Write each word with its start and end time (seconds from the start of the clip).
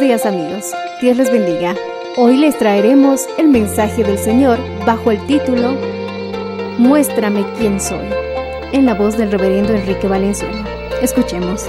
Días 0.00 0.26
amigos, 0.26 0.72
Dios 1.00 1.16
les 1.16 1.32
bendiga. 1.32 1.74
Hoy 2.16 2.36
les 2.36 2.56
traeremos 2.56 3.26
el 3.36 3.48
mensaje 3.48 4.04
del 4.04 4.16
Señor 4.16 4.56
bajo 4.86 5.10
el 5.10 5.26
título 5.26 5.72
Muéstrame 6.78 7.44
quién 7.58 7.80
soy, 7.80 8.08
en 8.72 8.86
la 8.86 8.94
voz 8.94 9.18
del 9.18 9.32
reverendo 9.32 9.72
Enrique 9.72 10.06
Valenzuela. 10.06 10.64
Escuchemos. 11.02 11.66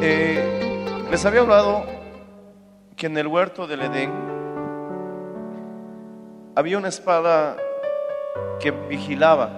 Eh, 0.00 1.04
les 1.10 1.26
había 1.26 1.40
hablado 1.40 1.84
que 2.96 3.06
en 3.06 3.18
el 3.18 3.26
huerto 3.26 3.66
del 3.66 3.82
Edén 3.82 4.12
había 6.54 6.78
una 6.78 6.88
espada 6.88 7.58
que 8.58 8.70
vigilaba 8.70 9.50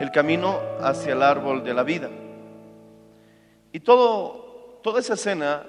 el 0.00 0.10
camino 0.10 0.58
hacia 0.80 1.12
el 1.12 1.22
árbol 1.22 1.62
de 1.62 1.74
la 1.74 1.84
vida. 1.84 2.08
Y 3.72 3.80
todo, 3.80 4.80
toda 4.82 5.00
esa 5.00 5.14
escena 5.14 5.64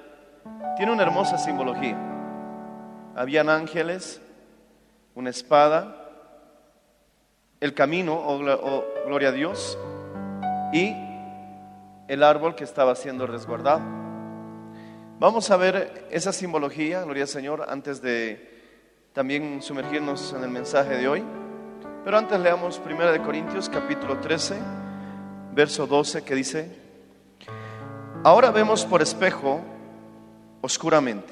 tiene 0.77 0.91
una 0.91 1.03
hermosa 1.03 1.37
simbología. 1.37 1.97
Habían 3.15 3.49
ángeles, 3.49 4.21
una 5.15 5.29
espada, 5.29 5.95
el 7.59 7.73
camino, 7.73 8.13
o, 8.15 8.39
glo- 8.39 8.59
o 8.61 8.85
gloria 9.05 9.29
a 9.29 9.31
Dios, 9.33 9.77
y 10.71 10.95
el 12.07 12.23
árbol 12.23 12.55
que 12.55 12.63
estaba 12.63 12.95
siendo 12.95 13.27
resguardado. 13.27 13.81
Vamos 15.19 15.51
a 15.51 15.57
ver 15.57 16.07
esa 16.11 16.31
simbología, 16.31 17.03
gloria 17.03 17.23
al 17.23 17.27
Señor, 17.29 17.65
antes 17.67 18.01
de 18.01 18.57
también 19.11 19.61
sumergirnos 19.61 20.31
en 20.33 20.43
el 20.43 20.49
mensaje 20.49 20.95
de 20.95 21.07
hoy. 21.09 21.23
Pero 22.05 22.17
antes 22.17 22.39
leamos 22.39 22.79
1 22.83 23.11
de 23.11 23.21
Corintios 23.21 23.67
capítulo 23.67 24.19
13, 24.19 24.55
verso 25.53 25.85
12 25.85 26.23
que 26.23 26.35
dice, 26.35 26.78
Ahora 28.21 28.51
vemos 28.51 28.83
por 28.83 29.01
espejo 29.01 29.61
oscuramente, 30.61 31.31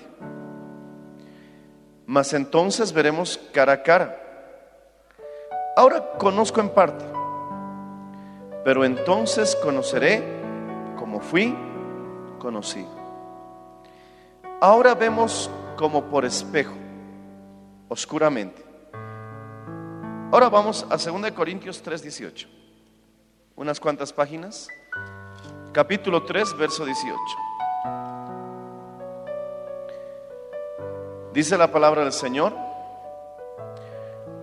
mas 2.05 2.31
entonces 2.31 2.93
veremos 2.93 3.37
cara 3.51 3.73
a 3.73 3.83
cara. 3.83 4.23
Ahora 5.75 6.13
conozco 6.17 6.61
en 6.61 6.69
parte, 6.69 7.03
pero 8.63 8.85
entonces 8.85 9.53
conoceré 9.57 10.23
como 10.97 11.19
fui 11.19 11.53
conocido. 12.39 12.89
Ahora 14.61 14.95
vemos 14.95 15.51
como 15.75 16.05
por 16.05 16.23
espejo, 16.23 16.73
oscuramente. 17.89 18.63
Ahora 20.31 20.47
vamos 20.47 20.85
a 20.89 20.95
2 20.95 21.31
Corintios 21.31 21.83
3:18. 21.83 22.47
Unas 23.57 23.77
cuantas 23.77 24.13
páginas. 24.13 24.69
Capítulo 25.77 26.23
3, 26.23 26.57
verso 26.57 26.85
18. 26.85 27.15
Dice 31.31 31.55
la 31.55 31.71
palabra 31.71 32.01
del 32.01 32.13
Señor. 32.13 32.51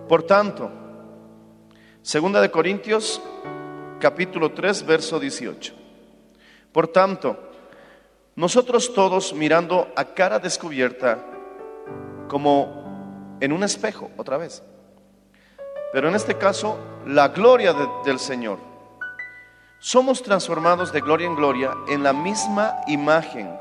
Por 0.07 0.23
tanto, 0.23 0.71
Segunda 2.01 2.39
de 2.39 2.49
Corintios, 2.49 3.21
capítulo 3.99 4.53
3, 4.53 4.85
verso 4.85 5.19
18. 5.19 5.73
Por 6.71 6.87
tanto, 6.87 7.37
nosotros 8.37 8.93
todos 8.93 9.33
mirando 9.33 9.91
a 9.97 10.05
cara 10.05 10.39
descubierta, 10.39 11.19
como 12.29 13.37
en 13.41 13.51
un 13.51 13.65
espejo, 13.65 14.09
otra 14.15 14.37
vez. 14.37 14.63
Pero 15.91 16.07
en 16.07 16.15
este 16.15 16.35
caso, 16.37 16.77
la 17.05 17.27
gloria 17.27 17.73
de- 17.73 17.89
del 18.05 18.19
Señor. 18.19 18.74
Somos 19.85 20.23
transformados 20.23 20.91
de 20.91 20.99
gloria 20.99 21.27
en 21.27 21.35
gloria 21.35 21.77
en 21.87 22.01
la 22.01 22.11
misma 22.11 22.81
imagen. 22.87 23.55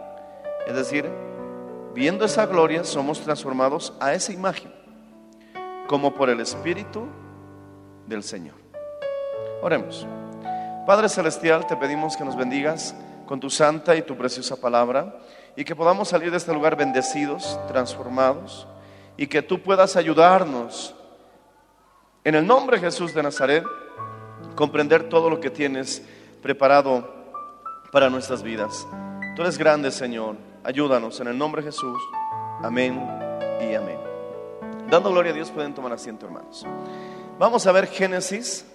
Es 0.66 0.74
decir, 0.74 1.06
viendo 1.92 2.24
esa 2.24 2.46
gloria, 2.46 2.82
somos 2.82 3.20
transformados 3.20 3.92
a 4.00 4.14
esa 4.14 4.32
imagen, 4.32 4.72
como 5.86 6.14
por 6.14 6.30
el 6.30 6.40
Espíritu 6.40 7.06
del 8.06 8.22
Señor. 8.22 8.54
Oremos. 9.60 10.06
Padre 10.86 11.10
Celestial, 11.10 11.66
te 11.66 11.76
pedimos 11.76 12.16
que 12.16 12.24
nos 12.24 12.36
bendigas 12.36 12.94
con 13.26 13.38
tu 13.38 13.50
santa 13.50 13.94
y 13.94 14.00
tu 14.00 14.16
preciosa 14.16 14.56
palabra 14.56 15.18
y 15.56 15.64
que 15.64 15.76
podamos 15.76 16.08
salir 16.08 16.30
de 16.30 16.38
este 16.38 16.54
lugar 16.54 16.74
bendecidos, 16.74 17.60
transformados 17.68 18.66
y 19.18 19.26
que 19.26 19.42
tú 19.42 19.60
puedas 19.60 19.94
ayudarnos 19.94 20.94
en 22.24 22.34
el 22.34 22.46
nombre 22.46 22.78
de 22.78 22.86
Jesús 22.86 23.12
de 23.12 23.22
Nazaret 23.22 23.66
comprender 24.54 25.08
todo 25.08 25.30
lo 25.30 25.40
que 25.40 25.50
tienes 25.50 26.02
preparado 26.44 27.08
para 27.90 28.10
nuestras 28.10 28.42
vidas. 28.42 28.86
Tú 29.34 29.40
eres 29.40 29.56
grande, 29.56 29.90
Señor. 29.90 30.36
Ayúdanos 30.62 31.18
en 31.20 31.28
el 31.28 31.38
nombre 31.38 31.62
de 31.62 31.68
Jesús. 31.68 31.98
Amén 32.62 33.02
y 33.62 33.74
amén. 33.74 33.98
Dando 34.90 35.10
gloria 35.10 35.32
a 35.32 35.34
Dios 35.34 35.50
pueden 35.50 35.72
tomar 35.72 35.94
asiento, 35.94 36.26
hermanos. 36.26 36.66
Vamos 37.38 37.66
a 37.66 37.72
ver 37.72 37.86
Génesis. 37.86 38.66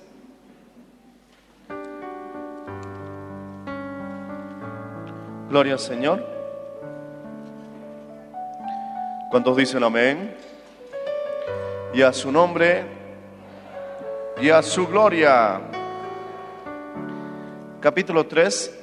Gloria 5.48 5.74
al 5.74 5.80
Señor. 5.80 6.26
¿Cuántos 9.30 9.56
dicen 9.56 9.84
amén? 9.84 10.36
Y 11.94 12.02
a 12.02 12.12
su 12.14 12.32
nombre 12.32 12.84
y 14.42 14.50
a 14.50 14.64
su 14.64 14.88
gloria. 14.88 15.79
Capítulo 17.82 18.26
3. 18.28 18.78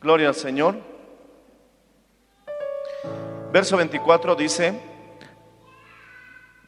Gloria 0.00 0.28
al 0.28 0.36
Señor. 0.36 0.76
Verso 3.50 3.76
24 3.76 4.36
dice, 4.36 4.80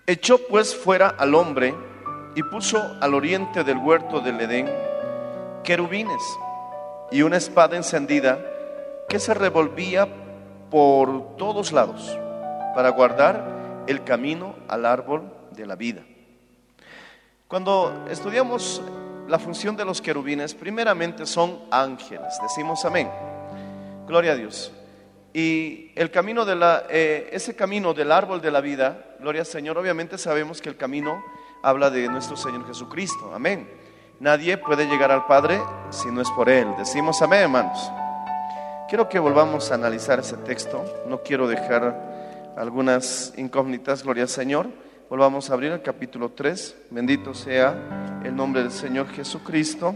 echó 0.09 0.39
pues 0.49 0.75
fuera 0.75 1.11
al 1.11 1.37
hombre 1.37 1.73
y 2.35 2.43
puso 2.43 2.83
al 3.01 3.15
oriente 3.15 3.63
del 3.63 3.79
huerto 3.79 4.19
del 4.21 4.41
Edén 4.41 4.69
querubines 5.63 6.23
y 7.13 7.23
una 7.23 7.37
espada 7.37 7.77
encendida 7.77 8.45
que 9.09 9.21
se 9.21 9.35
revolvía 9.35 10.09
por 10.69 11.37
todos 11.37 11.71
lados 11.71 12.19
para 12.75 12.89
guardar 12.89 13.58
el 13.89 14.05
camino 14.05 14.55
al 14.69 14.85
árbol 14.85 15.33
de 15.53 15.67
la 15.67 15.75
vida. 15.75 16.03
Cuando 17.49 18.05
estudiamos 18.11 18.83
la 19.27 19.39
función 19.39 19.77
de 19.77 19.85
los 19.85 20.03
querubines, 20.03 20.55
primeramente 20.55 21.25
son 21.25 21.59
ángeles, 21.71 22.39
decimos 22.43 22.85
amén. 22.85 23.11
Gloria 24.07 24.33
a 24.33 24.35
Dios. 24.37 24.73
Y 25.33 25.91
el 25.95 26.11
camino 26.11 26.45
de 26.45 26.57
la, 26.57 26.85
eh, 26.91 27.31
ese 27.33 27.57
camino 27.57 27.95
del 27.95 28.13
árbol 28.13 28.41
de 28.41 28.51
la 28.51 28.61
vida, 28.61 29.17
gloria 29.21 29.41
al 29.43 29.47
Señor, 29.47 29.79
obviamente 29.79 30.19
sabemos 30.19 30.61
que 30.61 30.69
el 30.69 30.77
camino 30.77 31.25
habla 31.63 31.91
de 31.91 32.09
nuestro 32.09 32.37
Señor 32.37 32.67
Jesucristo, 32.67 33.33
amén. 33.35 33.69
Nadie 34.21 34.59
puede 34.59 34.87
llegar 34.87 35.11
al 35.11 35.27
Padre 35.27 35.61
si 35.91 36.11
no 36.11 36.21
es 36.21 36.31
por 36.31 36.51
Él. 36.51 36.69
Decimos 36.77 37.23
amén, 37.23 37.43
hermanos. 37.43 37.91
Quiero 38.89 39.09
que 39.09 39.19
volvamos 39.19 39.71
a 39.71 39.75
analizar 39.75 40.19
ese 40.19 40.37
texto. 40.39 40.85
No 41.07 41.23
quiero 41.23 41.47
dejar 41.47 42.18
algunas 42.59 43.33
incógnitas, 43.37 44.03
gloria 44.03 44.25
al 44.25 44.29
Señor. 44.29 44.67
Volvamos 45.09 45.49
a 45.49 45.55
abrir 45.55 45.71
el 45.73 45.81
capítulo 45.81 46.33
3. 46.33 46.77
Bendito 46.91 47.33
sea 47.33 48.21
el 48.25 48.35
nombre 48.35 48.63
del 48.63 48.73
Señor 48.73 49.09
Jesucristo. 49.11 49.95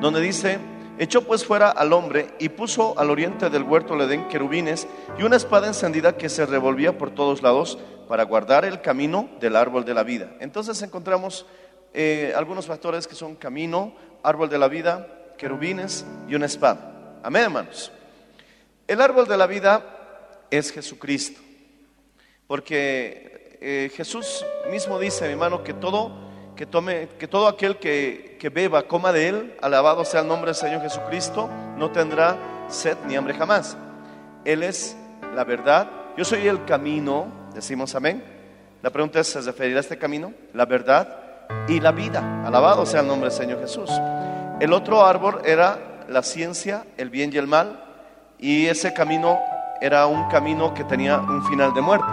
Donde 0.00 0.20
dice, 0.20 0.58
echó 0.98 1.22
pues 1.22 1.44
fuera 1.44 1.70
al 1.70 1.94
hombre 1.94 2.28
y 2.38 2.50
puso 2.50 2.98
al 2.98 3.10
oriente 3.10 3.48
del 3.48 3.62
huerto 3.62 3.94
del 3.94 4.08
Edén 4.08 4.28
querubines 4.28 4.86
y 5.18 5.22
una 5.22 5.36
espada 5.36 5.66
encendida 5.68 6.18
que 6.18 6.28
se 6.28 6.44
revolvía 6.44 6.98
por 6.98 7.10
todos 7.10 7.42
lados 7.42 7.78
para 8.08 8.24
guardar 8.24 8.66
el 8.66 8.82
camino 8.82 9.30
del 9.40 9.56
árbol 9.56 9.86
de 9.86 9.94
la 9.94 10.02
vida. 10.02 10.34
Entonces 10.40 10.82
encontramos 10.82 11.46
eh, 11.94 12.34
algunos 12.36 12.66
factores 12.66 13.08
que 13.08 13.14
son 13.14 13.36
camino, 13.36 13.94
árbol 14.22 14.50
de 14.50 14.58
la 14.58 14.68
vida, 14.68 15.08
querubines 15.38 16.04
y 16.28 16.34
una 16.34 16.44
espada. 16.44 17.20
Amén, 17.22 17.44
hermanos. 17.44 17.90
El 18.86 19.00
árbol 19.00 19.26
de 19.26 19.36
la 19.36 19.46
vida 19.46 19.95
es 20.50 20.72
Jesucristo, 20.72 21.40
porque 22.46 23.58
eh, 23.60 23.90
Jesús 23.94 24.44
mismo 24.70 24.98
dice, 24.98 25.26
mi 25.26 25.32
hermano, 25.32 25.62
que 25.62 25.74
todo, 25.74 26.12
que 26.54 26.66
tome, 26.66 27.08
que 27.18 27.28
todo 27.28 27.48
aquel 27.48 27.78
que, 27.78 28.36
que 28.38 28.48
beba, 28.48 28.82
coma 28.84 29.12
de 29.12 29.28
él, 29.28 29.56
alabado 29.60 30.04
sea 30.04 30.20
el 30.20 30.28
nombre 30.28 30.50
del 30.50 30.54
Señor 30.54 30.82
Jesucristo, 30.82 31.48
no 31.76 31.90
tendrá 31.90 32.36
sed 32.68 32.96
ni 33.06 33.16
hambre 33.16 33.34
jamás. 33.34 33.76
Él 34.44 34.62
es 34.62 34.96
la 35.34 35.44
verdad. 35.44 35.90
Yo 36.16 36.24
soy 36.24 36.46
el 36.46 36.64
camino, 36.64 37.26
decimos 37.54 37.94
amén. 37.94 38.22
La 38.82 38.90
pregunta 38.90 39.20
es, 39.20 39.26
¿se 39.28 39.40
referirá 39.40 39.78
a 39.78 39.80
este 39.80 39.98
camino? 39.98 40.32
La 40.54 40.66
verdad 40.66 41.26
y 41.68 41.80
la 41.80 41.92
vida. 41.92 42.44
Alabado 42.46 42.86
sea 42.86 43.00
el 43.00 43.06
nombre 43.06 43.30
del 43.30 43.38
Señor 43.38 43.60
Jesús. 43.60 43.90
El 44.60 44.72
otro 44.72 45.04
árbol 45.04 45.40
era 45.44 46.04
la 46.08 46.22
ciencia, 46.22 46.84
el 46.96 47.10
bien 47.10 47.32
y 47.32 47.38
el 47.38 47.46
mal, 47.46 47.82
y 48.38 48.66
ese 48.66 48.92
camino 48.92 49.38
era 49.80 50.06
un 50.06 50.28
camino 50.28 50.72
que 50.74 50.84
tenía 50.84 51.18
un 51.18 51.44
final 51.46 51.74
de 51.74 51.80
muerte. 51.80 52.06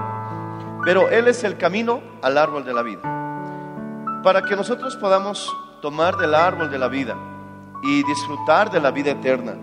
Pero 0.83 1.09
Él 1.09 1.27
es 1.27 1.43
el 1.43 1.57
camino 1.57 2.01
al 2.21 2.37
árbol 2.37 2.65
de 2.65 2.73
la 2.73 2.81
vida. 2.81 4.21
Para 4.23 4.41
que 4.41 4.55
nosotros 4.55 4.95
podamos 4.97 5.51
tomar 5.81 6.15
del 6.17 6.33
árbol 6.33 6.69
de 6.69 6.79
la 6.79 6.87
vida 6.87 7.15
y 7.83 8.03
disfrutar 8.03 8.71
de 8.71 8.79
la 8.79 8.91
vida 8.91 9.11
eterna 9.11 9.55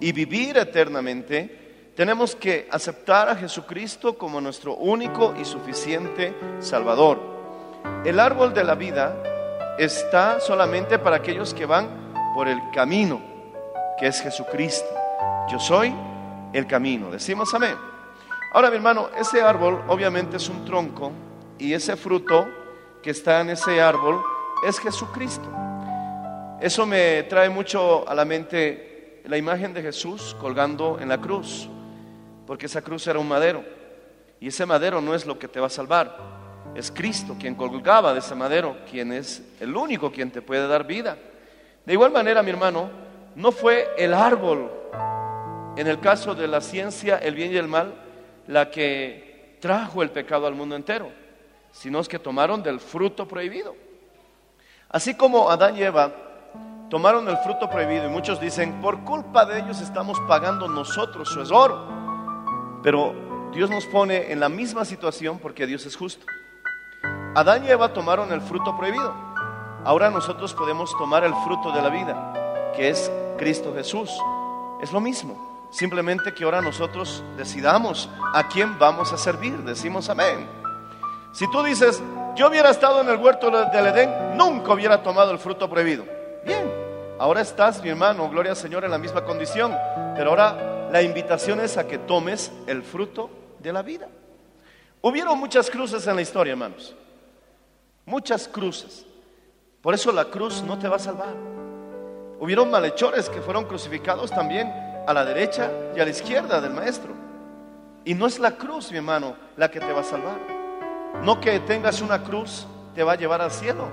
y 0.00 0.12
vivir 0.12 0.56
eternamente, 0.56 1.92
tenemos 1.94 2.34
que 2.34 2.68
aceptar 2.70 3.28
a 3.28 3.36
Jesucristo 3.36 4.16
como 4.16 4.40
nuestro 4.40 4.74
único 4.76 5.34
y 5.40 5.44
suficiente 5.44 6.34
Salvador. 6.60 7.18
El 8.04 8.18
árbol 8.18 8.54
de 8.54 8.64
la 8.64 8.74
vida 8.74 9.22
está 9.78 10.40
solamente 10.40 10.98
para 10.98 11.16
aquellos 11.16 11.54
que 11.54 11.66
van 11.66 12.12
por 12.34 12.48
el 12.48 12.58
camino, 12.72 13.20
que 13.98 14.06
es 14.06 14.20
Jesucristo. 14.20 14.88
Yo 15.50 15.58
soy 15.58 15.94
el 16.52 16.66
camino. 16.66 17.10
Decimos 17.10 17.52
amén. 17.54 17.76
Ahora, 18.52 18.70
mi 18.70 18.76
hermano, 18.76 19.10
ese 19.16 19.42
árbol 19.42 19.82
obviamente 19.88 20.36
es 20.36 20.48
un 20.48 20.64
tronco 20.64 21.12
y 21.58 21.72
ese 21.72 21.96
fruto 21.96 22.48
que 23.02 23.10
está 23.10 23.40
en 23.40 23.50
ese 23.50 23.80
árbol 23.80 24.22
es 24.66 24.78
Jesucristo. 24.78 25.48
Eso 26.60 26.84
me 26.84 27.22
trae 27.24 27.48
mucho 27.48 28.08
a 28.08 28.14
la 28.14 28.24
mente 28.24 29.22
la 29.24 29.36
imagen 29.36 29.72
de 29.72 29.82
Jesús 29.82 30.36
colgando 30.40 30.98
en 31.00 31.08
la 31.08 31.20
cruz, 31.20 31.68
porque 32.46 32.66
esa 32.66 32.82
cruz 32.82 33.06
era 33.06 33.18
un 33.18 33.28
madero 33.28 33.64
y 34.40 34.48
ese 34.48 34.66
madero 34.66 35.00
no 35.00 35.14
es 35.14 35.26
lo 35.26 35.38
que 35.38 35.48
te 35.48 35.60
va 35.60 35.66
a 35.66 35.70
salvar, 35.70 36.16
es 36.74 36.90
Cristo 36.90 37.36
quien 37.38 37.54
colgaba 37.54 38.12
de 38.12 38.20
ese 38.20 38.34
madero, 38.34 38.76
quien 38.90 39.12
es 39.12 39.42
el 39.60 39.76
único 39.76 40.10
quien 40.10 40.30
te 40.30 40.42
puede 40.42 40.66
dar 40.66 40.86
vida. 40.86 41.16
De 41.84 41.92
igual 41.92 42.10
manera, 42.10 42.42
mi 42.42 42.50
hermano, 42.50 42.90
no 43.36 43.52
fue 43.52 43.88
el 43.96 44.14
árbol, 44.14 44.70
en 45.76 45.86
el 45.86 46.00
caso 46.00 46.34
de 46.34 46.48
la 46.48 46.60
ciencia, 46.60 47.16
el 47.18 47.34
bien 47.34 47.52
y 47.52 47.56
el 47.56 47.68
mal, 47.68 47.94
la 48.46 48.70
que 48.70 49.56
trajo 49.60 50.02
el 50.02 50.10
pecado 50.10 50.46
al 50.46 50.54
mundo 50.54 50.74
entero, 50.74 51.10
sino 51.72 52.00
es 52.00 52.08
que 52.08 52.18
tomaron 52.18 52.62
del 52.62 52.80
fruto 52.80 53.28
prohibido. 53.28 53.76
Así 54.88 55.14
como 55.14 55.50
Adán 55.50 55.76
y 55.76 55.82
Eva 55.82 56.12
tomaron 56.88 57.28
el 57.28 57.36
fruto 57.38 57.70
prohibido 57.70 58.06
y 58.06 58.08
muchos 58.08 58.40
dicen, 58.40 58.80
por 58.80 59.04
culpa 59.04 59.46
de 59.46 59.60
ellos 59.60 59.80
estamos 59.80 60.18
pagando 60.26 60.66
nosotros 60.66 61.28
su 61.28 61.40
error. 61.42 61.78
Pero 62.82 63.50
Dios 63.52 63.70
nos 63.70 63.86
pone 63.86 64.32
en 64.32 64.40
la 64.40 64.48
misma 64.48 64.84
situación 64.84 65.38
porque 65.38 65.66
Dios 65.66 65.86
es 65.86 65.96
justo. 65.96 66.26
Adán 67.34 67.64
y 67.64 67.70
Eva 67.70 67.92
tomaron 67.92 68.32
el 68.32 68.40
fruto 68.40 68.76
prohibido. 68.76 69.14
Ahora 69.84 70.10
nosotros 70.10 70.52
podemos 70.52 70.96
tomar 70.98 71.22
el 71.24 71.34
fruto 71.44 71.70
de 71.70 71.80
la 71.80 71.88
vida, 71.88 72.72
que 72.74 72.88
es 72.88 73.10
Cristo 73.38 73.72
Jesús. 73.74 74.10
Es 74.82 74.92
lo 74.92 75.00
mismo. 75.00 75.49
Simplemente 75.70 76.34
que 76.34 76.44
ahora 76.44 76.60
nosotros 76.60 77.22
decidamos 77.36 78.08
a 78.34 78.48
quién 78.48 78.78
vamos 78.78 79.12
a 79.12 79.18
servir. 79.18 79.56
Decimos 79.58 80.08
amén. 80.08 80.48
Si 81.32 81.48
tú 81.50 81.62
dices, 81.62 82.02
yo 82.34 82.48
hubiera 82.48 82.70
estado 82.70 83.00
en 83.00 83.08
el 83.08 83.16
huerto 83.16 83.50
del 83.50 83.86
Edén, 83.86 84.36
nunca 84.36 84.72
hubiera 84.72 85.02
tomado 85.02 85.30
el 85.30 85.38
fruto 85.38 85.70
prohibido. 85.70 86.04
Bien, 86.44 86.68
ahora 87.18 87.40
estás, 87.40 87.80
mi 87.82 87.88
hermano, 87.88 88.28
gloria 88.28 88.50
al 88.50 88.56
Señor, 88.56 88.84
en 88.84 88.90
la 88.90 88.98
misma 88.98 89.24
condición. 89.24 89.76
Pero 90.16 90.30
ahora 90.30 90.88
la 90.90 91.02
invitación 91.02 91.60
es 91.60 91.76
a 91.76 91.86
que 91.86 91.98
tomes 91.98 92.50
el 92.66 92.82
fruto 92.82 93.30
de 93.60 93.72
la 93.72 93.82
vida. 93.82 94.08
Hubieron 95.02 95.38
muchas 95.38 95.70
cruces 95.70 96.04
en 96.06 96.16
la 96.16 96.22
historia, 96.22 96.52
hermanos. 96.52 96.96
Muchas 98.04 98.48
cruces. 98.48 99.06
Por 99.80 99.94
eso 99.94 100.10
la 100.10 100.24
cruz 100.24 100.62
no 100.62 100.78
te 100.78 100.88
va 100.88 100.96
a 100.96 100.98
salvar. 100.98 101.34
Hubieron 102.40 102.70
malhechores 102.70 103.28
que 103.28 103.40
fueron 103.40 103.66
crucificados 103.66 104.30
también 104.30 104.89
a 105.10 105.14
la 105.14 105.24
derecha 105.24 105.70
y 105.96 106.00
a 106.00 106.04
la 106.04 106.10
izquierda 106.10 106.60
del 106.60 106.72
maestro. 106.72 107.12
Y 108.04 108.14
no 108.14 108.26
es 108.26 108.38
la 108.38 108.52
cruz, 108.52 108.90
mi 108.90 108.98
hermano, 108.98 109.34
la 109.56 109.70
que 109.70 109.80
te 109.80 109.92
va 109.92 110.00
a 110.00 110.04
salvar. 110.04 110.38
No 111.22 111.40
que 111.40 111.60
tengas 111.60 112.00
una 112.00 112.22
cruz 112.22 112.66
te 112.94 113.02
va 113.02 113.12
a 113.12 113.16
llevar 113.16 113.42
al 113.42 113.50
cielo. 113.50 113.88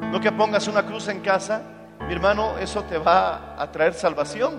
No 0.00 0.20
que 0.20 0.30
pongas 0.30 0.68
una 0.68 0.84
cruz 0.84 1.08
en 1.08 1.20
casa, 1.20 1.60
mi 2.06 2.14
hermano, 2.14 2.56
eso 2.58 2.82
te 2.84 2.98
va 2.98 3.60
a 3.60 3.70
traer 3.70 3.94
salvación. 3.94 4.58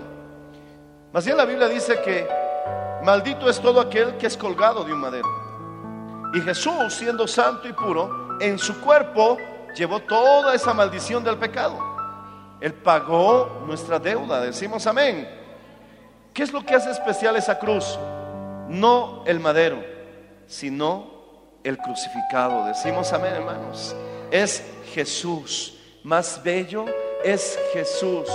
Más 1.12 1.24
bien 1.24 1.36
la 1.36 1.44
Biblia 1.44 1.68
dice 1.68 2.00
que 2.02 2.28
maldito 3.02 3.48
es 3.48 3.58
todo 3.60 3.80
aquel 3.80 4.16
que 4.16 4.26
es 4.26 4.36
colgado 4.36 4.84
de 4.84 4.92
un 4.92 5.00
madero. 5.00 5.28
Y 6.34 6.40
Jesús, 6.40 6.94
siendo 6.94 7.26
santo 7.26 7.66
y 7.66 7.72
puro, 7.72 8.38
en 8.40 8.58
su 8.58 8.80
cuerpo 8.80 9.38
llevó 9.74 10.00
toda 10.00 10.54
esa 10.54 10.72
maldición 10.74 11.24
del 11.24 11.36
pecado. 11.36 11.78
Él 12.60 12.74
pagó 12.74 13.62
nuestra 13.66 13.98
deuda, 13.98 14.40
decimos 14.40 14.86
amén. 14.86 15.39
¿Qué 16.32 16.42
es 16.42 16.52
lo 16.52 16.64
que 16.64 16.74
hace 16.74 16.90
especial 16.90 17.36
esa 17.36 17.58
cruz? 17.58 17.98
No 18.68 19.24
el 19.26 19.40
madero, 19.40 19.84
sino 20.46 21.10
el 21.64 21.76
crucificado. 21.78 22.64
Decimos 22.66 23.12
amén, 23.12 23.34
hermanos. 23.34 23.94
Es 24.30 24.64
Jesús 24.92 25.76
más 26.04 26.40
bello, 26.42 26.86
es 27.24 27.58
Jesús 27.72 28.28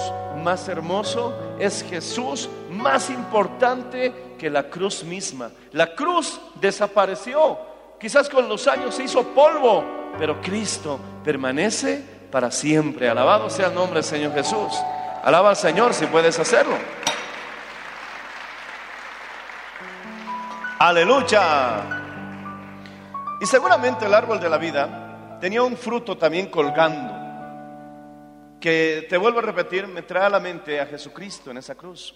más 0.43 0.67
hermoso, 0.67 1.33
es 1.57 1.83
Jesús 1.83 2.49
más 2.69 3.09
importante 3.09 4.35
que 4.37 4.49
la 4.49 4.63
cruz 4.63 5.03
misma. 5.03 5.51
La 5.71 5.95
cruz 5.95 6.39
desapareció. 6.59 7.57
Quizás 7.99 8.29
con 8.29 8.49
los 8.49 8.67
años 8.67 8.93
se 8.93 9.03
hizo 9.03 9.23
polvo, 9.29 9.83
pero 10.17 10.41
Cristo 10.41 10.99
permanece 11.23 12.03
para 12.29 12.51
siempre. 12.51 13.09
Alabado 13.09 13.49
sea 13.49 13.67
el 13.67 13.73
nombre 13.73 13.95
del 13.95 14.03
Señor 14.03 14.33
Jesús. 14.33 14.73
Alaba 15.23 15.49
al 15.49 15.55
Señor 15.55 15.93
si 15.93 16.05
puedes 16.05 16.37
hacerlo. 16.37 16.75
Aleluya. 20.77 21.83
Y 23.39 23.45
seguramente 23.45 24.05
el 24.05 24.13
árbol 24.13 24.41
de 24.41 24.49
la 24.49 24.57
vida 24.57 25.37
tenía 25.39 25.63
un 25.63 25.77
fruto 25.77 26.17
también 26.17 26.47
colgando, 26.47 27.13
que 28.59 29.05
te 29.09 29.17
vuelvo 29.17 29.39
a 29.39 29.43
repetir, 29.43 29.87
me 29.87 30.01
trae 30.01 30.25
a 30.25 30.29
la 30.29 30.39
mente 30.41 30.81
a 30.81 30.85
Jesucristo 30.85 31.49
en 31.51 31.57
esa 31.57 31.75
cruz. 31.75 32.13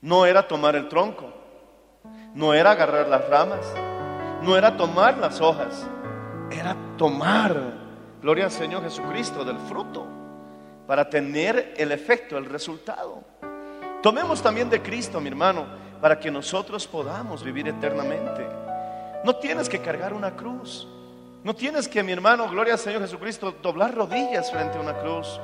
No 0.00 0.26
era 0.26 0.48
tomar 0.48 0.74
el 0.74 0.88
tronco, 0.88 1.32
no 2.34 2.54
era 2.54 2.72
agarrar 2.72 3.06
las 3.08 3.28
ramas, 3.28 3.72
no 4.42 4.56
era 4.56 4.76
tomar 4.76 5.18
las 5.18 5.40
hojas, 5.40 5.86
era 6.50 6.76
tomar, 6.96 7.54
gloria 8.20 8.46
al 8.46 8.50
Señor 8.50 8.82
Jesucristo, 8.82 9.44
del 9.44 9.58
fruto, 9.58 10.08
para 10.88 11.08
tener 11.08 11.74
el 11.76 11.92
efecto, 11.92 12.36
el 12.36 12.46
resultado. 12.46 13.22
Tomemos 14.02 14.42
también 14.42 14.68
de 14.70 14.82
Cristo, 14.82 15.20
mi 15.20 15.28
hermano, 15.28 15.87
para 16.00 16.18
que 16.18 16.30
nosotros 16.30 16.86
podamos 16.86 17.42
vivir 17.42 17.68
eternamente. 17.68 18.46
No 19.24 19.36
tienes 19.36 19.68
que 19.68 19.80
cargar 19.80 20.12
una 20.12 20.36
cruz. 20.36 20.86
No 21.42 21.54
tienes 21.54 21.88
que, 21.88 22.02
mi 22.02 22.12
hermano, 22.12 22.48
gloria 22.48 22.74
al 22.74 22.78
Señor 22.78 23.00
Jesucristo, 23.00 23.54
doblar 23.62 23.94
rodillas 23.94 24.50
frente 24.50 24.78
a 24.78 24.80
una 24.80 24.94
cruz. 24.94 25.40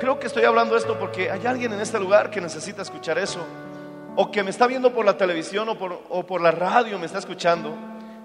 Creo 0.00 0.18
que 0.18 0.26
estoy 0.26 0.44
hablando 0.44 0.76
esto 0.76 0.98
porque 0.98 1.30
hay 1.30 1.46
alguien 1.46 1.72
en 1.72 1.80
este 1.80 1.98
lugar 1.98 2.30
que 2.30 2.40
necesita 2.40 2.82
escuchar 2.82 3.18
eso. 3.18 3.40
O 4.16 4.30
que 4.30 4.42
me 4.42 4.50
está 4.50 4.66
viendo 4.66 4.92
por 4.92 5.04
la 5.04 5.16
televisión 5.16 5.68
o 5.68 5.78
por, 5.78 6.02
o 6.08 6.24
por 6.24 6.40
la 6.40 6.50
radio, 6.50 6.98
me 6.98 7.06
está 7.06 7.18
escuchando. 7.18 7.74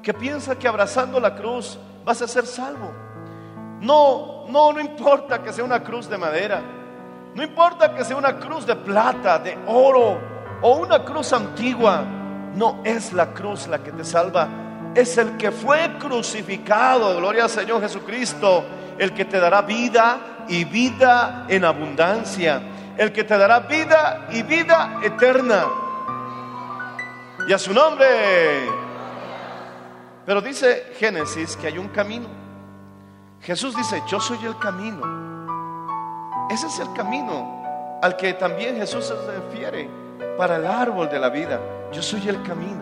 Que 0.02 0.14
piensa 0.14 0.58
que 0.58 0.68
abrazando 0.68 1.20
la 1.20 1.36
cruz 1.36 1.78
vas 2.06 2.22
a 2.22 2.28
ser 2.28 2.46
salvo. 2.46 2.92
No, 3.80 4.46
no, 4.48 4.72
no 4.72 4.80
importa 4.80 5.42
que 5.42 5.52
sea 5.52 5.64
una 5.64 5.84
cruz 5.84 6.08
de 6.10 6.18
madera. 6.18 6.62
No 7.34 7.44
importa 7.44 7.94
que 7.94 8.06
sea 8.06 8.16
una 8.16 8.38
cruz 8.40 8.66
de 8.66 8.76
plata, 8.76 9.40
de 9.40 9.58
oro 9.68 10.33
o 10.64 10.78
una 10.78 11.04
cruz 11.04 11.32
antigua. 11.34 12.04
No 12.56 12.82
es 12.84 13.14
la 13.14 13.34
cruz 13.34 13.68
la 13.68 13.84
que 13.84 13.92
te 13.92 14.04
salva. 14.04 14.48
Es 14.96 15.18
el 15.18 15.38
que 15.38 15.52
fue 15.52 15.98
crucificado, 16.00 17.18
gloria 17.18 17.44
al 17.44 17.50
Señor 17.50 17.82
Jesucristo, 17.82 18.64
el 18.98 19.14
que 19.14 19.26
te 19.26 19.40
dará 19.40 19.62
vida 19.62 20.46
y 20.48 20.64
vida 20.64 21.46
en 21.48 21.66
abundancia. 21.66 22.62
El 22.98 23.12
que 23.12 23.24
te 23.24 23.38
dará 23.38 23.60
vida 23.62 24.28
y 24.32 24.44
vida 24.44 25.00
eterna. 25.04 25.66
Y 27.48 27.54
a 27.54 27.58
su 27.58 27.74
nombre. 27.74 28.08
Pero 30.26 30.42
dice 30.42 30.94
Génesis 30.98 31.58
que 31.58 31.68
hay 31.68 31.78
un 31.78 31.90
camino. 31.90 32.28
Jesús 33.42 33.76
dice, 33.76 34.02
yo 34.08 34.22
soy 34.22 34.46
el 34.46 34.58
camino. 34.60 35.02
Ese 36.50 36.68
es 36.68 36.80
el 36.80 36.94
camino 36.94 38.00
al 38.02 38.16
que 38.16 38.34
también 38.34 38.78
Jesús 38.78 39.06
se 39.06 39.16
refiere 39.32 40.03
para 40.38 40.56
el 40.58 40.66
árbol 40.66 41.10
de 41.10 41.20
la 41.20 41.30
vida. 41.30 41.60
Yo 41.92 42.02
soy 42.02 42.28
el 42.28 42.42
camino, 42.44 42.82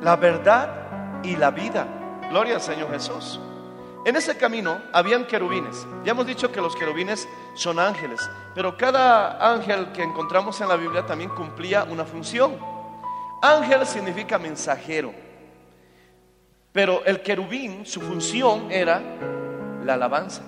la 0.00 0.16
verdad 0.16 1.22
y 1.22 1.36
la 1.36 1.50
vida. 1.50 1.86
Gloria 2.30 2.56
al 2.56 2.60
Señor 2.60 2.90
Jesús. 2.90 3.40
En 4.04 4.16
ese 4.16 4.36
camino 4.36 4.80
habían 4.92 5.26
querubines. 5.26 5.86
Ya 6.04 6.12
hemos 6.12 6.26
dicho 6.26 6.50
que 6.50 6.60
los 6.60 6.74
querubines 6.74 7.28
son 7.54 7.78
ángeles, 7.78 8.28
pero 8.54 8.76
cada 8.76 9.52
ángel 9.52 9.92
que 9.92 10.02
encontramos 10.02 10.60
en 10.60 10.68
la 10.68 10.76
Biblia 10.76 11.04
también 11.04 11.30
cumplía 11.30 11.84
una 11.84 12.04
función. 12.04 12.56
Ángel 13.42 13.86
significa 13.86 14.38
mensajero. 14.38 15.12
Pero 16.72 17.04
el 17.04 17.20
querubín, 17.20 17.84
su 17.84 18.00
función 18.00 18.70
era 18.70 19.02
la 19.84 19.94
alabanza. 19.94 20.42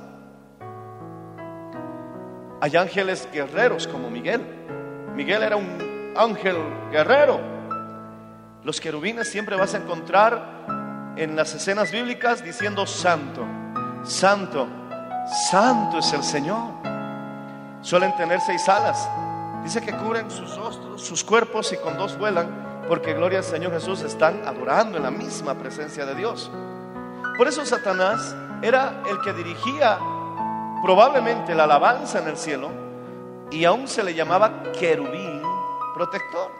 Hay 2.61 2.76
ángeles 2.76 3.28
guerreros 3.32 3.88
como 3.88 4.09
Miguel. 4.09 4.40
Miguel 5.14 5.42
era 5.42 5.56
un 5.56 5.92
ángel 6.16 6.57
guerrero. 6.90 7.40
Los 8.64 8.81
querubines 8.81 9.28
siempre 9.28 9.57
vas 9.57 9.75
a 9.75 9.78
encontrar 9.78 11.14
en 11.16 11.37
las 11.37 11.54
escenas 11.54 11.90
bíblicas 11.90 12.45
diciendo 12.45 12.87
santo, 12.87 13.45
santo, 14.04 14.69
santo 15.50 15.99
es 15.99 16.12
el 16.12 16.23
Señor. 16.23 16.71
Suelen 17.83 18.14
tener 18.16 18.40
seis 18.40 18.69
alas. 18.69 19.09
Dice 19.64 19.81
que 19.81 19.92
cubren 19.92 20.31
sus 20.31 20.57
rostros, 20.57 21.02
sus 21.02 21.23
cuerpos 21.23 21.73
y 21.73 21.76
con 21.76 21.97
dos 21.97 22.19
vuelan 22.19 22.85
porque 22.88 23.14
gloria 23.14 23.38
al 23.38 23.45
Señor 23.45 23.73
Jesús 23.73 24.02
están 24.02 24.42
adorando 24.47 24.97
en 24.97 25.04
la 25.04 25.11
misma 25.11 25.54
presencia 25.54 26.04
de 26.04 26.14
Dios. 26.14 26.50
Por 27.37 27.49
eso 27.49 27.64
Satanás 27.64 28.35
era 28.61 29.02
el 29.09 29.21
que 29.21 29.33
dirigía 29.33 29.99
probablemente 30.83 31.54
la 31.54 31.64
alabanza 31.64 32.19
en 32.21 32.28
el 32.28 32.37
cielo 32.37 32.71
y 33.50 33.64
aún 33.64 33.87
se 33.87 34.02
le 34.02 34.14
llamaba 34.14 34.73
querubín 34.73 35.32
protector. 35.95 36.51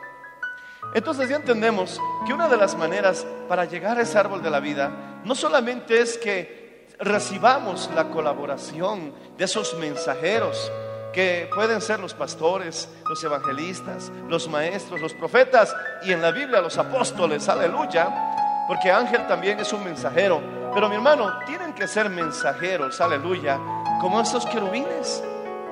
Entonces 0.95 1.29
ya 1.29 1.37
entendemos 1.37 2.01
que 2.27 2.33
una 2.33 2.49
de 2.49 2.57
las 2.57 2.77
maneras 2.77 3.27
para 3.49 3.65
llegar 3.65 3.99
a 3.99 4.03
ese 4.03 4.19
árbol 4.19 4.43
de 4.43 4.51
la 4.51 4.61
vida 4.61 5.21
no 5.25 5.35
solamente 5.35 6.01
es 6.01 6.19
que 6.19 6.89
recibamos 6.99 7.91
la 7.95 8.09
colaboración 8.09 9.12
de 9.37 9.45
esos 9.45 9.77
mensajeros, 9.79 10.71
que 11.12 11.49
pueden 11.55 11.81
ser 11.81 12.01
los 12.01 12.15
pastores, 12.15 12.89
los 13.09 13.23
evangelistas, 13.23 14.11
los 14.29 14.49
maestros, 14.49 15.01
los 15.01 15.12
profetas 15.15 15.75
y 16.05 16.12
en 16.12 16.23
la 16.23 16.31
Biblia 16.31 16.61
los 16.61 16.79
apóstoles, 16.79 17.49
aleluya, 17.49 18.65
porque 18.67 18.91
ángel 18.91 19.27
también 19.27 19.61
es 19.61 19.73
un 19.73 19.85
mensajero. 19.85 20.41
Pero 20.73 20.89
mi 20.89 20.95
hermano, 20.95 21.31
tienen 21.47 21.75
que 21.75 21.87
ser 21.87 22.09
mensajeros, 22.09 23.01
aleluya, 23.01 23.59
como 24.01 24.21
esos 24.21 24.47
querubines. 24.47 25.23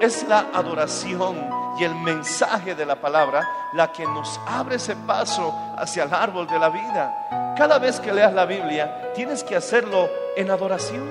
Es 0.01 0.27
la 0.27 0.49
adoración 0.55 1.37
y 1.79 1.85
el 1.85 1.95
mensaje 1.95 2.75
de 2.75 2.87
la 2.87 2.97
palabra 2.97 3.47
la 3.75 3.93
que 3.93 4.05
nos 4.05 4.41
abre 4.47 4.77
ese 4.77 4.97
paso 4.97 5.55
hacia 5.77 6.05
el 6.05 6.15
árbol 6.15 6.47
de 6.47 6.59
la 6.59 6.71
vida. 6.71 7.55
Cada 7.57 7.79
vez 7.79 8.01
que 8.01 8.13
leas 8.13 8.33
la 8.33 8.47
Biblia, 8.47 9.13
tienes 9.15 9.45
que 9.45 9.57
hacerlo 9.57 10.09
en 10.37 10.51
adoración. 10.51 11.07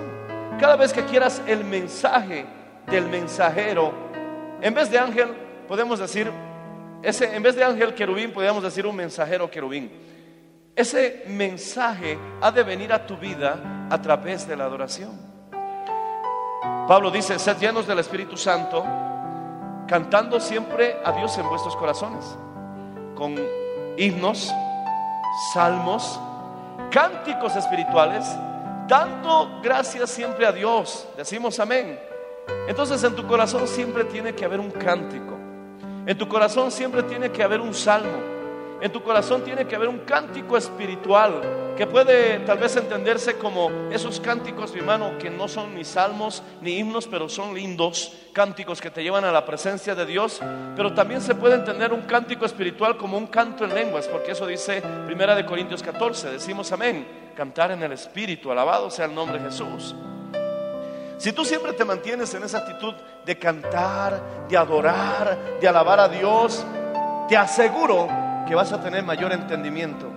Cada 0.59 0.75
vez 0.75 0.91
que 0.91 1.05
quieras 1.05 1.41
el 1.45 1.63
mensaje 1.63 2.45
del 2.87 3.07
mensajero, 3.07 3.93
en 4.59 4.73
vez 4.73 4.89
de 4.89 4.97
ángel, 4.97 5.29
podemos 5.67 5.99
decir, 5.99 6.31
ese, 7.03 7.35
en 7.35 7.43
vez 7.43 7.55
de 7.55 7.63
ángel 7.63 7.93
querubín, 7.93 8.33
podríamos 8.33 8.63
decir 8.63 8.87
un 8.87 8.95
mensajero 8.95 9.49
querubín. 9.51 9.91
Ese 10.75 11.25
mensaje 11.27 12.17
ha 12.41 12.51
de 12.51 12.63
venir 12.63 12.91
a 12.91 13.05
tu 13.05 13.15
vida 13.17 13.87
a 13.89 14.01
través 14.01 14.47
de 14.47 14.57
la 14.57 14.65
adoración. 14.65 15.28
Pablo 16.87 17.11
dice, 17.11 17.37
sed 17.37 17.57
llenos 17.57 17.87
del 17.87 17.99
Espíritu 17.99 18.35
Santo, 18.35 18.83
cantando 19.87 20.39
siempre 20.39 20.97
a 21.03 21.11
Dios 21.11 21.37
en 21.37 21.47
vuestros 21.47 21.75
corazones, 21.75 22.25
con 23.15 23.35
himnos, 23.97 24.53
salmos, 25.53 26.19
cánticos 26.91 27.55
espirituales, 27.55 28.25
dando 28.87 29.59
gracias 29.61 30.09
siempre 30.09 30.45
a 30.45 30.51
Dios. 30.51 31.07
Decimos 31.15 31.59
amén. 31.59 31.99
Entonces 32.67 33.03
en 33.03 33.15
tu 33.15 33.27
corazón 33.27 33.67
siempre 33.67 34.03
tiene 34.05 34.33
que 34.33 34.45
haber 34.45 34.59
un 34.59 34.71
cántico. 34.71 35.37
En 36.05 36.17
tu 36.17 36.27
corazón 36.27 36.71
siempre 36.71 37.03
tiene 37.03 37.31
que 37.31 37.43
haber 37.43 37.61
un 37.61 37.73
salmo. 37.73 38.38
En 38.81 38.91
tu 38.93 39.03
corazón 39.03 39.43
tiene 39.43 39.67
que 39.67 39.75
haber 39.75 39.89
un 39.89 39.99
cántico 39.99 40.55
espiritual 40.55 41.41
que 41.75 41.85
puede 41.85 42.39
tal 42.39 42.57
vez 42.57 42.75
entenderse 42.77 43.37
como 43.37 43.69
esos 43.91 44.19
cánticos, 44.19 44.73
mi 44.73 44.79
hermano, 44.79 45.17
que 45.17 45.29
no 45.29 45.47
son 45.47 45.75
ni 45.75 45.83
salmos 45.83 46.43
ni 46.61 46.77
himnos, 46.77 47.07
pero 47.07 47.27
son 47.27 47.53
lindos 47.53 48.13
cánticos 48.33 48.79
que 48.79 48.89
te 48.89 49.03
llevan 49.03 49.25
a 49.25 49.31
la 49.31 49.45
presencia 49.45 49.95
de 49.95 50.05
Dios. 50.05 50.41
Pero 50.75 50.93
también 50.93 51.19
se 51.21 51.35
puede 51.35 51.55
entender 51.55 51.91
un 51.91 52.01
cántico 52.01 52.45
espiritual 52.45 52.95
como 52.97 53.17
un 53.17 53.27
canto 53.27 53.65
en 53.65 53.73
lenguas, 53.73 54.07
porque 54.07 54.31
eso 54.31 54.47
dice 54.47 54.81
Primera 55.05 55.35
de 55.35 55.45
Corintios 55.45 55.83
14. 55.83 56.31
Decimos 56.31 56.71
amén, 56.71 57.05
cantar 57.35 57.71
en 57.71 57.83
el 57.83 57.91
espíritu, 57.91 58.51
alabado 58.51 58.89
sea 58.89 59.05
el 59.05 59.15
nombre 59.15 59.39
de 59.39 59.45
Jesús. 59.45 59.93
Si 61.17 61.33
tú 61.33 61.43
siempre 61.43 61.73
te 61.73 61.83
mantienes 61.83 62.33
en 62.33 62.43
esa 62.43 62.59
actitud 62.59 62.93
de 63.25 63.37
cantar, 63.37 64.47
de 64.47 64.55
adorar, 64.55 65.37
de 65.59 65.67
alabar 65.67 65.99
a 65.99 66.07
Dios, 66.07 66.65
te 67.27 67.35
aseguro 67.35 68.28
que 68.49 68.55
vas 68.55 68.73
a 68.73 68.81
tener 68.81 69.03
mayor 69.03 69.31
entendimiento 69.31 70.07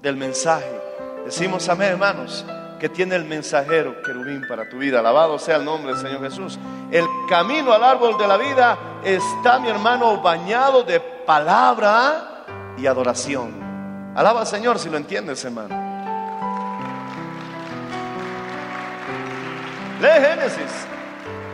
del 0.00 0.16
mensaje. 0.16 0.80
Decimos 1.26 1.68
amén, 1.68 1.90
hermanos, 1.90 2.42
que 2.80 2.88
tiene 2.88 3.16
el 3.16 3.26
mensajero 3.26 4.00
querubín 4.02 4.48
para 4.48 4.66
tu 4.66 4.78
vida. 4.78 5.00
Alabado 5.00 5.38
sea 5.38 5.56
el 5.56 5.64
nombre 5.66 5.92
del 5.92 6.00
Señor 6.00 6.22
Jesús. 6.22 6.58
El 6.90 7.04
camino 7.28 7.74
al 7.74 7.84
árbol 7.84 8.16
de 8.16 8.26
la 8.26 8.38
vida 8.38 8.78
está, 9.04 9.58
mi 9.58 9.68
hermano, 9.68 10.22
bañado 10.22 10.84
de 10.84 11.00
palabra 11.00 12.46
y 12.78 12.86
adoración. 12.86 13.52
Alaba 14.16 14.40
al 14.40 14.46
Señor 14.46 14.78
si 14.78 14.88
lo 14.88 14.96
entiendes, 14.96 15.44
hermano. 15.44 15.76
Lee 20.00 20.08
Génesis. 20.08 20.86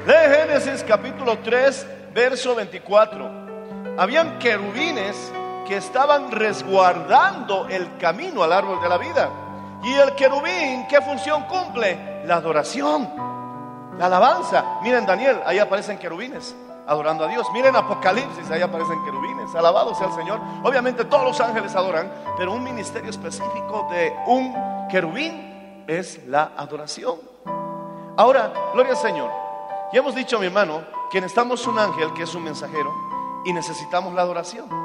Lee 0.06 0.36
Génesis 0.36 0.84
capítulo 0.86 1.38
3, 1.38 1.86
verso 2.14 2.54
24. 2.54 3.28
Habían 3.98 4.38
querubines 4.38 5.32
que 5.66 5.76
estaban 5.76 6.30
resguardando 6.30 7.66
el 7.68 7.96
camino 7.96 8.42
al 8.42 8.52
árbol 8.52 8.80
de 8.80 8.88
la 8.88 8.98
vida. 8.98 9.30
Y 9.82 9.92
el 9.94 10.14
querubín, 10.14 10.86
¿qué 10.88 11.00
función 11.00 11.44
cumple? 11.44 12.24
La 12.24 12.36
adoración, 12.36 13.08
la 13.98 14.06
alabanza. 14.06 14.78
Miren 14.82 15.04
Daniel, 15.04 15.40
ahí 15.44 15.58
aparecen 15.58 15.98
querubines 15.98 16.54
adorando 16.86 17.24
a 17.24 17.28
Dios. 17.28 17.46
Miren 17.52 17.76
Apocalipsis, 17.76 18.50
ahí 18.50 18.62
aparecen 18.62 19.02
querubines. 19.04 19.54
Alabado 19.54 19.94
sea 19.94 20.08
el 20.08 20.14
Señor. 20.14 20.40
Obviamente 20.62 21.04
todos 21.04 21.24
los 21.24 21.40
ángeles 21.40 21.74
adoran, 21.74 22.10
pero 22.36 22.52
un 22.52 22.62
ministerio 22.62 23.10
específico 23.10 23.88
de 23.90 24.14
un 24.26 24.54
querubín 24.88 25.84
es 25.86 26.24
la 26.26 26.52
adoración. 26.56 27.16
Ahora, 28.16 28.52
gloria 28.72 28.92
al 28.92 28.98
Señor. 28.98 29.30
Ya 29.92 30.00
hemos 30.00 30.14
dicho, 30.14 30.38
mi 30.38 30.46
hermano, 30.46 30.82
que 31.10 31.20
necesitamos 31.20 31.66
un 31.66 31.78
ángel 31.78 32.12
que 32.14 32.24
es 32.24 32.34
un 32.34 32.44
mensajero 32.44 32.92
y 33.44 33.52
necesitamos 33.52 34.12
la 34.14 34.22
adoración. 34.22 34.83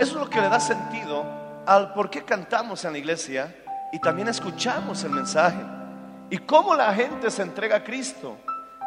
Eso 0.00 0.12
es 0.12 0.20
lo 0.20 0.30
que 0.30 0.40
le 0.40 0.48
da 0.48 0.58
sentido 0.58 1.26
al 1.66 1.92
por 1.92 2.08
qué 2.08 2.24
cantamos 2.24 2.86
en 2.86 2.92
la 2.92 2.98
iglesia 2.98 3.54
y 3.92 3.98
también 3.98 4.28
escuchamos 4.28 5.04
el 5.04 5.10
mensaje. 5.10 5.60
Y 6.30 6.38
cómo 6.38 6.74
la 6.74 6.94
gente 6.94 7.30
se 7.30 7.42
entrega 7.42 7.76
a 7.76 7.84
Cristo. 7.84 8.38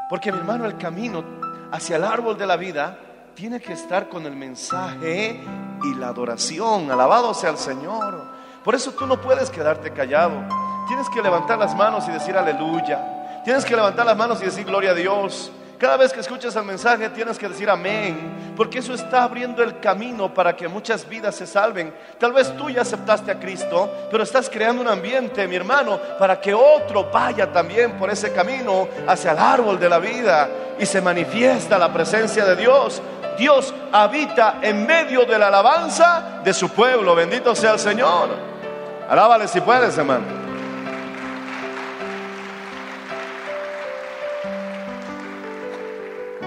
Porque, 0.09 0.31
mi 0.31 0.39
hermano, 0.39 0.65
el 0.65 0.75
camino 0.75 1.23
hacia 1.71 1.97
el 1.97 2.03
árbol 2.03 2.35
de 2.35 2.47
la 2.47 2.57
vida 2.57 2.97
tiene 3.35 3.61
que 3.61 3.73
estar 3.73 4.09
con 4.09 4.25
el 4.25 4.35
mensaje 4.35 5.39
y 5.83 5.93
la 5.93 6.07
adoración. 6.07 6.89
Alabado 6.89 7.31
sea 7.35 7.51
el 7.51 7.57
Señor. 7.59 8.25
Por 8.63 8.73
eso 8.73 8.91
tú 8.93 9.05
no 9.05 9.21
puedes 9.21 9.51
quedarte 9.51 9.91
callado. 9.91 10.43
tienes 10.87 11.07
que 11.11 11.21
levantar 11.21 11.59
las 11.59 11.75
manos 11.75 12.07
y 12.07 12.11
decir 12.11 12.35
aleluya. 12.35 13.41
Tienes 13.43 13.65
que 13.65 13.75
levantar 13.75 14.07
las 14.07 14.17
manos 14.17 14.41
y 14.41 14.45
decir 14.45 14.65
gloria 14.65 14.91
a 14.91 14.95
Dios. 14.95 15.51
Cada 15.83 15.97
vez 15.97 16.13
que 16.13 16.21
escuchas 16.21 16.55
el 16.55 16.63
mensaje 16.63 17.09
tienes 17.09 17.37
que 17.37 17.49
decir 17.49 17.69
amén, 17.69 18.53
porque 18.55 18.79
eso 18.79 18.93
está 18.93 19.23
abriendo 19.23 19.61
el 19.61 19.81
camino 19.81 20.33
para 20.33 20.55
que 20.55 20.69
muchas 20.69 21.05
vidas 21.09 21.35
se 21.35 21.45
salven. 21.45 21.93
Tal 22.17 22.31
vez 22.31 22.55
tú 22.55 22.69
ya 22.69 22.83
aceptaste 22.83 23.31
a 23.31 23.37
Cristo, 23.37 23.91
pero 24.09 24.23
estás 24.23 24.49
creando 24.49 24.81
un 24.81 24.87
ambiente, 24.87 25.45
mi 25.45 25.57
hermano, 25.57 25.99
para 26.17 26.39
que 26.39 26.53
otro 26.53 27.11
vaya 27.11 27.51
también 27.51 27.97
por 27.97 28.09
ese 28.09 28.31
camino 28.31 28.87
hacia 29.05 29.33
el 29.33 29.39
árbol 29.39 29.77
de 29.77 29.89
la 29.89 29.99
vida 29.99 30.49
y 30.79 30.85
se 30.85 31.01
manifiesta 31.01 31.77
la 31.77 31.91
presencia 31.91 32.45
de 32.45 32.55
Dios. 32.55 33.01
Dios 33.37 33.73
habita 33.91 34.59
en 34.61 34.87
medio 34.87 35.25
de 35.25 35.37
la 35.37 35.47
alabanza 35.47 36.39
de 36.45 36.53
su 36.53 36.69
pueblo. 36.69 37.13
Bendito 37.13 37.53
sea 37.55 37.73
el 37.73 37.79
Señor. 37.79 38.29
Alábale 39.09 39.49
si 39.49 39.59
puedes, 39.59 39.97
hermano. 39.97 40.42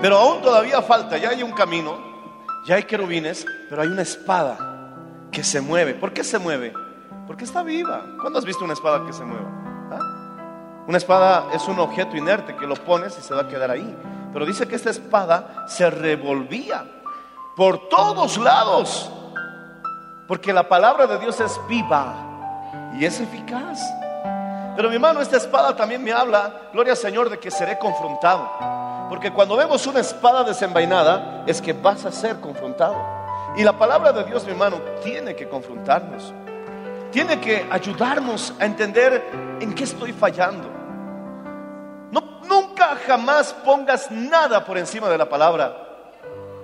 Pero 0.00 0.18
aún 0.18 0.42
todavía 0.42 0.82
falta, 0.82 1.16
ya 1.16 1.30
hay 1.30 1.42
un 1.42 1.52
camino, 1.52 1.98
ya 2.66 2.76
hay 2.76 2.84
querubines, 2.84 3.46
pero 3.68 3.82
hay 3.82 3.88
una 3.88 4.02
espada 4.02 4.92
que 5.32 5.42
se 5.42 5.60
mueve. 5.60 5.94
¿Por 5.94 6.12
qué 6.12 6.22
se 6.22 6.38
mueve? 6.38 6.72
Porque 7.26 7.44
está 7.44 7.62
viva. 7.62 8.02
¿Cuándo 8.20 8.38
has 8.38 8.44
visto 8.44 8.64
una 8.64 8.74
espada 8.74 9.04
que 9.06 9.12
se 9.12 9.24
mueva? 9.24 9.48
¿Ah? 9.90 10.84
Una 10.86 10.98
espada 10.98 11.48
es 11.52 11.66
un 11.66 11.78
objeto 11.80 12.16
inerte 12.16 12.54
que 12.56 12.66
lo 12.66 12.74
pones 12.74 13.18
y 13.18 13.22
se 13.22 13.34
va 13.34 13.42
a 13.42 13.48
quedar 13.48 13.70
ahí. 13.70 13.96
Pero 14.32 14.44
dice 14.44 14.68
que 14.68 14.76
esta 14.76 14.90
espada 14.90 15.64
se 15.66 15.88
revolvía 15.90 16.84
por 17.56 17.88
todos 17.88 18.36
lados. 18.36 19.10
Porque 20.28 20.52
la 20.52 20.68
palabra 20.68 21.06
de 21.06 21.18
Dios 21.18 21.40
es 21.40 21.58
viva 21.68 22.14
y 22.94 23.04
es 23.04 23.20
eficaz. 23.20 23.80
Pero 24.76 24.90
mi 24.90 24.96
hermano, 24.96 25.22
esta 25.22 25.38
espada 25.38 25.74
también 25.74 26.04
me 26.04 26.12
habla, 26.12 26.68
gloria 26.70 26.92
al 26.92 26.98
Señor, 26.98 27.30
de 27.30 27.38
que 27.38 27.50
seré 27.50 27.78
confrontado. 27.78 28.46
Porque 29.08 29.32
cuando 29.32 29.56
vemos 29.56 29.86
una 29.86 30.00
espada 30.00 30.44
desenvainada, 30.44 31.44
es 31.46 31.62
que 31.62 31.72
vas 31.72 32.04
a 32.04 32.12
ser 32.12 32.40
confrontado. 32.40 32.94
Y 33.56 33.64
la 33.64 33.72
palabra 33.78 34.12
de 34.12 34.24
Dios, 34.24 34.44
mi 34.44 34.50
hermano, 34.50 34.76
tiene 35.02 35.34
que 35.34 35.48
confrontarnos. 35.48 36.34
Tiene 37.10 37.40
que 37.40 37.66
ayudarnos 37.70 38.52
a 38.60 38.66
entender 38.66 39.24
en 39.60 39.74
qué 39.74 39.84
estoy 39.84 40.12
fallando. 40.12 40.68
No, 42.10 42.42
nunca 42.46 42.96
jamás 43.06 43.54
pongas 43.64 44.10
nada 44.10 44.62
por 44.62 44.76
encima 44.76 45.08
de 45.08 45.16
la 45.16 45.26
palabra. 45.26 45.74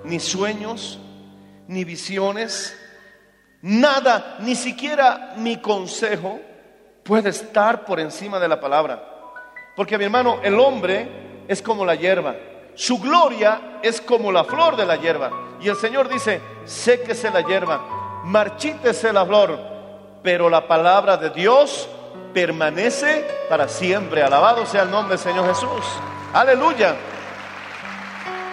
Ni 0.03 0.19
sueños, 0.19 0.99
ni 1.67 1.83
visiones, 1.83 2.77
nada, 3.63 4.35
ni 4.39 4.53
siquiera 4.53 5.33
mi 5.37 5.57
consejo 5.57 6.39
puede 7.03 7.29
estar 7.29 7.85
por 7.85 7.99
encima 7.99 8.39
de 8.39 8.47
la 8.47 8.59
palabra. 8.59 9.03
Porque 9.75 9.97
mi 9.97 10.05
hermano, 10.05 10.39
el 10.43 10.59
hombre 10.59 11.43
es 11.47 11.61
como 11.61 11.85
la 11.85 11.95
hierba. 11.95 12.35
Su 12.75 12.99
gloria 12.99 13.79
es 13.81 14.01
como 14.01 14.31
la 14.31 14.43
flor 14.43 14.75
de 14.75 14.85
la 14.85 14.95
hierba. 14.95 15.31
Y 15.61 15.69
el 15.69 15.75
Señor 15.75 16.09
dice, 16.09 16.41
séquese 16.65 17.29
la 17.29 17.41
hierba, 17.41 18.21
marchítese 18.23 19.13
la 19.13 19.25
flor, 19.25 19.57
pero 20.21 20.49
la 20.49 20.67
palabra 20.67 21.17
de 21.17 21.29
Dios 21.29 21.89
permanece 22.33 23.25
para 23.49 23.67
siempre. 23.67 24.23
Alabado 24.23 24.65
sea 24.65 24.83
el 24.83 24.91
nombre 24.91 25.17
del 25.17 25.23
Señor 25.23 25.47
Jesús. 25.47 25.85
Aleluya. 26.33 26.95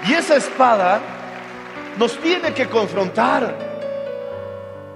Y 0.07 0.15
esa 0.15 0.37
espada 0.37 1.01
nos 1.97 2.17
tiene 2.19 2.53
que 2.53 2.69
confrontar. 2.69 3.55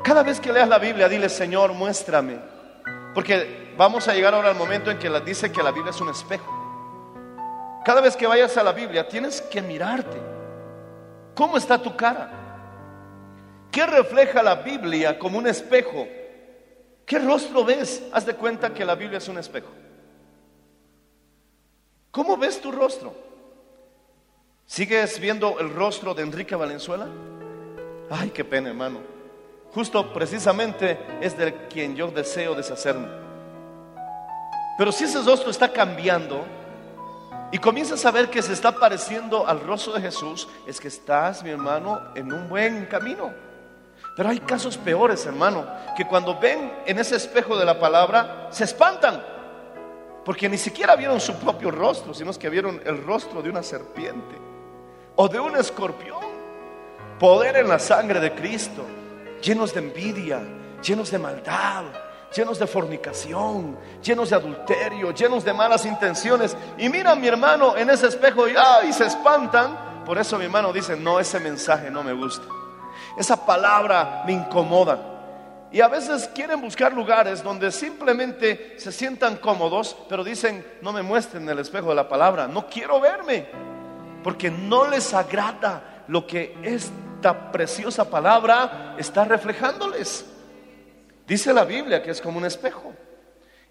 Cada 0.03 0.23
vez 0.23 0.39
que 0.39 0.53
leas 0.53 0.69
la 0.69 0.79
Biblia, 0.79 1.09
dile, 1.09 1.29
Señor, 1.29 1.73
muéstrame. 1.73 2.54
Porque 3.15 3.73
vamos 3.77 4.09
a 4.09 4.15
llegar 4.15 4.35
ahora 4.35 4.51
al 4.51 4.57
momento 4.57 4.91
en 4.91 4.99
que 4.99 5.09
dice 5.21 5.53
que 5.53 5.63
la 5.63 5.71
Biblia 5.71 5.91
es 5.91 6.01
un 6.01 6.11
espejo. 6.11 6.63
Cada 7.85 8.01
vez 8.01 8.17
que 8.17 8.27
vayas 8.27 8.57
a 8.57 8.63
la 8.63 8.73
Biblia 8.73 9.09
tienes 9.09 9.41
que 9.41 9.63
mirarte. 9.63 10.21
¿Cómo 11.35 11.57
está 11.57 11.81
tu 11.81 11.95
cara? 11.97 12.31
¿Qué 13.71 13.87
refleja 13.87 14.43
la 14.43 14.57
Biblia 14.57 15.19
como 15.19 15.39
un 15.39 15.47
espejo? 15.47 16.07
¿Qué 17.07 17.19
rostro 17.19 17.65
ves? 17.65 18.03
Haz 18.13 18.27
de 18.27 18.35
cuenta 18.35 18.73
que 18.73 18.85
la 18.85 18.95
Biblia 18.95 19.19
es 19.19 19.29
un 19.29 19.39
espejo. 19.39 19.69
¿Cómo 22.11 22.37
ves 22.37 22.61
tu 22.61 22.73
rostro? 22.73 23.15
¿Sigues 24.67 25.21
viendo 25.21 25.59
el 25.61 25.75
rostro 25.75 26.15
de 26.15 26.23
Enrique 26.23 26.55
Valenzuela? 26.55 27.07
Ay, 28.11 28.31
qué 28.31 28.45
pena, 28.45 28.71
hermano. 28.71 29.14
Justo 29.75 30.13
precisamente 30.13 30.99
es 31.21 31.37
de 31.37 31.67
quien 31.67 31.97
yo 31.97 32.09
deseo 32.09 32.55
deshacerme. 32.55 33.09
Pero 34.79 34.93
si 34.93 35.05
ese 35.05 35.21
rostro 35.23 35.51
está 35.51 35.73
cambiando, 35.73 36.45
y 37.51 37.59
comienzas 37.59 38.05
a 38.05 38.11
ver 38.11 38.31
que 38.31 38.43
se 38.43 38.53
está 38.53 38.73
pareciendo 38.73 39.47
al 39.47 39.61
rostro 39.61 39.93
de 39.93 40.01
Jesús, 40.01 40.49
es 40.67 40.81
que 40.81 40.89
estás, 40.89 41.43
mi 41.45 41.51
hermano, 41.51 42.01
en 42.15 42.33
un 42.33 42.49
buen 42.49 42.87
camino. 42.87 43.33
Pero 44.17 44.29
hay 44.29 44.41
casos 44.41 44.77
peores, 44.77 45.25
hermano, 45.27 45.65
que 45.97 46.05
cuando 46.05 46.39
ven 46.39 46.73
en 46.87 46.99
ese 46.99 47.17
espejo 47.17 47.57
de 47.57 47.65
la 47.65 47.79
palabra, 47.79 48.49
se 48.51 48.65
espantan. 48.65 49.23
Porque 50.25 50.49
ni 50.49 50.59
siquiera 50.59 50.97
vieron 50.97 51.21
su 51.21 51.35
propio 51.35 51.71
rostro, 51.71 52.15
sino 52.15 52.33
que 52.33 52.49
vieron 52.49 52.81
el 52.85 53.05
rostro 53.05 53.43
de 53.43 53.51
una 53.51 53.63
serpiente 53.63 54.37
o 55.17 55.29
de 55.29 55.39
un 55.39 55.57
escorpión. 55.57 56.25
Poder 57.19 57.57
en 57.57 57.69
la 57.69 57.79
sangre 57.79 58.19
de 58.19 58.35
Cristo, 58.35 58.85
llenos 59.45 59.75
de 59.75 59.81
envidia, 59.81 60.41
llenos 60.83 61.11
de 61.11 61.19
maldad, 61.19 61.85
llenos 62.35 62.59
de 62.59 62.67
fornicación, 62.67 63.79
llenos 64.03 64.31
de 64.31 64.37
adulterio, 64.37 65.13
llenos 65.13 65.45
de 65.45 65.53
malas 65.53 65.85
intenciones. 65.85 66.57
Y 66.79 66.89
mira 66.89 67.15
mi 67.15 67.29
hermano 67.29 67.77
en 67.77 67.91
ese 67.91 68.09
espejo 68.09 68.47
y, 68.49 68.93
se 68.93 69.07
espantan. 69.07 70.05
Por 70.05 70.19
eso 70.19 70.39
mi 70.39 70.47
hermano 70.47 70.73
dice, 70.73 70.97
no, 70.97 71.21
ese 71.21 71.39
mensaje 71.41 71.91
no 71.91 72.03
me 72.03 72.13
gusta. 72.13 72.47
Esa 73.19 73.45
palabra 73.45 74.23
me 74.27 74.33
incomoda. 74.33 75.11
Y 75.71 75.81
a 75.81 75.89
veces 75.89 76.31
quieren 76.35 76.61
buscar 76.61 76.93
lugares 76.93 77.43
donde 77.43 77.73
simplemente 77.73 78.77
se 78.79 78.93
sientan 78.93 79.37
cómodos, 79.37 79.97
pero 80.09 80.23
dicen, 80.23 80.65
no 80.83 80.93
me 80.93 81.03
muestren 81.03 81.49
el 81.49 81.59
espejo 81.59 81.89
de 81.89 81.97
la 81.97 82.09
palabra, 82.09 82.47
no 82.47 82.69
quiero 82.69 83.01
verme, 83.01 83.49
porque 84.23 84.53
no 84.53 84.87
les 84.89 85.13
agrada 85.13 86.05
lo 86.07 86.29
que 86.29 86.57
esta 87.25 87.51
preciosa 87.51 88.05
palabra 88.05 88.97
está 88.99 89.25
reflejándoles. 89.25 90.27
Dice 91.27 91.55
la 91.55 91.65
Biblia 91.65 92.03
que 92.03 92.11
es 92.11 92.21
como 92.21 92.37
un 92.37 92.45
espejo. 92.45 92.93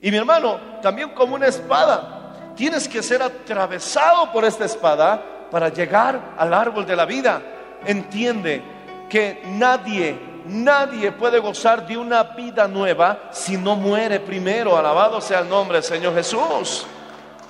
Y 0.02 0.10
mi 0.10 0.18
hermano, 0.18 0.60
también 0.82 1.10
como 1.10 1.36
una 1.36 1.46
espada. 1.46 2.54
Tienes 2.56 2.88
que 2.88 3.04
ser 3.04 3.22
atravesado 3.22 4.32
por 4.32 4.44
esta 4.44 4.66
espada 4.66 5.24
para 5.52 5.70
llegar 5.70 6.34
al 6.36 6.52
árbol 6.52 6.84
de 6.84 6.96
la 6.96 7.06
vida. 7.06 7.44
Entiende 7.86 8.64
que 9.08 9.44
nadie, 9.46 10.18
nadie 10.48 11.12
puede 11.12 11.38
gozar 11.38 11.86
de 11.86 11.96
una 11.96 12.24
vida 12.24 12.68
nueva 12.68 13.30
si 13.30 13.56
no 13.56 13.76
muere 13.76 14.20
primero. 14.20 14.76
Alabado 14.76 15.22
sea 15.22 15.42
el 15.42 15.50
nombre 15.50 15.78
del 15.78 15.84
Señor 15.84 16.16
Jesús. 16.16 16.88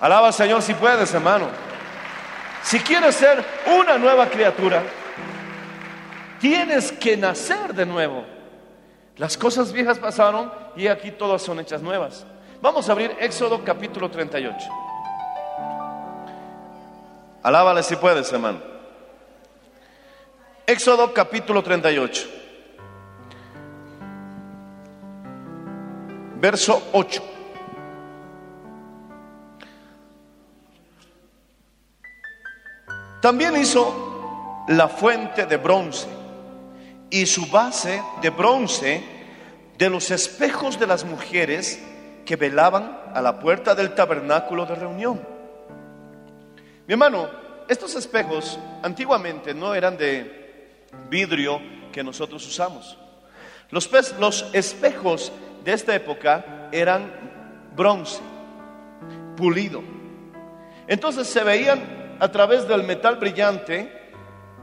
Alaba 0.02 0.28
al 0.28 0.34
Señor 0.34 0.62
si 0.62 0.74
puedes, 0.74 1.14
hermano. 1.14 1.48
Si 2.62 2.78
quieres 2.82 3.16
ser 3.16 3.42
una 3.80 3.98
nueva 3.98 4.28
criatura, 4.28 4.84
tienes 6.44 6.92
que 6.92 7.16
nacer 7.16 7.74
de 7.74 7.86
nuevo. 7.86 8.26
Las 9.16 9.38
cosas 9.38 9.72
viejas 9.72 9.98
pasaron 9.98 10.52
y 10.76 10.88
aquí 10.88 11.10
todas 11.12 11.42
son 11.42 11.58
hechas 11.62 11.82
nuevas. 11.82 12.26
Vamos 12.62 12.90
a 12.90 12.92
abrir 12.92 13.16
Éxodo 13.22 13.64
capítulo 13.64 14.12
38. 14.12 14.58
Alábale 17.44 17.82
si 17.82 17.96
puedes, 17.96 18.30
hermano. 18.34 18.60
Éxodo 20.68 21.14
capítulo 21.14 21.64
38. 21.64 22.28
Verso 26.42 26.90
8. 26.92 27.24
También 33.22 33.56
hizo 33.56 34.66
la 34.68 34.90
fuente 34.90 35.46
de 35.46 35.56
bronce 35.56 36.23
y 37.14 37.28
su 37.28 37.46
base 37.46 38.02
de 38.24 38.32
bronce 38.32 39.04
de 39.78 39.88
los 39.88 40.10
espejos 40.10 40.80
de 40.80 40.88
las 40.88 41.06
mujeres 41.06 41.80
que 42.26 42.36
velaban 42.36 43.00
a 43.14 43.22
la 43.22 43.40
puerta 43.40 43.76
del 43.76 43.94
tabernáculo 43.94 44.66
de 44.66 44.74
reunión. 44.74 45.22
Mi 46.88 46.94
hermano, 46.94 47.30
estos 47.70 47.94
espejos 47.94 48.58
antiguamente 48.82 49.54
no 49.54 49.76
eran 49.76 49.96
de 49.96 50.88
vidrio 51.08 51.62
que 51.92 52.04
nosotros 52.04 52.48
usamos. 52.48 52.98
Los, 53.70 53.92
los 54.20 54.50
espejos 54.52 55.32
de 55.64 55.74
esta 55.74 55.94
época 55.94 56.70
eran 56.72 57.14
bronce, 57.76 58.22
pulido. 59.38 59.84
Entonces 60.88 61.28
se 61.28 61.44
veían 61.44 62.18
a 62.20 62.32
través 62.32 62.68
del 62.68 62.82
metal 62.82 63.18
brillante 63.18 64.12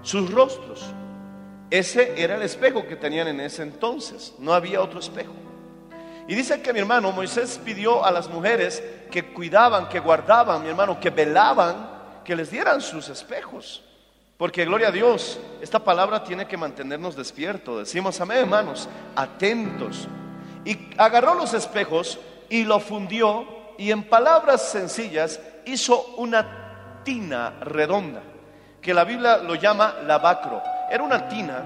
sus 0.03 0.29
rostros. 0.33 0.95
Ese 1.71 2.21
era 2.21 2.35
el 2.35 2.43
espejo 2.43 2.87
que 2.87 2.97
tenían 2.97 3.29
en 3.29 3.41
ese 3.41 3.63
entonces, 3.63 4.35
no 4.39 4.53
había 4.53 4.81
otro 4.81 4.99
espejo. 4.99 5.33
Y 6.27 6.35
dice 6.35 6.61
que 6.63 6.73
mi 6.73 6.81
hermano 6.81 7.13
Moisés 7.13 7.61
pidió 7.65 8.05
a 8.05 8.11
las 8.11 8.29
mujeres 8.29 8.83
que 9.11 9.33
cuidaban, 9.33 9.89
que 9.89 10.01
guardaban, 10.01 10.63
mi 10.63 10.69
hermano, 10.69 11.01
que 11.01 11.11
velaban, 11.11 11.89
que 12.25 12.37
les 12.37 12.51
dieran 12.51 12.81
sus 12.81 13.09
espejos. 13.09 13.83
Porque 14.37 14.65
gloria 14.65 14.89
a 14.89 14.93
Dios, 14.93 15.39
esta 15.61 15.81
palabra 15.81 16.25
tiene 16.25 16.47
que 16.47 16.57
mantenernos 16.57 17.15
despiertos. 17.15 17.81
Decimos 17.81 18.21
amén, 18.21 18.39
hermanos, 18.39 18.89
atentos. 19.15 20.09
Y 20.65 20.79
agarró 20.97 21.35
los 21.35 21.53
espejos 21.53 22.19
y 22.49 22.65
lo 22.65 22.81
fundió 22.81 23.47
y 23.77 23.91
en 23.91 24.03
palabras 24.05 24.69
sencillas 24.69 25.41
hizo 25.65 26.15
una 26.17 27.03
tina 27.03 27.55
redonda, 27.61 28.23
que 28.81 28.93
la 28.93 29.05
Biblia 29.05 29.39
lo 29.39 29.55
llama 29.55 29.97
lavacro. 30.07 30.63
Era 30.91 31.05
una 31.05 31.29
tina 31.29 31.63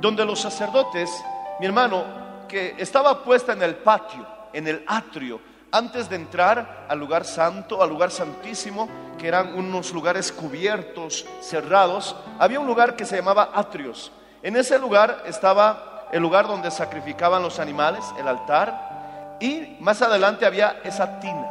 donde 0.00 0.24
los 0.24 0.38
sacerdotes, 0.38 1.10
mi 1.58 1.66
hermano, 1.66 2.04
que 2.46 2.74
estaba 2.78 3.24
puesta 3.24 3.54
en 3.54 3.62
el 3.62 3.76
patio, 3.76 4.26
en 4.52 4.68
el 4.68 4.84
atrio, 4.86 5.40
antes 5.72 6.08
de 6.08 6.16
entrar 6.16 6.86
al 6.88 6.98
lugar 6.98 7.24
santo, 7.24 7.82
al 7.82 7.88
lugar 7.88 8.10
santísimo, 8.10 8.88
que 9.18 9.28
eran 9.28 9.54
unos 9.54 9.92
lugares 9.92 10.30
cubiertos, 10.30 11.26
cerrados, 11.40 12.14
había 12.38 12.60
un 12.60 12.66
lugar 12.66 12.96
que 12.96 13.06
se 13.06 13.16
llamaba 13.16 13.50
atrios. 13.54 14.12
En 14.42 14.56
ese 14.56 14.78
lugar 14.78 15.24
estaba 15.26 16.08
el 16.12 16.20
lugar 16.22 16.46
donde 16.46 16.70
sacrificaban 16.70 17.42
los 17.42 17.58
animales, 17.58 18.04
el 18.18 18.28
altar, 18.28 19.36
y 19.40 19.76
más 19.80 20.02
adelante 20.02 20.46
había 20.46 20.80
esa 20.84 21.18
tina. 21.18 21.46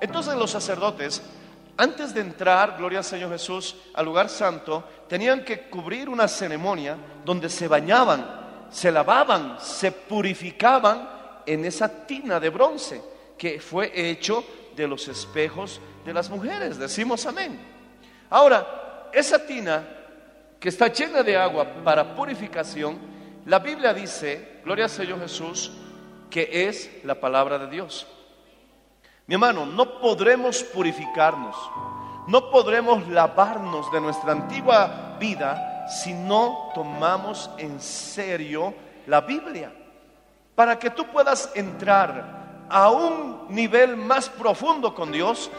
Entonces 0.00 0.34
los 0.34 0.50
sacerdotes, 0.50 1.22
antes 1.76 2.14
de 2.14 2.20
entrar, 2.20 2.76
gloria 2.76 2.98
al 2.98 3.04
Señor 3.04 3.30
Jesús, 3.30 3.76
al 3.94 4.04
lugar 4.04 4.28
santo, 4.28 4.84
tenían 5.08 5.44
que 5.44 5.62
cubrir 5.62 6.08
una 6.08 6.28
ceremonia 6.28 6.96
donde 7.24 7.48
se 7.48 7.66
bañaban, 7.66 8.66
se 8.70 8.92
lavaban, 8.92 9.58
se 9.60 9.90
purificaban 9.90 11.08
en 11.46 11.64
esa 11.64 12.06
tina 12.06 12.38
de 12.38 12.50
bronce 12.50 13.02
que 13.36 13.60
fue 13.60 13.90
hecho 13.92 14.44
de 14.76 14.86
los 14.86 15.08
espejos 15.08 15.80
de 16.04 16.14
las 16.14 16.30
mujeres. 16.30 16.78
Decimos 16.78 17.26
amén. 17.26 17.58
Ahora, 18.30 19.10
esa 19.12 19.44
tina 19.44 19.84
que 20.60 20.68
está 20.68 20.88
llena 20.88 21.22
de 21.22 21.36
agua 21.36 21.66
para 21.84 22.14
purificación, 22.14 22.98
la 23.46 23.58
Biblia 23.58 23.92
dice, 23.92 24.60
gloria 24.64 24.84
al 24.84 24.90
Señor 24.90 25.20
Jesús, 25.20 25.72
que 26.30 26.68
es 26.68 26.90
la 27.04 27.20
palabra 27.20 27.58
de 27.58 27.68
Dios. 27.68 28.06
Mi 29.26 29.34
hermano, 29.34 29.64
no 29.64 30.00
podremos 30.00 30.62
purificarnos, 30.62 31.56
no 32.26 32.50
podremos 32.50 33.08
lavarnos 33.08 33.90
de 33.90 34.00
nuestra 34.00 34.32
antigua 34.32 35.16
vida 35.18 35.86
si 35.88 36.12
no 36.12 36.70
tomamos 36.74 37.50
en 37.56 37.80
serio 37.80 38.74
la 39.06 39.22
Biblia. 39.22 39.72
Para 40.54 40.78
que 40.78 40.90
tú 40.90 41.06
puedas 41.06 41.50
entrar 41.54 42.66
a 42.68 42.90
un 42.90 43.46
nivel 43.48 43.96
más 43.96 44.28
profundo 44.28 44.94
con 44.94 45.10
Dios, 45.10 45.50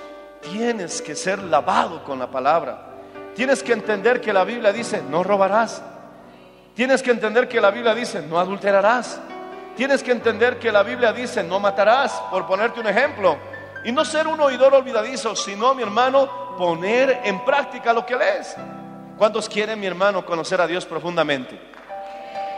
tienes 0.41 1.01
que 1.01 1.15
ser 1.15 1.39
lavado 1.39 2.03
con 2.03 2.19
la 2.19 2.29
palabra. 2.29 2.93
Tienes 3.35 3.63
que 3.63 3.73
entender 3.73 4.21
que 4.21 4.31
la 4.31 4.43
Biblia 4.43 4.71
dice, 4.71 5.01
no 5.01 5.23
robarás. 5.23 5.81
Tienes 6.75 7.01
que 7.01 7.11
entender 7.11 7.47
que 7.47 7.59
la 7.59 7.71
Biblia 7.71 7.95
dice, 7.95 8.21
no 8.21 8.39
adulterarás. 8.39 9.19
Tienes 9.75 10.03
que 10.03 10.11
entender 10.11 10.59
que 10.59 10.71
la 10.71 10.83
Biblia 10.83 11.11
dice, 11.11 11.43
no 11.43 11.59
matarás, 11.59 12.13
por 12.29 12.45
ponerte 12.45 12.79
un 12.79 12.87
ejemplo. 12.87 13.54
Y 13.85 13.91
no 13.91 14.03
ser 14.03 14.27
un 14.27 14.39
oidor 14.41 14.73
olvidadizo, 14.73 15.35
sino, 15.35 15.75
mi 15.75 15.83
hermano, 15.83 16.57
poner 16.57 17.21
en 17.23 17.45
práctica 17.45 17.93
lo 17.93 18.03
que 18.05 18.15
lees. 18.15 18.55
¿Cuántos 19.17 19.47
quieren, 19.47 19.79
mi 19.79 19.85
hermano, 19.85 20.25
conocer 20.25 20.59
a 20.59 20.65
Dios 20.65 20.85
profundamente? 20.85 21.59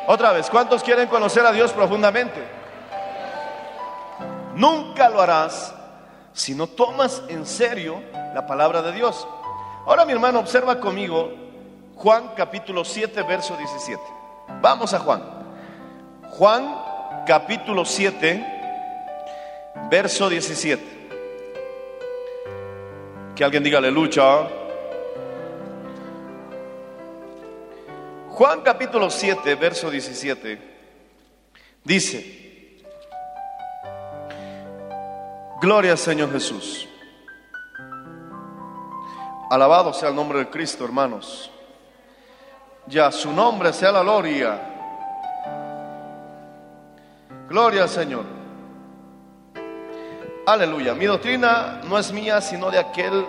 Otra 0.08 0.32
vez, 0.32 0.50
¿cuántos 0.50 0.82
quieren 0.82 1.10
conocer 1.10 1.46
a 1.46 1.52
Dios 1.52 1.74
profundamente? 1.74 2.42
Nunca 4.56 5.10
lo 5.10 5.22
harás 5.22 5.76
si 6.32 6.56
no 6.56 6.66
tomas 6.68 7.22
en 7.28 7.46
serio 7.46 8.02
la 8.34 8.48
palabra 8.48 8.82
de 8.82 8.94
Dios. 8.94 9.28
Ahora 9.86 10.06
mi 10.06 10.14
hermano, 10.14 10.40
observa 10.40 10.80
conmigo 10.80 11.32
Juan 11.96 12.32
capítulo 12.36 12.86
7, 12.86 13.22
verso 13.24 13.58
17. 13.58 14.02
Vamos 14.62 14.94
a 14.94 15.00
Juan. 15.00 15.24
Juan 16.30 16.76
capítulo 17.26 17.84
7, 17.84 18.46
verso 19.90 20.30
17. 20.30 20.97
Que 23.38 23.44
alguien 23.44 23.62
diga 23.62 23.78
aleluya. 23.78 24.50
Juan 28.30 28.62
capítulo 28.62 29.12
7, 29.12 29.54
verso 29.54 29.92
17. 29.92 30.60
Dice, 31.84 32.82
Gloria 35.62 35.92
al 35.92 36.00
Señor 36.00 36.32
Jesús. 36.32 36.90
Alabado 39.52 39.94
sea 39.94 40.10
el 40.10 40.16
nombre 40.16 40.40
de 40.40 40.50
Cristo, 40.50 40.84
hermanos. 40.84 41.52
Ya 42.88 43.12
su 43.12 43.32
nombre 43.32 43.72
sea 43.72 43.92
la 43.92 44.02
gloria. 44.02 44.60
Gloria 47.48 47.84
al 47.84 47.90
Señor. 47.90 48.37
Aleluya. 50.48 50.94
Mi 50.94 51.04
doctrina 51.04 51.82
no 51.90 52.00
es 52.00 52.10
mía, 52.14 52.40
sino 52.40 52.72
de 52.72 52.80
aquel 52.80 53.26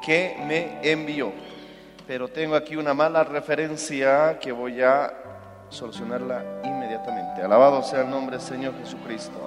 que 0.00 0.34
me 0.46 0.80
envió. 0.82 1.30
Pero 2.06 2.28
tengo 2.28 2.56
aquí 2.56 2.76
una 2.76 2.94
mala 2.94 3.22
referencia 3.24 4.38
que 4.38 4.52
voy 4.52 4.80
a 4.80 5.12
solucionarla 5.68 6.62
inmediatamente. 6.64 7.42
Alabado 7.42 7.82
sea 7.82 8.00
el 8.00 8.08
nombre 8.08 8.38
del 8.38 8.46
Señor 8.46 8.72
Jesucristo. 8.78 9.38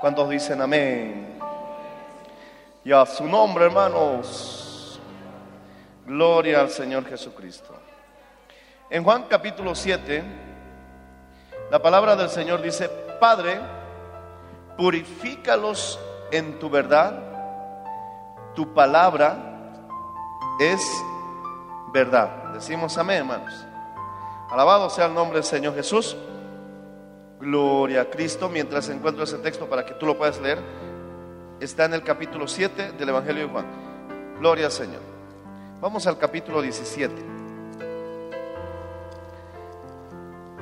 ¿Cuántos 0.00 0.28
dicen 0.28 0.60
amén? 0.60 1.38
Y 2.84 2.90
a 2.90 3.06
su 3.06 3.24
nombre, 3.28 3.66
hermanos. 3.66 5.00
Gloria 6.08 6.62
al 6.62 6.70
Señor 6.70 7.08
Jesucristo. 7.08 7.72
En 8.90 9.04
Juan 9.04 9.26
capítulo 9.28 9.76
7, 9.76 10.24
la 11.70 11.80
palabra 11.80 12.16
del 12.16 12.30
Señor 12.30 12.60
dice, 12.60 12.88
Padre, 13.20 13.60
purifícalos 14.76 15.98
en 16.30 16.58
tu 16.58 16.70
verdad, 16.70 17.22
tu 18.54 18.72
palabra 18.72 19.38
es 20.60 20.80
verdad. 21.92 22.52
Decimos 22.52 22.96
amén, 22.98 23.18
hermanos. 23.18 23.66
Alabado 24.50 24.90
sea 24.90 25.06
el 25.06 25.14
nombre 25.14 25.36
del 25.36 25.44
Señor 25.44 25.74
Jesús. 25.74 26.16
Gloria 27.38 28.02
a 28.02 28.04
Cristo. 28.06 28.48
Mientras 28.48 28.88
encuentro 28.88 29.24
ese 29.24 29.38
texto 29.38 29.68
para 29.68 29.86
que 29.86 29.94
tú 29.94 30.06
lo 30.06 30.18
puedas 30.18 30.40
leer, 30.40 30.58
está 31.60 31.84
en 31.84 31.94
el 31.94 32.02
capítulo 32.02 32.46
7 32.46 32.92
del 32.92 33.08
Evangelio 33.08 33.46
de 33.46 33.52
Juan. 33.52 33.66
Gloria 34.38 34.66
al 34.66 34.72
Señor. 34.72 35.00
Vamos 35.80 36.06
al 36.06 36.18
capítulo 36.18 36.60
17. 36.60 37.14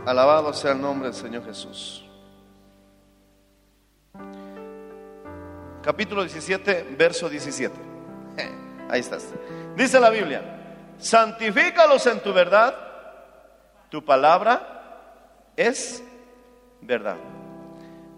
Alabado 0.07 0.53
sea 0.55 0.73
el 0.73 0.81
nombre 0.81 1.09
del 1.09 1.17
Señor 1.17 1.45
Jesús. 1.45 2.08
Capítulo 5.89 6.21
17, 6.21 6.97
verso 6.99 7.31
17. 7.31 7.75
Ahí 8.91 9.01
estás. 9.01 9.27
Dice 9.75 9.99
la 9.99 10.11
Biblia, 10.11 10.43
santifícalos 10.99 12.07
en 12.07 12.21
tu 12.21 12.31
verdad, 12.35 12.75
tu 13.89 14.05
palabra 14.05 15.47
es 15.57 16.05
verdad. 16.83 17.17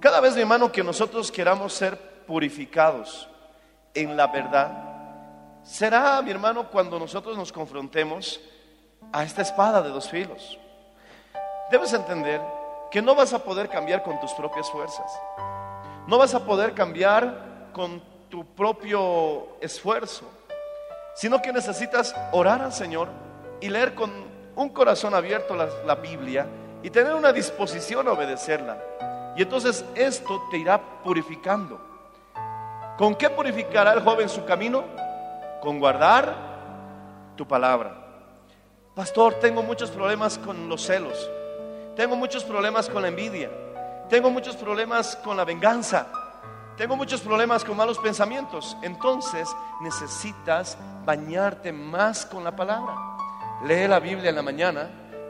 Cada 0.00 0.18
vez, 0.18 0.34
mi 0.34 0.40
hermano, 0.40 0.72
que 0.72 0.82
nosotros 0.82 1.30
queramos 1.30 1.72
ser 1.72 1.96
purificados 2.26 3.28
en 3.94 4.16
la 4.16 4.26
verdad, 4.26 4.72
será, 5.62 6.20
mi 6.22 6.32
hermano, 6.32 6.68
cuando 6.72 6.98
nosotros 6.98 7.36
nos 7.36 7.52
confrontemos 7.52 8.40
a 9.12 9.22
esta 9.22 9.42
espada 9.42 9.80
de 9.80 9.90
dos 9.90 10.10
filos. 10.10 10.58
Debes 11.70 11.92
entender 11.92 12.40
que 12.90 13.00
no 13.00 13.14
vas 13.14 13.32
a 13.32 13.44
poder 13.44 13.68
cambiar 13.68 14.02
con 14.02 14.18
tus 14.18 14.32
propias 14.32 14.68
fuerzas. 14.72 15.08
No 16.08 16.18
vas 16.18 16.34
a 16.34 16.44
poder 16.44 16.74
cambiar 16.74 17.49
con 17.72 18.02
tu 18.28 18.44
propio 18.54 19.60
esfuerzo, 19.60 20.24
sino 21.14 21.42
que 21.42 21.52
necesitas 21.52 22.14
orar 22.32 22.62
al 22.62 22.72
Señor 22.72 23.08
y 23.60 23.68
leer 23.68 23.94
con 23.94 24.10
un 24.56 24.68
corazón 24.70 25.14
abierto 25.14 25.54
la, 25.56 25.94
Biblia 25.96 26.46
y 26.82 26.90
tener 26.90 27.14
una 27.14 27.32
disposición 27.32 28.08
a 28.08 28.12
obedecerla. 28.12 28.78
Y 29.36 29.42
entonces 29.42 29.84
esto 29.94 30.42
te 30.50 30.58
irá 30.58 30.80
purificando. 31.02 31.80
¿Con 32.96 33.14
qué 33.14 33.30
purificará 33.30 33.92
el 33.92 34.02
joven 34.02 34.28
su 34.28 34.44
camino? 34.44 34.84
Con 35.60 35.78
guardar 35.78 36.34
tu 37.36 37.46
palabra. 37.46 37.96
Pastor, 38.94 39.34
tengo 39.34 39.62
muchos 39.62 39.90
problemas 39.90 40.38
con 40.38 40.68
los 40.68 40.84
celos. 40.84 41.30
Tengo 41.96 42.16
muchos 42.16 42.44
problemas 42.44 42.88
con 42.88 43.02
la 43.02 43.08
envidia. 43.08 43.50
Tengo 44.08 44.30
muchos 44.30 44.56
problemas 44.56 45.16
con 45.16 45.36
la 45.36 45.44
venganza. 45.44 46.06
Tengo 46.80 46.96
muchos 46.96 47.20
problemas 47.20 47.62
con 47.62 47.76
malos 47.76 47.98
pensamientos. 47.98 48.74
Entonces 48.80 49.46
necesitas 49.82 50.78
bañarte 51.04 51.72
más 51.72 52.24
con 52.24 52.42
la 52.42 52.56
palabra. 52.56 52.96
Lee 53.66 53.86
la 53.86 54.00
Biblia 54.00 54.30
en 54.30 54.36
la 54.36 54.42
mañana 54.42 54.88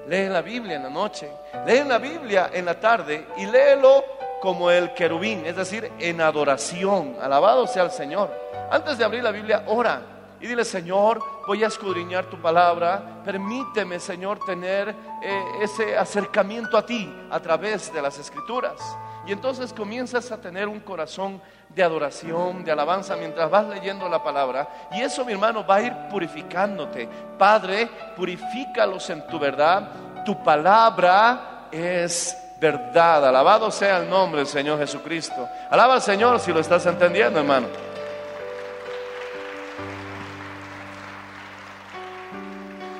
lee 0.09 0.29
la 0.29 0.43
Biblia 0.43 0.77
en 0.77 0.85
la 0.85 0.91
noche, 0.91 1.31
lee 1.67 1.83
la 1.85 1.99
Biblia 1.99 2.51
en 2.53 2.65
la 2.65 2.79
tarde 2.79 3.27
y 3.37 3.47
léelo 3.47 4.05
como 4.41 4.71
el 4.71 4.95
querubín, 4.95 5.45
es 5.45 5.57
decir, 5.57 5.91
en 5.99 6.21
adoración. 6.21 7.17
Alabado 7.21 7.67
sea 7.67 7.83
el 7.83 7.91
Señor. 7.91 8.31
Antes 8.71 8.97
de 8.97 9.05
abrir 9.05 9.23
la 9.23 9.33
Biblia, 9.33 9.65
ora 9.67 10.03
y 10.41 10.47
dile, 10.47 10.65
Señor, 10.65 11.21
voy 11.47 11.63
a 11.65 11.67
escudriñar 11.67 12.27
tu 12.27 12.41
palabra. 12.41 13.23
Permíteme, 13.25 14.01
Señor, 14.01 14.39
tener 14.45 14.95
eh, 15.21 15.43
ese 15.63 15.99
acercamiento 15.99 16.79
a 16.79 16.87
ti 16.87 17.13
a 17.29 17.41
través 17.41 17.93
de 17.93 18.01
las 18.01 18.19
escrituras. 18.19 18.81
Y 19.27 19.33
entonces 19.33 19.73
comienzas 19.73 20.33
a 20.33 20.41
tener 20.41 20.67
un 20.67 20.81
corazón 20.81 21.41
de 21.69 21.83
adoración, 21.83 22.65
de 22.65 22.73
alabanza 22.73 23.17
mientras 23.17 23.51
vas 23.51 23.67
leyendo 23.69 24.09
la 24.09 24.23
palabra. 24.23 24.69
Y 24.93 25.01
eso, 25.03 25.25
mi 25.25 25.33
hermano, 25.33 25.65
va 25.67 25.77
a 25.77 25.83
ir 25.83 25.95
purificándote. 26.11 27.09
Padre, 27.39 27.89
purifícalos 28.17 29.09
en 29.11 29.27
tu 29.27 29.39
verdad. 29.39 29.91
Tu 30.25 30.43
palabra 30.43 31.69
es 31.71 32.37
verdad. 32.61 33.29
Alabado 33.29 33.71
sea 33.71 33.99
el 33.99 34.09
nombre 34.09 34.41
del 34.41 34.49
Señor 34.49 34.79
Jesucristo. 34.79 35.49
Alaba 35.71 35.95
al 35.95 36.03
Señor 36.03 36.41
si 36.41 36.53
lo 36.53 36.61
estás 36.61 36.85
entendiendo, 36.87 37.41
hermano. 37.41 37.69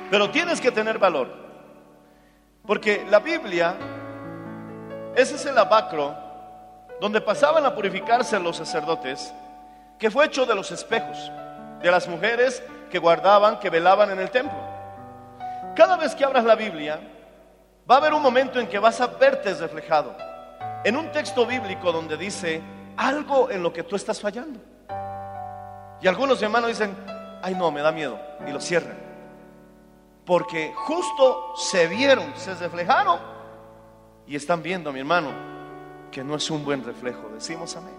Pero 0.09 0.29
tienes 0.29 0.59
que 0.59 0.71
tener 0.71 0.99
valor. 0.99 1.29
Porque 2.65 3.05
la 3.09 3.19
Biblia, 3.19 3.75
ese 5.15 5.35
es 5.35 5.45
el 5.45 5.57
abacro 5.57 6.15
donde 6.99 7.19
pasaban 7.19 7.65
a 7.65 7.73
purificarse 7.73 8.39
los 8.39 8.57
sacerdotes, 8.57 9.33
que 9.97 10.11
fue 10.11 10.25
hecho 10.25 10.45
de 10.45 10.55
los 10.55 10.71
espejos, 10.71 11.31
de 11.81 11.91
las 11.91 12.07
mujeres 12.07 12.63
que 12.89 12.99
guardaban, 12.99 13.59
que 13.59 13.69
velaban 13.69 14.11
en 14.11 14.19
el 14.19 14.29
templo. 14.29 14.57
Cada 15.75 15.97
vez 15.97 16.15
que 16.15 16.23
abras 16.23 16.43
la 16.43 16.55
Biblia, 16.55 16.99
va 17.89 17.95
a 17.95 17.97
haber 17.97 18.13
un 18.13 18.21
momento 18.21 18.59
en 18.59 18.67
que 18.67 18.79
vas 18.79 19.01
a 19.01 19.07
verte 19.07 19.53
reflejado 19.53 20.15
en 20.83 20.95
un 20.95 21.11
texto 21.11 21.45
bíblico 21.45 21.91
donde 21.91 22.17
dice 22.17 22.61
algo 22.97 23.49
en 23.49 23.63
lo 23.63 23.73
que 23.73 23.83
tú 23.83 23.95
estás 23.95 24.19
fallando. 24.21 24.59
Y 26.01 26.07
algunos 26.07 26.41
hermanos 26.41 26.69
dicen, 26.69 26.95
ay 27.41 27.55
no, 27.55 27.71
me 27.71 27.81
da 27.81 27.91
miedo, 27.91 28.19
y 28.47 28.51
lo 28.51 28.59
cierran. 28.59 28.97
Porque 30.25 30.73
justo 30.75 31.55
se 31.55 31.87
vieron, 31.87 32.33
se 32.35 32.53
reflejaron 32.55 33.40
y 34.31 34.35
están 34.37 34.63
viendo, 34.63 34.93
mi 34.93 34.99
hermano, 35.01 35.29
que 36.09 36.23
no 36.23 36.35
es 36.35 36.49
un 36.49 36.63
buen 36.63 36.85
reflejo. 36.85 37.27
Decimos 37.33 37.75
amén. 37.75 37.93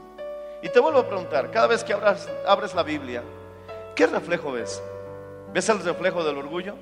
Y 0.63 0.71
te 0.71 0.81
vuelvo 0.81 1.01
a 1.01 1.07
preguntar, 1.07 1.51
cada 1.51 1.67
vez 1.67 1.85
que 1.85 1.93
abres 2.47 2.75
la 2.75 2.83
Biblia, 2.83 3.23
¿qué 3.95 4.07
reflejo 4.07 4.53
ves? 4.53 4.83
¿Ves 5.53 5.69
el 5.69 5.81
reflejo 5.81 6.25
del 6.25 6.39
orgullo? 6.39 6.75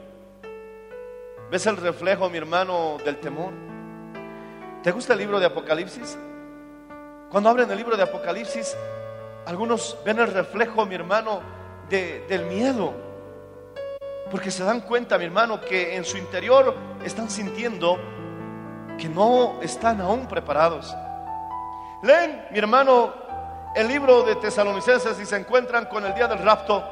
¿Ves 1.50 1.66
el 1.66 1.78
reflejo, 1.78 2.30
mi 2.30 2.38
hermano, 2.38 2.98
del 3.04 3.16
temor? 3.18 3.52
¿Te 4.84 4.92
gusta 4.92 5.14
el 5.14 5.18
libro 5.18 5.40
de 5.40 5.46
Apocalipsis? 5.46 6.16
Cuando 7.28 7.50
abren 7.50 7.68
el 7.72 7.76
libro 7.76 7.96
de 7.96 8.04
Apocalipsis, 8.04 8.76
algunos 9.46 9.98
ven 10.04 10.20
el 10.20 10.28
reflejo, 10.32 10.86
mi 10.86 10.94
hermano, 10.94 11.40
de- 11.88 12.24
del 12.28 12.44
miedo. 12.44 12.92
Porque 14.30 14.52
se 14.52 14.62
dan 14.62 14.82
cuenta, 14.82 15.18
mi 15.18 15.24
hermano, 15.24 15.60
que 15.60 15.96
en 15.96 16.04
su 16.04 16.18
interior 16.18 16.72
están 17.04 17.28
sintiendo 17.28 17.98
que 19.00 19.08
no 19.08 19.58
están 19.62 20.00
aún 20.00 20.26
preparados. 20.26 20.94
Leen, 22.02 22.46
mi 22.50 22.58
hermano, 22.58 23.12
el 23.74 23.88
libro 23.88 24.22
de 24.22 24.36
Tesalonicenses 24.36 25.18
y 25.18 25.24
se 25.24 25.36
encuentran 25.36 25.86
con 25.86 26.04
el 26.04 26.14
día 26.14 26.28
del 26.28 26.38
rapto, 26.38 26.84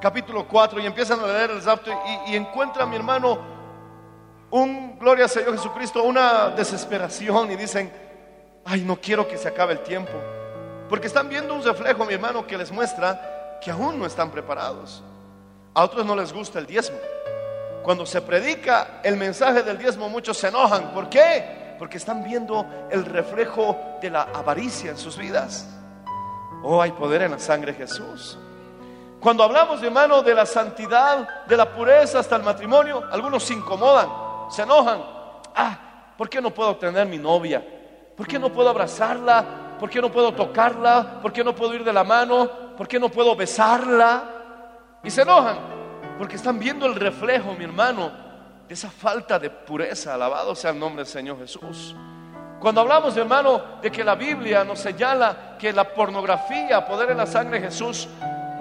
capítulo 0.00 0.46
4, 0.46 0.80
y 0.80 0.86
empiezan 0.86 1.18
a 1.20 1.26
leer 1.26 1.50
el 1.50 1.62
rapto 1.62 1.90
y, 2.28 2.36
encuentran, 2.36 2.88
mi 2.88 2.96
hermano, 2.96 3.38
un, 4.50 4.98
gloria 4.98 5.24
al 5.24 5.30
Señor 5.30 5.52
Jesucristo, 5.52 6.02
una 6.04 6.50
desesperación 6.50 7.50
y 7.50 7.56
dicen, 7.56 7.92
ay, 8.64 8.82
no 8.82 8.96
quiero 8.96 9.26
que 9.26 9.36
se 9.36 9.48
acabe 9.48 9.72
el 9.72 9.80
tiempo. 9.80 10.12
Porque 10.88 11.08
están 11.08 11.28
viendo 11.28 11.54
un 11.54 11.62
reflejo, 11.64 12.04
mi 12.04 12.14
hermano, 12.14 12.46
que 12.46 12.56
les 12.56 12.70
muestra 12.70 13.58
que 13.60 13.72
aún 13.72 13.98
no 13.98 14.06
están 14.06 14.30
preparados. 14.30 15.02
A 15.74 15.82
otros 15.82 16.06
no 16.06 16.14
les 16.14 16.32
gusta 16.32 16.60
el 16.60 16.66
diezmo. 16.66 16.96
Cuando 17.86 18.04
se 18.04 18.20
predica 18.20 18.98
el 19.04 19.16
mensaje 19.16 19.62
del 19.62 19.78
diezmo, 19.78 20.08
muchos 20.08 20.36
se 20.36 20.48
enojan. 20.48 20.92
¿Por 20.92 21.08
qué? 21.08 21.76
Porque 21.78 21.98
están 21.98 22.24
viendo 22.24 22.66
el 22.90 23.04
reflejo 23.04 23.78
de 24.02 24.10
la 24.10 24.22
avaricia 24.22 24.90
en 24.90 24.98
sus 24.98 25.16
vidas. 25.16 25.68
Oh, 26.64 26.82
hay 26.82 26.90
poder 26.90 27.22
en 27.22 27.30
la 27.30 27.38
sangre 27.38 27.70
de 27.70 27.78
Jesús. 27.78 28.36
Cuando 29.20 29.44
hablamos, 29.44 29.80
hermano, 29.84 30.20
de 30.24 30.34
la 30.34 30.44
santidad, 30.46 31.46
de 31.46 31.56
la 31.56 31.72
pureza 31.72 32.18
hasta 32.18 32.34
el 32.34 32.42
matrimonio, 32.42 33.04
algunos 33.08 33.44
se 33.44 33.54
incomodan, 33.54 34.08
se 34.50 34.62
enojan. 34.62 35.00
Ah, 35.54 35.78
¿por 36.18 36.28
qué 36.28 36.40
no 36.40 36.50
puedo 36.50 36.74
tener 36.74 37.06
mi 37.06 37.18
novia? 37.18 37.64
¿Por 38.16 38.26
qué 38.26 38.36
no 38.36 38.52
puedo 38.52 38.68
abrazarla? 38.68 39.76
¿Por 39.78 39.88
qué 39.88 40.00
no 40.00 40.10
puedo 40.10 40.34
tocarla? 40.34 41.20
¿Por 41.22 41.32
qué 41.32 41.44
no 41.44 41.54
puedo 41.54 41.72
ir 41.74 41.84
de 41.84 41.92
la 41.92 42.02
mano? 42.02 42.50
¿Por 42.76 42.88
qué 42.88 42.98
no 42.98 43.10
puedo 43.10 43.36
besarla? 43.36 44.24
Y 45.04 45.10
se 45.12 45.22
enojan 45.22 45.75
porque 46.18 46.36
están 46.36 46.58
viendo 46.58 46.86
el 46.86 46.94
reflejo, 46.94 47.54
mi 47.54 47.64
hermano, 47.64 48.10
de 48.66 48.74
esa 48.74 48.90
falta 48.90 49.38
de 49.38 49.50
pureza. 49.50 50.14
Alabado 50.14 50.54
sea 50.54 50.70
el 50.70 50.78
nombre 50.78 51.04
del 51.04 51.12
Señor 51.12 51.38
Jesús. 51.38 51.94
Cuando 52.60 52.80
hablamos, 52.80 53.16
hermano, 53.16 53.80
de 53.82 53.90
que 53.90 54.02
la 54.02 54.14
Biblia 54.14 54.64
nos 54.64 54.78
señala 54.78 55.56
que 55.58 55.72
la 55.72 55.84
pornografía, 55.84 56.86
poder 56.86 57.10
en 57.10 57.18
la 57.18 57.26
sangre 57.26 57.60
de 57.60 57.66
Jesús, 57.66 58.08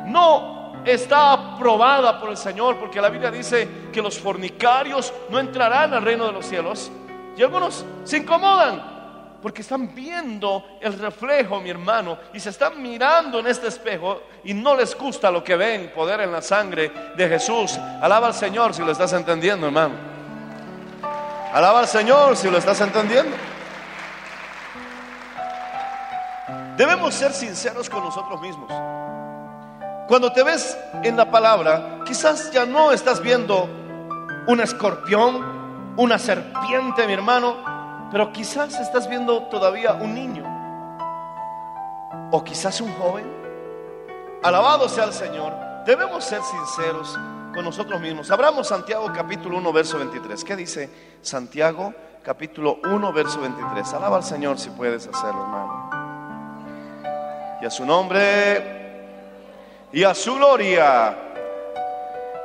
no 0.05 0.83
está 0.85 1.31
aprobada 1.33 2.19
por 2.19 2.29
el 2.29 2.37
Señor, 2.37 2.77
porque 2.77 3.01
la 3.01 3.09
Biblia 3.09 3.31
dice 3.31 3.89
que 3.91 4.01
los 4.01 4.19
fornicarios 4.19 5.13
no 5.29 5.39
entrarán 5.39 5.93
al 5.93 6.03
reino 6.03 6.25
de 6.27 6.33
los 6.33 6.45
cielos. 6.45 6.91
Y 7.37 7.41
algunos 7.41 7.85
se 8.03 8.17
incomodan 8.17 8.94
porque 9.45 9.61
están 9.61 9.93
viendo 9.93 10.79
el 10.81 10.97
reflejo, 10.97 11.59
mi 11.59 11.69
hermano, 11.69 12.17
y 12.33 12.39
se 12.39 12.49
están 12.49 12.81
mirando 12.81 13.37
en 13.37 13.45
este 13.45 13.67
espejo 13.67 14.23
y 14.43 14.55
no 14.55 14.75
les 14.75 14.97
gusta 14.97 15.29
lo 15.29 15.43
que 15.43 15.55
ven, 15.55 15.91
poder 15.93 16.21
en 16.21 16.31
la 16.31 16.41
sangre 16.41 16.91
de 17.15 17.29
Jesús. 17.29 17.77
Alaba 18.01 18.25
al 18.25 18.33
Señor 18.33 18.73
si 18.73 18.81
lo 18.81 18.91
estás 18.91 19.13
entendiendo, 19.13 19.67
hermano. 19.67 19.93
Alaba 21.53 21.81
al 21.81 21.87
Señor 21.87 22.35
si 22.35 22.49
lo 22.49 22.57
estás 22.57 22.81
entendiendo. 22.81 23.37
Debemos 26.75 27.13
ser 27.13 27.31
sinceros 27.31 27.87
con 27.87 28.03
nosotros 28.03 28.41
mismos. 28.41 28.71
Cuando 30.07 30.33
te 30.33 30.41
ves 30.41 30.75
en 31.03 31.15
la 31.15 31.29
palabra, 31.29 31.99
quizás 32.03 32.51
ya 32.51 32.65
no 32.65 32.91
estás 32.91 33.21
viendo 33.21 33.69
un 34.47 34.59
escorpión, 34.59 35.93
una 35.97 36.17
serpiente, 36.17 37.05
mi 37.05 37.13
hermano, 37.13 37.74
pero 38.15 38.31
quizás 38.31 38.79
estás 38.79 39.09
viendo 39.09 39.43
todavía 39.47 39.91
un 39.91 40.13
niño. 40.15 40.45
O 42.31 42.41
quizás 42.45 42.79
un 42.79 42.93
joven. 42.93 43.25
Alabado 44.41 44.87
sea 44.87 45.03
el 45.03 45.11
Señor. 45.11 45.53
Debemos 45.85 46.23
ser 46.23 46.39
sinceros 46.41 47.19
con 47.53 47.65
nosotros 47.65 47.99
mismos. 47.99 48.31
Abramos 48.31 48.69
Santiago 48.69 49.11
capítulo 49.13 49.57
1, 49.57 49.73
verso 49.73 49.97
23. 49.97 50.45
¿Qué 50.45 50.55
dice 50.55 50.89
Santiago 51.21 51.93
capítulo 52.23 52.79
1, 52.85 53.11
verso 53.11 53.41
23? 53.41 53.93
Alaba 53.95 54.15
al 54.15 54.23
Señor 54.23 54.59
si 54.59 54.69
puedes 54.69 55.05
hacerlo, 55.07 55.41
hermano. 55.41 55.89
Y 57.61 57.65
a 57.65 57.69
su 57.69 57.85
nombre 57.85 59.11
y 59.91 60.05
a 60.05 60.13
su 60.13 60.35
gloria. 60.35 61.17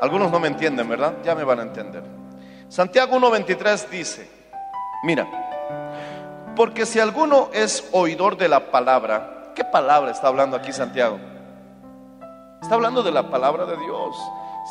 Algunos 0.01 0.33
no 0.33 0.41
me 0.41 0.49
entienden, 0.49 0.89
¿verdad? 0.89 1.19
Ya 1.23 1.37
me 1.37 1.45
van 1.45 1.61
a 1.61 1.63
entender. 1.63 2.03
Santiago 2.69 3.17
1.23 3.21 3.89
dice, 3.89 4.29
mira, 5.05 5.29
porque 6.57 6.87
si 6.87 6.99
alguno 6.99 7.49
es 7.53 7.89
oidor 7.93 8.37
de 8.37 8.49
la 8.49 8.71
palabra, 8.71 9.53
¿qué 9.55 9.65
palabra 9.65 10.11
está 10.11 10.29
hablando 10.29 10.57
aquí 10.57 10.73
Santiago? 10.73 11.19
Está 12.61 12.75
hablando 12.75 13.03
de 13.03 13.13
la 13.13 13.31
palabra 13.31 13.65
de 13.65 13.77
Dios. 13.77 14.17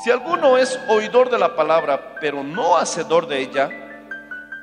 Si 0.04 0.12
alguno 0.12 0.58
es 0.58 0.80
oidor 0.90 1.30
de 1.30 1.40
la 1.40 1.56
palabra, 1.56 2.16
pero 2.22 2.44
no 2.44 2.78
hacedor 2.78 3.28
de 3.28 3.40
ella, 3.40 3.70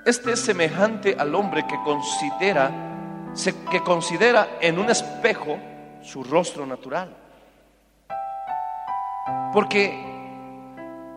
este 0.05 0.33
es 0.33 0.41
semejante 0.41 1.17
al 1.19 1.35
hombre 1.35 1.67
que 1.67 1.77
considera, 1.83 2.71
que 3.71 3.83
considera 3.83 4.59
en 4.61 4.79
un 4.79 4.89
espejo 4.89 5.59
su 6.03 6.23
rostro 6.23 6.65
natural. 6.65 7.15
Porque 9.53 9.93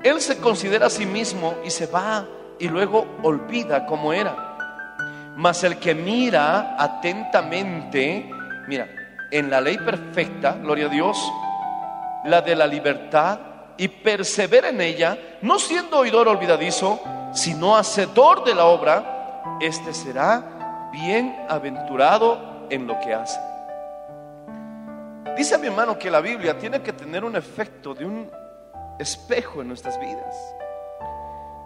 él 0.04 0.20
se 0.22 0.40
considera 0.40 0.88
a 0.88 0.90
sí 0.90 1.06
mismo 1.06 1.54
y 1.64 1.70
se 1.70 1.86
va 1.86 2.26
y 2.58 2.68
luego 2.68 3.06
olvida 3.22 3.86
cómo 3.86 4.12
era. 4.12 4.49
Mas 5.40 5.64
el 5.64 5.78
que 5.78 5.96
mira 5.96 6.76
atentamente, 6.78 8.30
mira, 8.68 8.90
en 9.32 9.50
la 9.50 9.62
ley 9.62 9.78
perfecta, 9.78 10.58
gloria 10.62 10.88
a 10.88 10.90
Dios, 10.90 11.32
la 12.26 12.42
de 12.42 12.58
la 12.58 12.68
libertad, 12.68 13.40
y 13.78 13.88
persevera 13.88 14.68
en 14.68 14.82
ella, 14.82 15.18
no 15.42 15.58
siendo 15.58 16.00
oidor 16.00 16.28
olvidadizo, 16.28 17.00
sino 17.32 17.78
hacedor 17.78 18.44
de 18.44 18.54
la 18.54 18.66
obra, 18.66 19.46
este 19.62 19.94
será 19.94 20.90
bienaventurado 20.92 22.68
en 22.70 22.86
lo 22.86 23.00
que 23.00 23.14
hace. 23.14 23.40
Dice 25.38 25.58
mi 25.58 25.68
hermano 25.68 25.98
que 25.98 26.12
la 26.12 26.20
Biblia 26.20 26.60
tiene 26.60 26.82
que 26.82 26.92
tener 26.92 27.24
un 27.24 27.38
efecto 27.38 27.94
de 27.94 28.04
un 28.04 28.30
espejo 29.00 29.62
en 29.62 29.70
nuestras 29.70 29.98
vidas. 30.02 30.36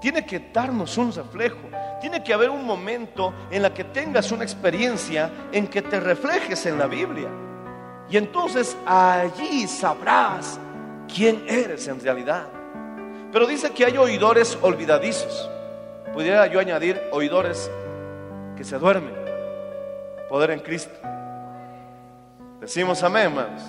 Tiene 0.03 0.25
que 0.25 0.49
darnos 0.51 0.97
un 0.97 1.13
reflejo. 1.13 1.69
Tiene 2.01 2.21
que 2.21 2.33
haber 2.33 2.49
un 2.49 2.65
momento 2.65 3.33
en 3.49 3.61
la 3.61 3.73
que 3.73 3.85
tengas 3.85 4.33
una 4.33 4.43
experiencia 4.43 5.31
en 5.49 5.65
que 5.65 5.81
te 5.81 5.97
reflejes 5.97 6.65
en 6.65 6.77
la 6.77 6.87
Biblia. 6.87 7.29
Y 8.09 8.17
entonces 8.17 8.75
allí 8.85 9.65
sabrás 9.65 10.59
quién 11.07 11.45
eres 11.47 11.87
en 11.87 12.01
realidad. 12.01 12.47
Pero 13.31 13.47
dice 13.47 13.71
que 13.71 13.85
hay 13.85 13.95
oidores 13.95 14.57
olvidadizos. 14.61 15.49
Pudiera 16.11 16.47
yo 16.47 16.59
añadir 16.59 17.01
oidores 17.13 17.71
que 18.57 18.65
se 18.65 18.77
duermen. 18.77 19.15
Poder 20.27 20.51
en 20.51 20.59
Cristo. 20.59 20.99
Decimos 22.59 23.01
amén, 23.03 23.27
hermanos. 23.27 23.61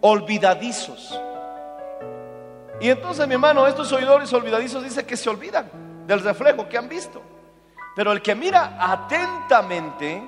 Olvidadizos. 0.00 1.20
Y 2.82 2.90
entonces, 2.90 3.26
mi 3.28 3.34
hermano, 3.34 3.66
estos 3.68 3.92
oidores 3.92 4.32
olvidadizos 4.32 4.82
dice 4.82 5.06
que 5.06 5.16
se 5.16 5.30
olvidan 5.30 5.70
del 6.04 6.18
reflejo 6.18 6.68
que 6.68 6.76
han 6.76 6.88
visto. 6.88 7.22
Pero 7.94 8.10
el 8.10 8.20
que 8.20 8.34
mira 8.34 8.76
atentamente, 8.80 10.20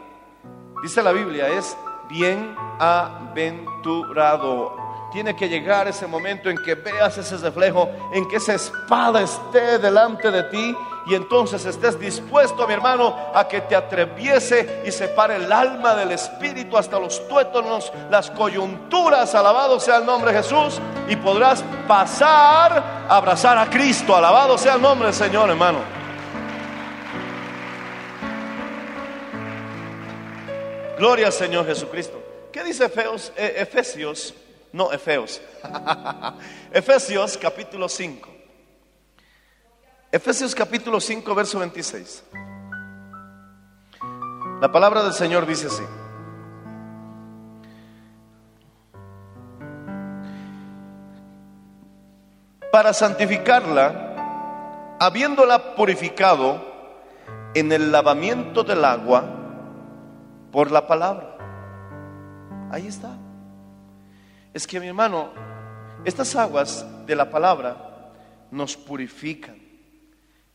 dice 0.81 1.03
la 1.03 1.11
Biblia, 1.11 1.49
es 1.49 1.77
bienaventurado. 2.09 4.77
Tiene 5.11 5.35
que 5.35 5.49
llegar 5.49 5.89
ese 5.89 6.07
momento 6.07 6.49
en 6.49 6.57
que 6.59 6.77
veas 6.77 7.19
ese 7.19 7.39
reflejo, 7.39 7.91
en 8.13 8.29
que 8.29 8.37
esa 8.37 8.55
espada 8.55 9.23
esté 9.23 9.81
delante 9.81 10.31
de 10.31 10.45
ti 10.45 10.77
y 11.07 11.15
entonces 11.15 11.65
estés 11.67 11.99
dispuesto, 11.99 12.67
mi 12.67 12.73
hermano, 12.73 13.15
a 13.35 13.47
que 13.47 13.61
te 13.61 13.77
atreviese 13.77 14.83
y 14.87 14.91
separe 14.91 15.37
el 15.37 15.53
alma 15.53 15.95
del 15.95 16.13
espíritu 16.13 16.79
hasta 16.79 16.99
los 16.99 17.27
tuétanos, 17.29 17.93
las 18.11 18.31
coyunturas, 18.31 19.35
alabado 19.35 19.79
sea 19.79 19.99
el 19.99 20.07
nombre 20.07 20.33
de 20.33 20.39
Jesús, 20.39 20.81
y 21.09 21.17
podrás 21.17 21.63
pasar 21.87 23.07
a 23.09 23.17
abrazar 23.17 23.59
a 23.59 23.69
Cristo, 23.69 24.17
alabado 24.17 24.57
sea 24.57 24.75
el 24.75 24.83
nombre 24.83 25.09
del 25.09 25.15
Señor, 25.15 25.51
hermano. 25.51 25.79
Gloria 30.97 31.27
al 31.27 31.33
Señor 31.33 31.67
Jesucristo. 31.67 32.23
¿Qué 32.53 32.63
dice 32.63 32.91
eh, 33.37 33.55
Efesios? 33.59 34.33
No, 34.73 34.93
Efeos. 34.93 35.41
Efesios 36.73 37.37
capítulo 37.37 37.89
5. 37.89 38.34
Efesios 40.15 40.55
capítulo 40.55 41.01
5, 41.01 41.35
verso 41.35 41.59
26. 41.59 42.23
La 44.61 44.71
palabra 44.71 45.03
del 45.03 45.13
Señor 45.13 45.45
dice 45.45 45.67
así. 45.67 45.83
Para 52.71 52.93
santificarla, 52.93 54.95
habiéndola 55.01 55.75
purificado 55.75 56.65
en 57.53 57.73
el 57.73 57.91
lavamiento 57.91 58.63
del 58.63 58.85
agua 58.85 59.25
por 60.53 60.71
la 60.71 60.87
palabra. 60.87 61.37
Ahí 62.71 62.87
está. 62.87 63.17
Es 64.53 64.65
que 64.65 64.79
mi 64.79 64.87
hermano, 64.87 65.31
estas 66.05 66.37
aguas 66.37 66.87
de 67.05 67.17
la 67.17 67.29
palabra 67.29 68.13
nos 68.53 68.77
purifican, 68.77 69.64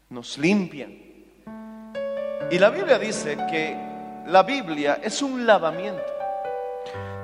nos 0.09 0.37
limpian. 0.37 0.91
Y 2.51 2.57
la 2.57 2.69
Biblia 2.69 2.97
dice 2.97 3.37
que 3.49 3.77
la 4.27 4.43
Biblia 4.43 4.99
es 5.03 5.21
un 5.21 5.45
lavamiento. 5.45 6.01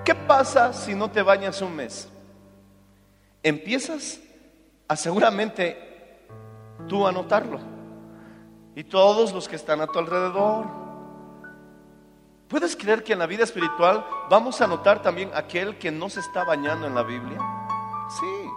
¿Qué 0.04 0.14
pasa 0.14 0.72
si 0.72 0.94
no 0.94 1.10
te 1.10 1.22
bañas 1.24 1.62
un 1.62 1.76
mes? 1.76 2.08
Empiezas 3.42 4.20
a 4.88 4.96
seguramente 4.96 5.78
tú 6.88 7.08
a 7.08 7.12
notarlo. 7.12 7.60
Y 8.76 8.84
todos 8.84 9.34
los 9.34 9.48
que 9.48 9.56
están 9.56 9.82
a 9.82 9.88
tu 9.88 9.98
alrededor. 9.98 10.66
¿Puedes 12.48 12.76
creer 12.76 13.04
que 13.04 13.14
en 13.14 13.20
la 13.20 13.26
vida 13.26 13.44
espiritual 13.44 14.06
vamos 14.30 14.62
a 14.62 14.68
notar 14.68 15.02
también 15.02 15.32
aquel 15.34 15.78
que 15.80 15.90
no 15.90 16.10
se 16.10 16.20
está 16.20 16.44
bañando 16.44 16.86
en 16.86 16.94
la 16.94 17.02
Biblia? 17.02 17.40
Sí. 18.20 18.50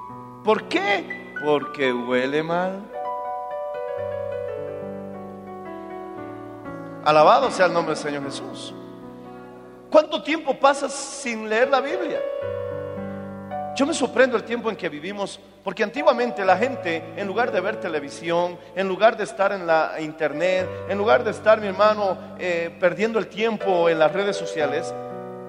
¿Por 0.45 0.69
qué? 0.69 1.35
Porque 1.43 1.93
huele 1.93 2.43
mal. 2.43 2.98
Alabado 7.09 7.51
sea 7.51 7.65
el 7.65 7.73
nombre 7.73 7.95
del 7.95 8.05
Señor 8.05 8.23
Jesús. 8.25 8.75
¿Cuánto 9.91 10.23
tiempo 10.23 10.53
pasas 10.53 10.93
sin 10.93 11.49
leer 11.49 11.71
la 11.71 11.81
Biblia? 11.81 12.21
Yo 13.75 13.87
me 13.87 13.95
sorprendo 13.95 14.37
el 14.37 14.45
tiempo 14.45 14.69
en 14.69 14.77
que 14.77 14.91
vivimos, 14.91 15.41
porque 15.65 15.83
antiguamente 15.83 16.45
la 16.45 16.59
gente, 16.59 17.03
en 17.17 17.27
lugar 17.27 17.51
de 17.51 17.63
ver 17.63 17.81
televisión, 17.81 18.59
en 18.77 18.87
lugar 18.87 19.17
de 19.17 19.25
estar 19.25 19.53
en 19.53 19.67
la 19.67 19.99
internet, 20.01 20.69
en 20.91 20.99
lugar 20.99 21.25
de 21.25 21.31
estar, 21.31 21.59
mi 21.59 21.69
hermano, 21.69 22.19
eh, 22.39 22.77
perdiendo 22.79 23.19
el 23.19 23.29
tiempo 23.29 23.89
en 23.89 23.99
las 23.99 24.13
redes 24.13 24.37
sociales, 24.37 24.95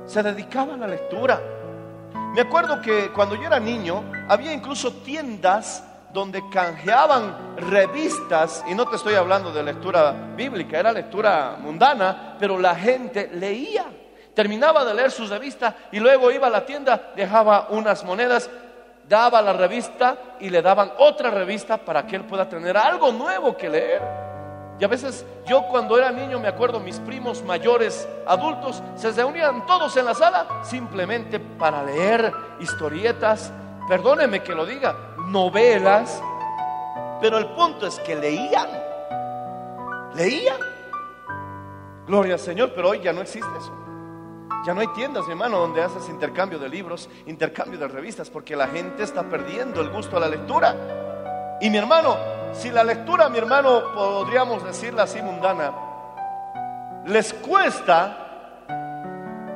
se 0.06 0.24
dedicaba 0.24 0.76
a 0.76 0.78
la 0.78 0.88
lectura. 0.88 1.42
Me 2.34 2.40
acuerdo 2.40 2.82
que 2.82 3.12
cuando 3.12 3.36
yo 3.36 3.48
era 3.48 3.60
niño, 3.60 4.02
había 4.30 4.54
incluso 4.54 4.94
tiendas 4.94 5.84
donde 6.14 6.42
canjeaban 6.50 7.56
revistas, 7.58 8.64
y 8.68 8.76
no 8.76 8.86
te 8.88 8.96
estoy 8.96 9.16
hablando 9.16 9.52
de 9.52 9.64
lectura 9.64 10.14
bíblica, 10.36 10.80
era 10.80 10.92
lectura 10.92 11.58
mundana, 11.60 12.36
pero 12.40 12.58
la 12.60 12.76
gente 12.76 13.30
leía 13.34 13.86
terminaba 14.40 14.86
de 14.86 14.94
leer 14.94 15.12
su 15.12 15.28
revista 15.28 15.76
y 15.92 16.00
luego 16.00 16.32
iba 16.32 16.48
a 16.48 16.50
la 16.50 16.66
tienda, 16.66 17.12
dejaba 17.14 17.68
unas 17.72 18.06
monedas, 18.06 18.50
daba 19.06 19.42
la 19.42 19.52
revista 19.52 20.18
y 20.40 20.50
le 20.50 20.62
daban 20.62 20.94
otra 20.98 21.30
revista 21.30 21.78
para 21.78 22.08
que 22.08 22.16
él 22.16 22.24
pueda 22.24 22.48
tener 22.48 22.78
algo 22.78 23.12
nuevo 23.12 23.58
que 23.58 23.70
leer. 23.70 24.02
Y 24.80 24.84
a 24.86 24.88
veces 24.88 25.26
yo 25.46 25.64
cuando 25.64 25.98
era 25.98 26.10
niño 26.10 26.40
me 26.40 26.48
acuerdo 26.48 26.80
mis 26.80 27.02
primos 27.02 27.44
mayores, 27.44 28.08
adultos, 28.26 28.82
se 28.96 29.12
reunían 29.12 29.66
todos 29.66 29.98
en 29.98 30.06
la 30.06 30.14
sala 30.14 30.62
simplemente 30.64 31.38
para 31.42 31.84
leer 31.84 32.32
historietas, 32.62 33.52
perdóneme 33.90 34.42
que 34.42 34.56
lo 34.56 34.66
diga, 34.66 34.96
novelas, 35.30 36.22
pero 37.22 37.38
el 37.38 37.48
punto 37.48 37.88
es 37.88 38.00
que 38.00 38.16
leían, 38.16 38.68
leían. 40.16 40.58
Gloria 42.08 42.34
al 42.34 42.40
Señor, 42.40 42.72
pero 42.76 42.90
hoy 42.90 43.02
ya 43.02 43.14
no 43.14 43.22
existe 43.22 43.50
eso. 43.58 43.72
Ya 44.66 44.74
no 44.74 44.82
hay 44.82 44.88
tiendas, 44.88 45.26
mi 45.26 45.32
hermano, 45.32 45.60
donde 45.60 45.82
haces 45.82 46.10
intercambio 46.10 46.60
de 46.60 46.68
libros, 46.68 47.10
intercambio 47.28 47.80
de 47.80 47.88
revistas, 47.88 48.30
porque 48.30 48.56
la 48.56 48.68
gente 48.68 49.04
está 49.04 49.24
perdiendo 49.24 49.80
el 49.82 49.90
gusto 49.90 50.18
a 50.18 50.20
la 50.20 50.28
lectura. 50.28 51.58
Y 51.62 51.70
mi 51.70 51.78
hermano, 51.78 52.18
si 52.52 52.70
la 52.70 52.84
lectura, 52.84 53.30
mi 53.30 53.38
hermano, 53.38 53.94
podríamos 53.94 54.64
decirla 54.64 55.04
así 55.04 55.22
mundana, 55.22 55.72
les 57.06 57.34
cuesta 57.34 58.26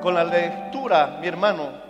con 0.02 0.14
la 0.14 0.24
lectura, 0.24 1.18
mi 1.20 1.28
hermano, 1.28 1.83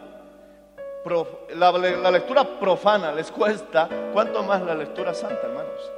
la, 1.56 2.12
lectura 2.12 2.60
profana 2.60 3.12
les 3.12 3.32
cuesta, 3.32 3.90
¿cuánto 4.14 4.44
más 4.44 4.62
la 4.62 4.76
lectura 4.76 5.14
santa, 5.14 5.48
hermanos? 5.48 5.92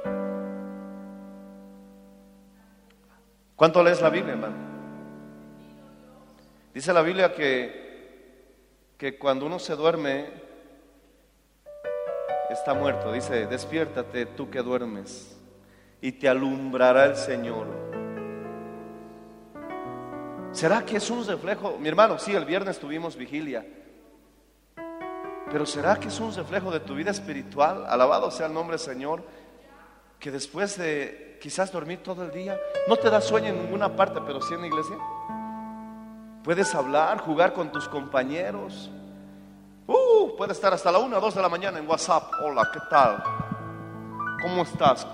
¿Cuánto 3.54 3.82
lees 3.82 4.02
la 4.02 4.10
Biblia, 4.10 4.34
hermano? 4.34 4.56
Dice 6.74 6.92
la 6.92 7.02
Biblia 7.02 7.32
que, 7.32 8.44
que 8.98 9.18
cuando 9.18 9.46
uno 9.46 9.58
se 9.58 9.74
duerme, 9.76 10.26
está 12.50 12.74
muerto. 12.74 13.12
Dice, 13.12 13.46
despiértate 13.46 14.26
tú 14.26 14.50
que 14.50 14.60
duermes 14.60 15.38
y 16.00 16.12
te 16.12 16.28
alumbrará 16.28 17.06
el 17.06 17.16
Señor. 17.16 17.66
¿Será 20.52 20.84
que 20.84 20.96
es 20.96 21.10
un 21.10 21.26
reflejo? 21.26 21.78
Mi 21.78 21.88
hermano, 21.88 22.18
sí, 22.18 22.34
el 22.34 22.44
viernes 22.44 22.78
tuvimos 22.78 23.16
vigilia. 23.16 23.64
Pero 25.50 25.64
¿será 25.64 25.96
que 25.96 26.08
es 26.08 26.18
un 26.18 26.34
reflejo 26.34 26.70
de 26.70 26.80
tu 26.80 26.94
vida 26.94 27.10
espiritual? 27.10 27.86
Alabado 27.88 28.30
sea 28.30 28.46
el 28.46 28.54
nombre 28.54 28.76
del 28.76 28.84
Señor. 28.84 29.22
Que 30.18 30.30
después 30.30 30.76
de 30.76 31.38
quizás 31.40 31.70
dormir 31.70 32.02
todo 32.02 32.24
el 32.24 32.32
día, 32.32 32.58
no 32.88 32.96
te 32.96 33.10
da 33.10 33.20
sueño 33.20 33.48
en 33.48 33.62
ninguna 33.62 33.94
parte, 33.94 34.20
pero 34.26 34.40
sí 34.40 34.54
en 34.54 34.62
la 34.62 34.66
iglesia. 34.66 34.96
Puedes 36.42 36.74
hablar, 36.74 37.18
jugar 37.18 37.52
con 37.52 37.70
tus 37.70 37.88
compañeros. 37.88 38.90
Uh, 39.86 40.36
puedes 40.36 40.56
estar 40.56 40.72
hasta 40.72 40.90
la 40.90 40.98
1 40.98 41.16
o 41.16 41.20
2 41.20 41.34
de 41.34 41.42
la 41.42 41.48
mañana 41.48 41.78
en 41.78 41.88
WhatsApp. 41.88 42.24
Hola, 42.42 42.68
¿qué 42.72 42.80
tal? 42.90 43.22
¿Cómo 44.42 44.62
estás? 44.62 45.06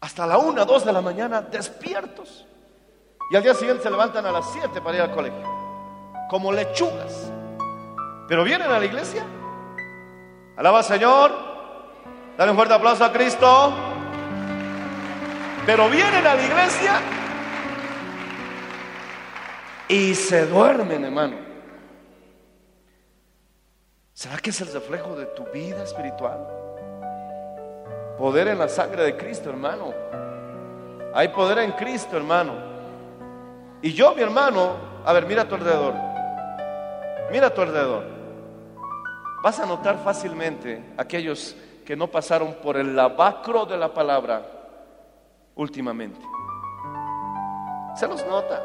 Hasta 0.00 0.26
la 0.26 0.38
1 0.38 0.62
o 0.62 0.64
2 0.64 0.84
de 0.84 0.92
la 0.92 1.00
mañana 1.00 1.42
despiertos. 1.42 2.46
Y 3.30 3.36
al 3.36 3.42
día 3.42 3.54
siguiente 3.54 3.82
se 3.82 3.90
levantan 3.90 4.24
a 4.26 4.30
las 4.30 4.50
7 4.52 4.80
para 4.80 4.96
ir 4.96 5.02
al 5.02 5.14
colegio. 5.14 5.42
Como 6.28 6.52
lechugas. 6.52 7.30
Pero 8.28 8.44
vienen 8.44 8.70
a 8.70 8.78
la 8.78 8.84
iglesia. 8.84 9.24
Alaba 10.56 10.78
al 10.78 10.84
Señor. 10.84 11.32
Dale 12.36 12.50
un 12.50 12.56
fuerte 12.56 12.74
aplauso 12.74 13.04
a 13.04 13.12
Cristo. 13.12 13.74
Pero 15.66 15.88
vienen 15.88 16.26
a 16.26 16.34
la 16.34 16.42
iglesia 16.42 17.00
y 19.88 20.14
se 20.14 20.46
duermen, 20.46 21.04
hermano. 21.04 21.36
¿Será 24.12 24.38
que 24.38 24.50
es 24.50 24.60
el 24.60 24.72
reflejo 24.72 25.14
de 25.16 25.26
tu 25.26 25.44
vida 25.52 25.82
espiritual? 25.82 26.46
Poder 28.18 28.48
en 28.48 28.58
la 28.58 28.68
sangre 28.68 29.04
de 29.04 29.16
Cristo, 29.16 29.50
hermano. 29.50 29.92
Hay 31.14 31.28
poder 31.28 31.58
en 31.58 31.72
Cristo, 31.72 32.16
hermano. 32.16 32.54
Y 33.82 33.92
yo, 33.92 34.14
mi 34.14 34.22
hermano, 34.22 34.76
a 35.04 35.12
ver, 35.12 35.26
mira 35.26 35.42
a 35.42 35.48
tu 35.48 35.54
alrededor. 35.54 35.94
Mira 37.30 37.48
a 37.48 37.50
tu 37.50 37.60
alrededor. 37.60 38.13
Vas 39.44 39.60
a 39.60 39.66
notar 39.66 39.98
fácilmente 40.02 40.82
aquellos 40.96 41.54
que 41.84 41.94
no 41.94 42.06
pasaron 42.06 42.54
por 42.62 42.78
el 42.78 42.96
lavacro 42.96 43.66
de 43.66 43.76
la 43.76 43.92
palabra 43.92 44.42
últimamente. 45.54 46.18
Se 47.94 48.08
los 48.08 48.24
nota. 48.24 48.62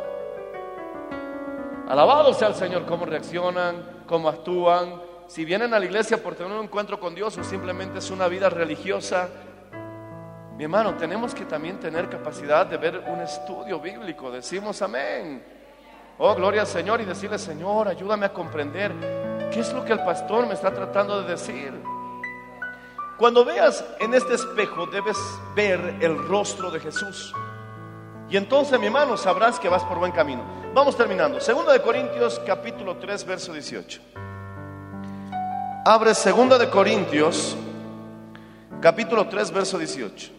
Alabado 1.86 2.34
sea 2.34 2.48
el 2.48 2.56
Señor, 2.56 2.86
cómo 2.86 3.06
reaccionan, 3.06 4.04
cómo 4.08 4.30
actúan. 4.30 5.02
Si 5.28 5.44
vienen 5.44 5.74
a 5.74 5.80
la 5.80 5.86
iglesia 5.86 6.24
por 6.24 6.36
tener 6.36 6.54
un 6.54 6.64
encuentro 6.64 6.98
con 6.98 7.14
Dios 7.14 7.38
o 7.38 7.44
simplemente 7.44 8.00
es 8.00 8.10
una 8.10 8.30
vida 8.30 8.50
religiosa, 8.50 9.28
mi 10.56 10.64
hermano, 10.64 10.96
tenemos 10.96 11.36
que 11.36 11.44
también 11.44 11.78
tener 11.82 12.08
capacidad 12.08 12.66
de 12.66 12.78
ver 12.78 13.04
un 13.06 13.20
estudio 13.20 13.82
bíblico. 13.82 14.32
Decimos 14.32 14.82
amén. 14.82 15.44
Oh, 16.20 16.34
gloria 16.36 16.62
al 16.62 16.68
Señor 16.68 17.02
y 17.02 17.04
decirle, 17.04 17.38
Señor, 17.38 17.90
ayúdame 17.90 18.28
a 18.28 18.32
comprender 18.32 19.29
qué 19.52 19.60
es 19.62 19.74
lo 19.74 19.84
que 19.84 19.94
el 19.94 20.00
pastor 20.04 20.48
me 20.48 20.54
está 20.54 20.74
tratando 20.74 21.22
de 21.22 21.32
decir. 21.32 21.74
Cuando 23.18 23.44
veas 23.44 23.84
en 24.00 24.14
este 24.14 24.36
espejo 24.36 24.86
debes 24.88 25.18
ver 25.56 25.98
el 26.00 26.18
rostro 26.28 26.72
de 26.72 26.80
Jesús. 26.80 27.34
Y 28.30 28.38
entonces, 28.38 28.80
mi 28.80 28.86
hermano, 28.86 29.18
sabrás 29.18 29.60
que 29.60 29.68
vas 29.68 29.84
por 29.84 29.98
buen 29.98 30.12
camino. 30.12 30.44
Vamos 30.74 30.96
terminando. 30.96 31.42
Segunda 31.42 31.74
de 31.74 31.82
Corintios, 31.82 32.40
capítulo 32.46 32.98
3, 32.98 33.26
verso 33.26 33.52
18. 33.52 34.02
Abre 35.84 36.14
Segunda 36.14 36.58
de 36.58 36.70
Corintios, 36.70 37.58
capítulo 38.80 39.28
3, 39.28 39.52
verso 39.52 39.78
18. 39.80 40.32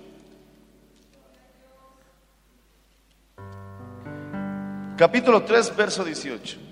Capítulo 4.96 5.42
3, 5.42 5.76
verso 5.76 6.04
18. 6.04 6.69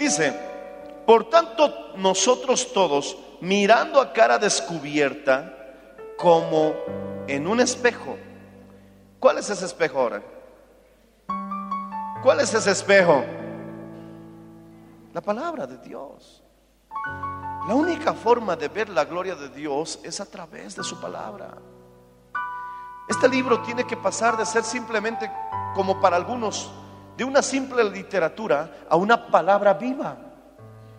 Dice, 0.00 0.34
por 1.04 1.28
tanto 1.28 1.92
nosotros 1.96 2.72
todos, 2.72 3.18
mirando 3.42 4.00
a 4.00 4.14
cara 4.14 4.38
descubierta, 4.38 5.54
como 6.16 6.74
en 7.26 7.46
un 7.46 7.60
espejo. 7.60 8.16
¿Cuál 9.18 9.36
es 9.36 9.50
ese 9.50 9.66
espejo 9.66 10.00
ahora? 10.00 10.22
¿Cuál 12.22 12.40
es 12.40 12.54
ese 12.54 12.70
espejo? 12.70 13.22
La 15.12 15.20
palabra 15.20 15.66
de 15.66 15.76
Dios. 15.76 16.42
La 17.68 17.74
única 17.74 18.14
forma 18.14 18.56
de 18.56 18.68
ver 18.68 18.88
la 18.88 19.04
gloria 19.04 19.34
de 19.34 19.50
Dios 19.50 20.00
es 20.02 20.18
a 20.18 20.24
través 20.24 20.76
de 20.76 20.82
su 20.82 20.98
palabra. 20.98 21.58
Este 23.06 23.28
libro 23.28 23.60
tiene 23.60 23.84
que 23.86 23.98
pasar 23.98 24.38
de 24.38 24.46
ser 24.46 24.64
simplemente, 24.64 25.30
como 25.74 26.00
para 26.00 26.16
algunos, 26.16 26.70
de 27.20 27.24
una 27.24 27.42
simple 27.42 27.84
literatura 27.84 28.86
a 28.88 28.96
una 28.96 29.26
palabra 29.26 29.74
viva. 29.74 30.16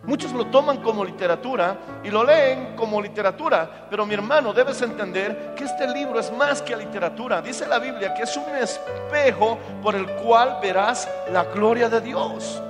Muchos 0.04 0.32
lo 0.34 0.46
toman 0.52 0.78
como 0.84 1.04
literatura 1.04 1.76
y 2.04 2.12
lo 2.12 2.24
leen 2.24 2.76
como 2.76 3.02
literatura, 3.02 3.88
pero 3.90 4.06
mi 4.06 4.14
hermano 4.14 4.54
debes 4.54 4.84
entender 4.84 5.56
que 5.56 5.64
este 5.64 5.88
libro 5.88 6.20
es 6.20 6.32
más 6.32 6.62
que 6.62 6.78
literatura. 6.78 7.42
Dice 7.42 7.66
la 7.66 7.80
Biblia 7.80 8.14
que 8.14 8.22
es 8.22 8.38
un 8.38 8.56
espejo 8.56 9.58
por 9.82 9.96
el 9.96 10.06
cual 10.18 10.60
verás 10.62 11.10
la 11.32 11.46
gloria 11.46 11.90
de 11.90 12.02
Dios. 12.02 12.62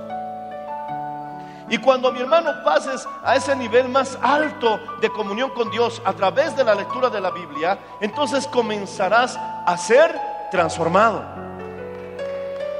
Y 1.68 1.76
cuando 1.76 2.10
mi 2.10 2.20
hermano 2.22 2.64
pases 2.64 3.06
a 3.22 3.36
ese 3.36 3.54
nivel 3.54 3.86
más 3.90 4.18
alto 4.22 4.80
de 5.02 5.10
comunión 5.10 5.50
con 5.50 5.70
Dios 5.70 6.00
a 6.06 6.14
través 6.14 6.56
de 6.56 6.64
la 6.64 6.74
lectura 6.74 7.10
de 7.10 7.20
la 7.20 7.30
Biblia, 7.30 7.78
entonces 8.00 8.46
comenzarás 8.46 9.36
a 9.36 9.76
ser 9.76 10.18
transformado. 10.50 11.51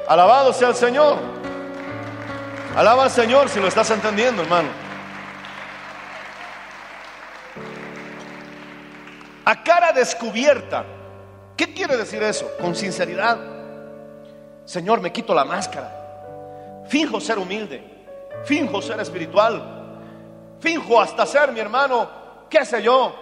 Alabado 0.08 0.52
sea 0.52 0.68
el 0.68 0.74
Señor. 0.74 1.18
Alaba 2.76 3.04
al 3.04 3.10
Señor 3.10 3.48
si 3.48 3.60
lo 3.60 3.68
estás 3.68 3.90
entendiendo, 3.90 4.42
hermano. 4.42 4.68
A 9.44 9.62
cara 9.62 9.92
descubierta. 9.92 10.84
¿Qué 11.56 11.74
quiere 11.74 11.96
decir 11.96 12.22
eso? 12.22 12.50
Con 12.60 12.74
sinceridad. 12.74 13.38
Señor, 14.64 15.00
me 15.00 15.12
quito 15.12 15.34
la 15.34 15.44
máscara. 15.44 16.82
Finjo 16.88 17.20
ser 17.20 17.38
humilde. 17.38 17.82
Finjo 18.44 18.80
ser 18.80 19.00
espiritual. 19.00 19.82
Finjo 20.62 21.00
hasta 21.00 21.26
ser 21.26 21.50
mi 21.50 21.58
hermano, 21.58 22.08
qué 22.48 22.64
sé 22.64 22.80
yo, 22.80 23.12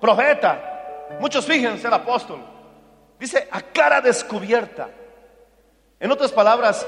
profeta. 0.00 1.06
Muchos 1.20 1.46
fingen 1.46 1.78
ser 1.78 1.94
apóstol. 1.94 2.40
Dice 3.16 3.48
a 3.48 3.60
cara 3.60 4.00
descubierta. 4.00 4.88
En 6.00 6.10
otras 6.10 6.32
palabras, 6.32 6.86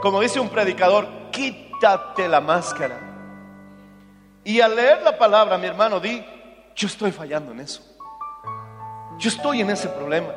como 0.00 0.20
dice 0.20 0.38
un 0.38 0.48
predicador, 0.48 1.08
quítate 1.32 2.28
la 2.28 2.40
máscara. 2.40 2.96
Y 4.44 4.60
al 4.60 4.76
leer 4.76 5.02
la 5.02 5.18
palabra, 5.18 5.58
mi 5.58 5.66
hermano, 5.66 5.98
di, 5.98 6.24
yo 6.76 6.86
estoy 6.86 7.10
fallando 7.10 7.50
en 7.50 7.58
eso. 7.58 7.82
Yo 9.18 9.28
estoy 9.28 9.62
en 9.62 9.70
ese 9.70 9.88
problema. 9.88 10.28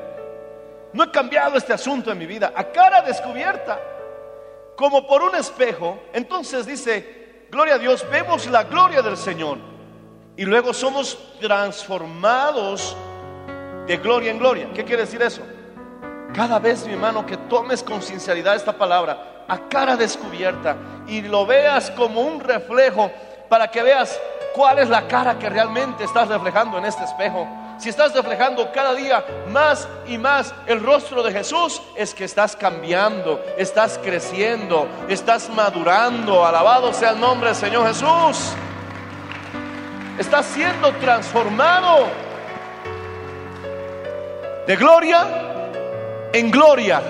No 0.92 1.04
he 1.04 1.12
cambiado 1.12 1.56
este 1.56 1.72
asunto 1.72 2.12
en 2.12 2.18
mi 2.18 2.26
vida. 2.26 2.52
A 2.56 2.64
cara 2.64 3.04
descubierta 3.04 3.80
como 4.76 5.06
por 5.06 5.22
un 5.22 5.36
espejo, 5.36 6.00
entonces 6.12 6.66
dice, 6.66 7.48
gloria 7.52 7.76
a 7.76 7.78
Dios, 7.78 8.04
vemos 8.10 8.48
la 8.48 8.64
gloria 8.64 9.04
del 9.04 9.18
Señor. 9.18 9.60
Y 10.36 10.46
luego 10.46 10.74
somos 10.74 11.18
transformados 11.40 12.98
de 13.86 13.98
gloria 13.98 14.32
en 14.32 14.40
gloria. 14.40 14.70
¿Qué 14.74 14.84
quiere 14.84 15.04
decir 15.04 15.22
eso? 15.22 15.44
Cada 16.36 16.60
vez, 16.60 16.86
mi 16.86 16.94
hermano, 16.94 17.26
que 17.26 17.38
tomes 17.38 17.82
con 17.82 18.02
sinceridad 18.02 18.56
esta 18.56 18.74
palabra 18.74 19.46
a 19.48 19.58
cara 19.70 19.96
descubierta 19.96 20.76
y 21.08 21.22
lo 21.22 21.46
veas 21.46 21.92
como 21.92 22.22
un 22.22 22.40
reflejo 22.40 23.12
para 23.48 23.70
que 23.70 23.84
veas 23.84 24.20
cuál 24.54 24.80
es 24.80 24.90
la 24.90 25.08
cara 25.08 25.38
que 25.38 25.50
realmente 25.50 26.04
estás 26.04 26.28
reflejando 26.28 26.78
en 26.78 26.86
este 26.86 27.04
espejo 27.04 27.48
si 27.78 27.90
estás 27.90 28.14
reflejando 28.14 28.72
cada 28.72 28.94
día 28.94 29.24
más 29.50 29.88
y 30.08 30.18
más 30.18 30.54
el 30.66 30.82
rostro 30.82 31.22
de 31.24 31.32
Jesús, 31.32 31.82
es 31.96 32.14
que 32.14 32.24
estás 32.24 32.56
cambiando, 32.56 33.44
estás 33.58 34.00
creciendo, 34.02 34.88
estás 35.10 35.50
madurando. 35.50 36.46
Alabado 36.46 36.94
sea 36.94 37.12
el 37.12 37.20
nombre 37.20 37.50
del 37.50 37.58
Señor 37.58 37.88
Jesús. 37.88 38.54
Estás 40.18 40.46
siendo 40.46 40.94
transformado 40.94 42.08
de 44.66 44.76
gloria 44.78 45.55
en 46.36 46.52
gloria, 46.52 47.02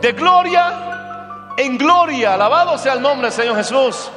de 0.00 0.12
gloria 0.12 1.52
en 1.58 1.76
gloria. 1.76 2.32
Alabado 2.32 2.78
sea 2.78 2.94
el 2.94 3.02
nombre 3.02 3.26
del 3.26 3.32
Señor 3.32 3.56
Jesús. 3.56 4.10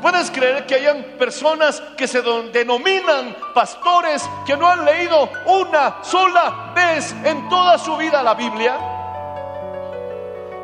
¿Puedes 0.00 0.30
creer 0.30 0.66
que 0.66 0.76
hayan 0.76 1.02
personas 1.18 1.82
que 1.96 2.06
se 2.06 2.22
denominan 2.22 3.36
pastores 3.52 4.28
que 4.46 4.56
no 4.56 4.68
han 4.68 4.84
leído 4.84 5.28
una 5.46 5.96
sola 6.02 6.72
vez 6.76 7.12
en 7.24 7.48
toda 7.48 7.76
su 7.76 7.96
vida 7.96 8.22
la 8.22 8.34
Biblia? 8.34 8.78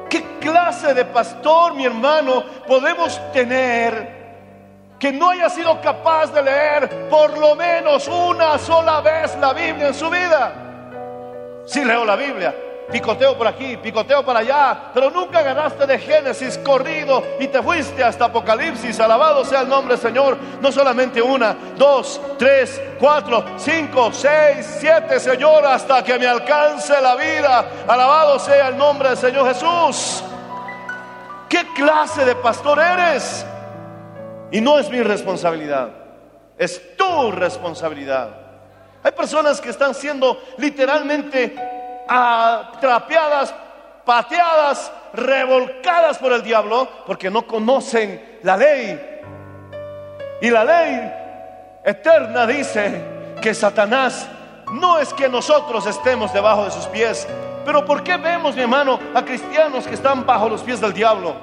¿Qué 0.09 0.39
clase 0.39 0.95
de 0.95 1.05
pastor, 1.07 1.75
mi 1.75 1.87
hermano, 1.87 2.45
podemos 2.69 3.21
tener 3.33 4.15
que 4.97 5.13
no 5.13 5.31
haya 5.31 5.51
sido 5.51 5.81
capaz 5.81 6.33
de 6.33 6.41
leer 6.41 7.09
por 7.11 7.37
lo 7.37 7.57
menos 7.57 8.07
una 8.07 8.57
sola 8.59 9.01
vez 9.01 9.37
la 9.39 9.53
Biblia 9.53 9.89
en 9.89 9.95
su 9.95 10.09
vida? 10.09 10.53
Si 11.67 11.85
leo 11.85 12.05
la 12.05 12.15
Biblia, 12.15 12.55
picoteo 12.91 13.37
por 13.37 13.47
aquí, 13.47 13.77
picoteo 13.77 14.25
para 14.25 14.41
allá, 14.41 14.91
pero 14.95 15.11
nunca 15.11 15.43
ganaste 15.43 15.87
de 15.87 15.99
Génesis 15.99 16.59
corrido 16.59 17.23
y 17.41 17.49
te 17.49 17.63
fuiste 17.63 18.03
hasta 18.03 18.27
Apocalipsis. 18.27 18.99
Alabado 19.01 19.45
sea 19.45 19.63
el 19.63 19.69
nombre 19.69 19.95
del 19.95 20.03
Señor. 20.03 20.37
No 20.61 20.71
solamente 20.71 21.21
una, 21.21 21.57
dos, 21.77 22.21
tres, 22.39 22.81
cuatro, 22.99 23.45
cinco, 23.57 24.11
seis, 24.13 24.79
siete, 24.81 25.19
Señor, 25.21 25.65
hasta 25.67 26.03
que 26.03 26.19
me 26.19 26.27
alcance 26.27 27.01
la 27.01 27.17
vida. 27.17 27.65
Alabado 27.87 28.39
sea 28.39 28.69
el 28.69 28.77
nombre 28.77 29.11
del 29.11 29.19
Señor 29.19 29.49
Jesús. 29.49 30.23
¿Qué 31.49 31.65
clase 31.75 32.25
de 32.25 32.35
pastor 32.37 32.79
eres? 32.81 33.47
Y 34.51 34.61
no 34.61 34.79
es 34.79 34.89
mi 34.91 35.03
responsabilidad, 35.03 35.89
es 36.57 36.97
tu 36.97 37.33
responsabilidad. 37.33 38.29
Hay 39.03 39.13
personas 39.13 39.61
que 39.61 39.71
están 39.71 39.95
siendo 39.95 40.41
literalmente 40.59 41.76
atrapeadas, 42.09 43.55
pateadas, 44.05 44.93
revolcadas 45.13 46.19
por 46.19 46.33
el 46.33 46.43
diablo, 46.43 46.89
porque 47.07 47.31
no 47.31 47.47
conocen 47.47 48.41
la 48.43 48.57
ley. 48.57 49.21
Y 50.41 50.51
la 50.51 50.65
ley 50.65 51.13
eterna 51.85 52.47
dice 52.47 53.03
que 53.41 53.55
Satanás 53.55 54.29
no 54.73 54.99
es 54.99 55.13
que 55.15 55.29
nosotros 55.29 55.87
estemos 55.87 56.33
debajo 56.33 56.65
de 56.65 56.71
sus 56.71 56.87
pies, 56.87 57.27
pero 57.65 57.85
¿por 57.85 58.03
qué 58.03 58.17
vemos, 58.17 58.55
mi 58.55 58.63
hermano, 58.63 58.99
a 59.15 59.25
cristianos 59.25 59.87
que 59.87 59.95
están 59.95 60.25
bajo 60.25 60.49
los 60.49 60.63
pies 60.63 60.81
del 60.81 60.93
diablo? 60.93 61.35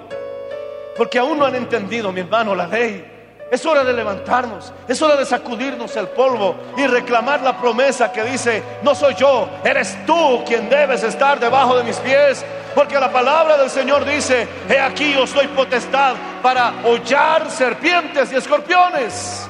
Porque 0.97 1.19
aún 1.19 1.39
no 1.39 1.45
han 1.45 1.55
entendido, 1.55 2.11
mi 2.11 2.21
hermano, 2.21 2.55
la 2.55 2.67
ley. 2.67 3.12
Es 3.53 3.67
hora 3.67 3.83
de 3.83 3.93
levantarnos, 3.93 4.73
es 4.87 4.99
hora 4.99 5.15
de 5.15 5.27
sacudirnos 5.27 5.95
el 5.95 6.07
polvo 6.07 6.55
y 6.75 6.87
reclamar 6.87 7.43
la 7.43 7.55
promesa 7.55 8.11
que 8.11 8.23
dice, 8.23 8.63
no 8.81 8.95
soy 8.95 9.13
yo, 9.13 9.47
eres 9.63 9.95
tú 10.07 10.43
quien 10.43 10.67
debes 10.69 11.03
estar 11.03 11.39
debajo 11.39 11.77
de 11.77 11.83
mis 11.83 11.97
pies. 11.97 12.43
Porque 12.73 12.99
la 12.99 13.13
palabra 13.13 13.55
del 13.55 13.69
Señor 13.69 14.05
dice, 14.05 14.47
he 14.67 14.79
aquí 14.79 15.15
os 15.17 15.31
doy 15.35 15.47
potestad 15.49 16.15
para 16.41 16.73
hollar 16.83 17.51
serpientes 17.51 18.31
y 18.31 18.37
escorpiones. 18.37 19.47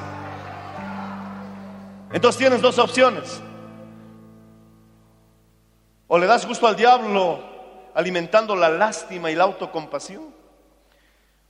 Entonces 2.12 2.38
tienes 2.38 2.60
dos 2.60 2.78
opciones. 2.78 3.40
O 6.08 6.18
le 6.18 6.26
das 6.26 6.46
gusto 6.46 6.66
al 6.66 6.76
diablo 6.76 7.42
alimentando 7.94 8.54
la 8.54 8.68
lástima 8.68 9.30
y 9.30 9.34
la 9.34 9.44
autocompasión. 9.44 10.26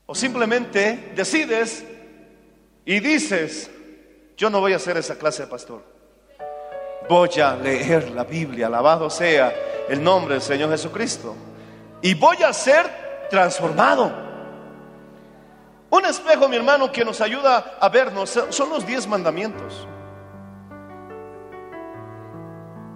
O 0.06 0.14
simplemente 0.14 1.10
decides 1.16 1.84
y 2.84 3.00
dices, 3.00 3.70
yo 4.36 4.50
no 4.50 4.60
voy 4.60 4.72
a 4.72 4.78
ser 4.78 4.96
esa 4.96 5.16
clase 5.16 5.44
de 5.44 5.48
pastor. 5.48 5.82
Voy 7.08 7.30
a 7.40 7.54
leer 7.56 8.10
la 8.10 8.24
Biblia, 8.24 8.66
alabado 8.66 9.08
sea 9.10 9.54
el 9.88 10.02
nombre 10.02 10.34
del 10.34 10.42
Señor 10.42 10.70
Jesucristo. 10.70 11.34
Y 12.02 12.14
voy 12.14 12.42
a 12.42 12.52
ser 12.52 13.28
transformado. 13.30 14.12
Un 15.90 16.04
espejo, 16.06 16.48
mi 16.48 16.56
hermano, 16.56 16.90
que 16.90 17.04
nos 17.04 17.20
ayuda 17.20 17.76
a 17.80 17.88
vernos 17.88 18.38
son 18.50 18.70
los 18.70 18.86
diez 18.86 19.06
mandamientos. 19.06 19.86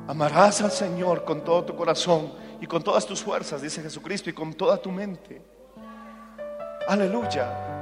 Amarás 0.09 0.62
al 0.62 0.72
Señor 0.72 1.24
con 1.24 1.45
todo 1.45 1.64
tu 1.64 1.76
corazón 1.76 2.32
y 2.61 2.66
con 2.66 2.82
todas 2.82 3.07
tus 3.07 3.22
fuerzas, 3.22 3.62
dice 3.62 3.82
Jesucristo, 3.82 4.30
y 4.30 4.32
con 4.32 4.55
toda 4.55 4.78
tu 4.78 4.91
mente. 4.91 5.41
Aleluya. 6.89 7.78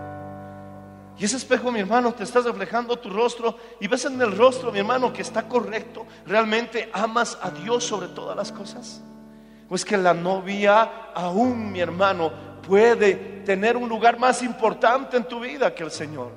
Y 1.19 1.25
ese 1.25 1.37
espejo, 1.37 1.73
mi 1.73 1.81
hermano, 1.81 2.13
te 2.13 2.25
está 2.25 2.41
reflejando 2.41 2.99
tu 2.99 3.09
rostro 3.09 3.57
y 3.81 3.89
ves 3.89 4.05
en 4.05 4.21
el 4.21 4.37
rostro, 4.37 4.71
mi 4.71 4.81
hermano, 4.81 5.13
que 5.13 5.23
está 5.23 5.49
correcto. 5.49 6.07
¿Realmente 6.27 6.91
amas 6.93 7.39
a 7.41 7.51
Dios 7.51 7.85
sobre 7.85 8.09
todas 8.09 8.37
las 8.37 8.53
cosas? 8.53 9.03
Pues 9.69 9.85
que 9.85 9.97
la 9.97 10.13
novia 10.13 11.11
aún, 11.15 11.73
mi 11.73 11.81
hermano, 11.81 12.31
puede 12.67 13.43
tener 13.45 13.77
un 13.77 13.89
lugar 13.89 14.19
más 14.19 14.43
importante 14.43 15.17
en 15.17 15.25
tu 15.25 15.41
vida 15.41 15.75
que 15.75 15.85
el 15.85 15.91
Señor. 15.91 16.33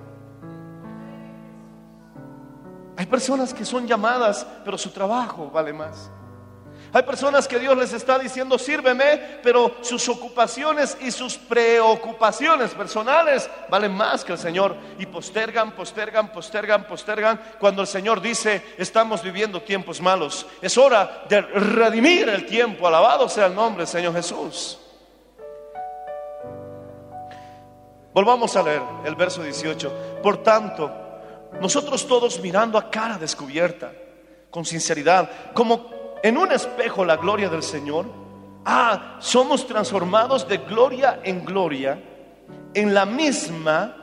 Hay 2.95 3.05
personas 3.05 3.53
que 3.53 3.65
son 3.65 3.86
llamadas, 3.86 4.45
pero 4.63 4.77
su 4.77 4.91
trabajo 4.91 5.49
vale 5.49 5.73
más. 5.73 6.09
Hay 6.91 7.03
personas 7.03 7.47
que 7.47 7.59
Dios 7.59 7.77
les 7.77 7.93
está 7.93 8.17
diciendo, 8.17 8.57
sírveme, 8.57 9.39
pero 9.43 9.77
sus 9.81 10.09
ocupaciones 10.09 10.97
y 11.01 11.11
sus 11.11 11.37
preocupaciones 11.37 12.71
personales 12.71 13.47
valen 13.69 13.93
más 13.93 14.25
que 14.25 14.31
el 14.31 14.39
Señor. 14.39 14.75
Y 14.97 15.05
postergan, 15.05 15.71
postergan, 15.71 16.31
postergan, 16.31 16.87
postergan. 16.87 17.39
Cuando 17.59 17.83
el 17.83 17.87
Señor 17.87 18.21
dice, 18.21 18.63
estamos 18.77 19.21
viviendo 19.21 19.61
tiempos 19.61 20.01
malos. 20.01 20.47
Es 20.61 20.77
hora 20.79 21.25
de 21.29 21.41
redimir 21.41 22.27
el 22.27 22.47
tiempo. 22.47 22.87
Alabado 22.87 23.29
sea 23.29 23.45
el 23.45 23.55
nombre 23.55 23.83
del 23.83 23.87
Señor 23.87 24.13
Jesús. 24.15 24.79
Volvamos 28.11 28.55
a 28.55 28.63
leer 28.63 28.81
el 29.05 29.15
verso 29.15 29.43
18. 29.43 30.21
Por 30.23 30.41
tanto, 30.41 30.91
nosotros 31.61 32.07
todos 32.07 32.39
mirando 32.39 32.79
a 32.79 32.89
cara 32.89 33.19
descubierta, 33.19 33.91
con 34.49 34.65
sinceridad, 34.65 35.29
como 35.53 35.99
en 36.24 36.38
un 36.38 36.51
espejo 36.51 37.05
la 37.05 37.17
gloria 37.17 37.49
del 37.49 37.63
Señor. 37.63 38.05
Ah, 38.65 39.17
somos 39.20 39.65
transformados 39.65 40.47
de 40.47 40.57
gloria 40.57 41.22
en 41.24 41.45
gloria 41.45 41.99
en 42.74 42.93
la 42.93 43.05
misma, 43.05 43.95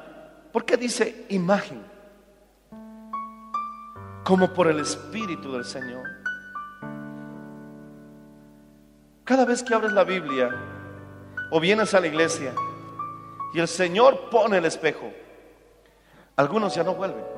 ¿por 0.53 0.65
qué 0.65 0.77
dice 0.77 1.27
imagen? 1.29 1.83
Como 4.25 4.53
por 4.53 4.67
el 4.69 4.81
Espíritu 4.81 5.53
del 5.53 5.65
Señor. 5.65 6.05
Cada 9.25 9.45
vez 9.45 9.63
que 9.63 9.75
abres 9.75 9.93
la 9.93 10.05
Biblia 10.05 10.51
o 11.51 11.61
vienes 11.61 11.95
a 11.95 12.01
la 12.01 12.07
iglesia 12.07 12.53
y 13.55 13.61
el 13.61 13.69
Señor 13.69 14.29
pone 14.31 14.59
el 14.59 14.65
espejo, 14.65 15.13
algunos 16.37 16.75
ya 16.75 16.83
no 16.83 16.95
vuelven. 16.95 17.36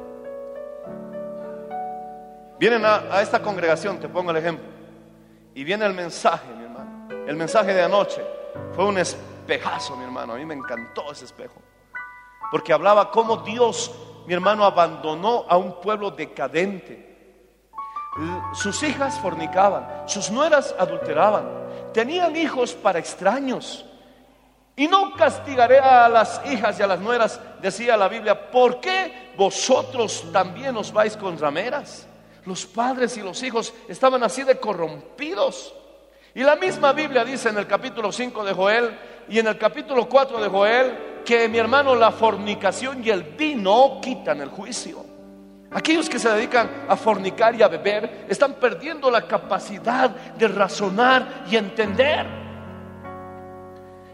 Vienen 2.59 2.85
a, 2.85 3.21
esta 3.23 3.41
congregación, 3.41 4.01
te 4.01 4.09
pongo 4.09 4.33
el 4.33 4.37
ejemplo, 4.37 4.67
y 5.55 5.63
viene 5.63 5.87
el 5.87 5.95
mensaje, 5.95 6.49
mi 6.57 6.65
hermano. 6.65 7.09
El 7.27 7.37
mensaje 7.37 7.73
de 7.73 7.83
anoche 7.83 8.23
fue 8.75 8.85
un 8.85 8.99
espejazo, 8.99 9.97
mi 9.97 10.05
hermano. 10.05 10.33
A 10.33 10.37
mí 10.37 10.45
me 10.45 10.55
encantó 10.55 11.13
ese 11.13 11.25
espejo. 11.25 11.63
Porque 12.51 12.73
hablaba 12.73 13.11
cómo 13.11 13.39
Dios, 13.39 13.93
mi 14.27 14.35
hermano, 14.35 14.65
abandonó 14.65 15.45
a 15.49 15.57
un 15.57 15.81
pueblo 15.81 16.11
decadente. 16.11 17.07
Sus 18.55 18.83
hijas 18.83 19.19
fornicaban, 19.21 20.09
sus 20.09 20.31
nueras 20.31 20.75
adulteraban, 20.77 21.47
tenían 21.93 22.35
hijos 22.35 22.73
para 22.73 22.99
extraños. 22.99 23.85
Y 24.75 24.89
no 24.89 25.15
castigaré 25.15 25.79
a 25.79 26.09
las 26.09 26.41
hijas 26.47 26.79
y 26.81 26.83
a 26.83 26.87
las 26.89 27.01
nueras, 27.01 27.41
decía 27.61 27.97
la 27.97 28.09
Biblia, 28.09 28.51
¿por 28.51 28.81
qué 28.81 29.33
vosotros 29.37 30.25
también 30.33 30.77
os 30.77 30.93
vais 30.93 31.17
con 31.17 31.39
rameras? 31.39 32.09
Los 32.45 32.67
padres 32.67 33.17
y 33.17 33.21
los 33.21 33.43
hijos 33.43 33.75
estaban 33.89 34.23
así 34.23 34.43
de 34.43 34.59
corrompidos. 34.59 35.75
Y 36.35 36.43
la 36.43 36.57
misma 36.57 36.93
Biblia 36.93 37.25
dice 37.25 37.49
en 37.49 37.59
el 37.59 37.67
capítulo 37.67 38.13
5 38.13 38.45
de 38.45 38.53
Joel 38.53 38.99
y 39.29 39.39
en 39.39 39.47
el 39.47 39.59
capítulo 39.59 40.09
4 40.09 40.41
de 40.41 40.49
Joel 40.49 40.99
que 41.25 41.49
mi 41.49 41.59
hermano 41.59 41.95
la 41.95 42.11
fornicación 42.11 43.05
y 43.05 43.11
el 43.11 43.23
vino 43.23 44.01
quitan 44.01 44.41
el 44.41 44.49
juicio. 44.49 45.05
Aquellos 45.71 46.09
que 46.09 46.19
se 46.19 46.31
dedican 46.31 46.87
a 46.89 46.97
fornicar 46.97 47.55
y 47.55 47.63
a 47.63 47.69
beber 47.69 48.25
están 48.29 48.55
perdiendo 48.55 49.11
la 49.11 49.27
capacidad 49.27 50.09
de 50.11 50.49
razonar 50.49 51.45
y 51.51 51.57
entender. 51.57 52.27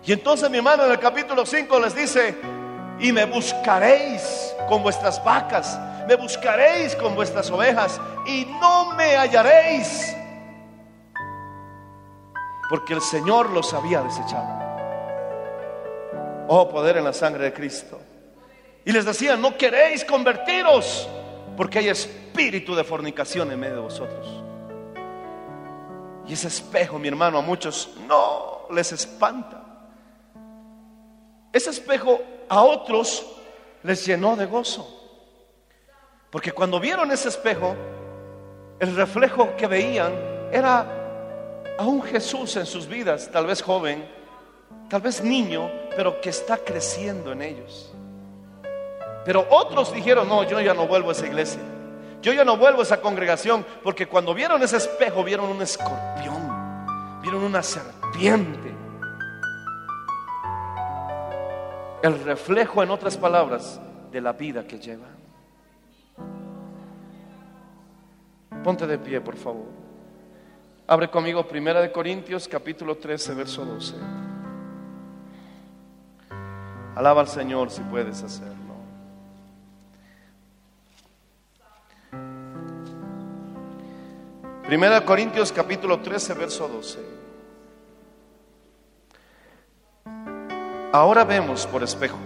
Y 0.05 0.12
entonces 0.12 0.51
mi 0.51 0.59
hermano 0.59 0.85
en 0.85 0.91
el 0.91 0.99
capítulo 0.99 1.47
5 1.47 1.81
les 1.81 1.95
dice, 1.95 2.35
y 2.99 3.13
me 3.13 3.25
buscaréis 3.25 4.55
con 4.69 4.83
vuestras 4.83 5.23
vacas 5.25 5.79
me 6.07 6.17
buscaréis 6.17 6.95
con 6.97 7.15
vuestras 7.15 7.51
ovejas 7.51 8.01
y 8.27 8.45
no 8.61 8.93
me 8.95 9.17
hallaréis, 9.17 10.15
porque 12.69 12.95
el 12.95 13.01
Señor 13.01 13.51
los 13.51 13.73
había 13.73 14.03
desechado. 14.03 14.65
Oh, 16.49 16.69
poder 16.69 16.99
en 16.99 17.05
la 17.05 17.13
sangre 17.13 17.45
de 17.45 17.53
Cristo. 17.53 17.99
Y 18.85 18.93
les 18.93 19.07
decía, 19.07 19.37
no 19.37 19.57
queréis 19.57 20.05
convertiros, 20.05 21.09
porque 21.57 21.79
hay 21.79 21.89
espíritu 21.89 22.75
de 22.75 22.85
fornicación 22.85 23.51
en 23.51 23.61
medio 23.61 23.77
de 23.77 23.81
vosotros. 23.81 24.43
Y 26.27 26.35
ese 26.35 26.49
espejo, 26.49 26.99
mi 26.99 27.09
hermano, 27.09 27.39
a 27.39 27.43
muchos 27.43 27.95
no 28.07 28.67
les 28.71 28.93
espanta. 28.93 29.63
Ese 31.53 31.71
espejo 31.71 32.21
a 32.49 32.63
otros 32.63 33.27
les 33.83 34.05
llenó 34.07 34.37
de 34.37 34.47
gozo. 34.47 34.89
Porque 36.31 36.53
cuando 36.53 36.81
vieron 36.81 37.13
ese 37.13 37.29
espejo, 37.29 37.77
el 38.81 38.97
reflejo 38.97 39.55
que 39.57 39.67
veían 39.67 40.13
era 40.51 40.87
a 41.79 41.85
un 41.85 42.03
Jesús 42.03 42.57
en 42.57 42.67
sus 42.67 42.87
vidas, 42.87 43.31
tal 43.31 43.47
vez 43.47 43.63
joven, 43.63 44.09
tal 44.89 45.01
vez 45.01 45.23
niño, 45.23 45.71
pero 45.97 46.21
que 46.21 46.31
está 46.31 46.59
creciendo 46.59 47.33
en 47.33 47.43
ellos. 47.43 47.93
Pero 49.25 49.47
otros 49.51 49.93
dijeron, 49.93 50.29
no, 50.29 50.43
yo 50.45 50.61
ya 50.61 50.75
no 50.75 50.87
vuelvo 50.87 51.11
a 51.11 51.13
esa 51.13 51.27
iglesia. 51.27 51.61
Yo 52.21 52.33
ya 52.33 52.45
no 52.45 52.57
vuelvo 52.57 52.81
a 52.81 52.83
esa 52.83 53.01
congregación, 53.01 53.65
porque 53.83 54.07
cuando 54.07 54.35
vieron 54.35 54.63
ese 54.63 54.79
espejo, 54.79 55.23
vieron 55.23 55.51
un 55.51 55.63
escorpión, 55.63 57.21
vieron 57.23 57.45
una 57.45 57.63
serpiente. 57.63 58.74
El 62.05 62.23
reflejo, 62.23 62.83
en 62.83 62.91
otras 62.91 63.17
palabras, 63.17 63.81
de 64.13 64.21
la 64.21 64.35
vida 64.35 64.67
que 64.67 64.79
llevan. 64.79 65.17
Ponte 68.63 68.87
de 68.87 68.99
pie, 68.99 69.23
por 69.23 69.37
favor. 69.37 69.65
Abre 70.87 71.09
conmigo 71.09 71.49
Primera 71.49 71.81
de 71.81 71.91
Corintios 71.91 72.47
capítulo 72.47 72.99
13, 72.99 73.33
verso 73.33 73.65
12. 73.65 73.95
Alaba 76.95 77.23
al 77.23 77.29
Señor 77.29 77.71
si 77.71 77.81
puedes 77.81 78.23
hacerlo. 78.23 78.75
Primera 84.67 85.01
de 85.01 85.07
Corintios 85.07 85.51
capítulo 85.53 86.01
13, 86.01 86.35
verso 86.35 86.69
12. 86.69 87.14
Ahora 90.95 91.25
vemos 91.25 91.67
por 91.67 91.83
espejo, 91.83 92.19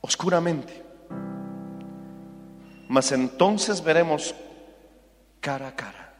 oscuramente 0.00 0.84
mas 2.88 3.10
entonces 3.12 3.82
veremos 3.82 4.34
cara 5.40 5.68
a 5.68 5.74
cara. 5.74 6.14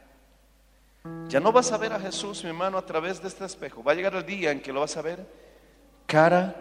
Ya 1.29 1.39
no 1.39 1.51
vas 1.51 1.71
a 1.71 1.77
ver 1.77 1.93
a 1.93 1.99
Jesús, 1.99 2.43
mi 2.43 2.49
hermano, 2.49 2.77
a 2.77 2.85
través 2.85 3.21
de 3.21 3.27
este 3.27 3.45
espejo. 3.45 3.83
Va 3.83 3.91
a 3.91 3.95
llegar 3.95 4.13
el 4.15 4.25
día 4.25 4.51
en 4.51 4.61
que 4.61 4.73
lo 4.73 4.81
vas 4.81 4.97
a 4.97 5.01
ver 5.01 5.25
cara 6.05 6.55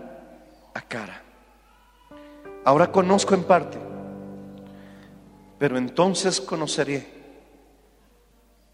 a 0.74 0.80
cara. 0.82 1.22
Ahora 2.64 2.90
conozco 2.92 3.34
en 3.34 3.44
parte, 3.44 3.78
pero 5.58 5.76
entonces 5.76 6.40
conoceré 6.40 7.06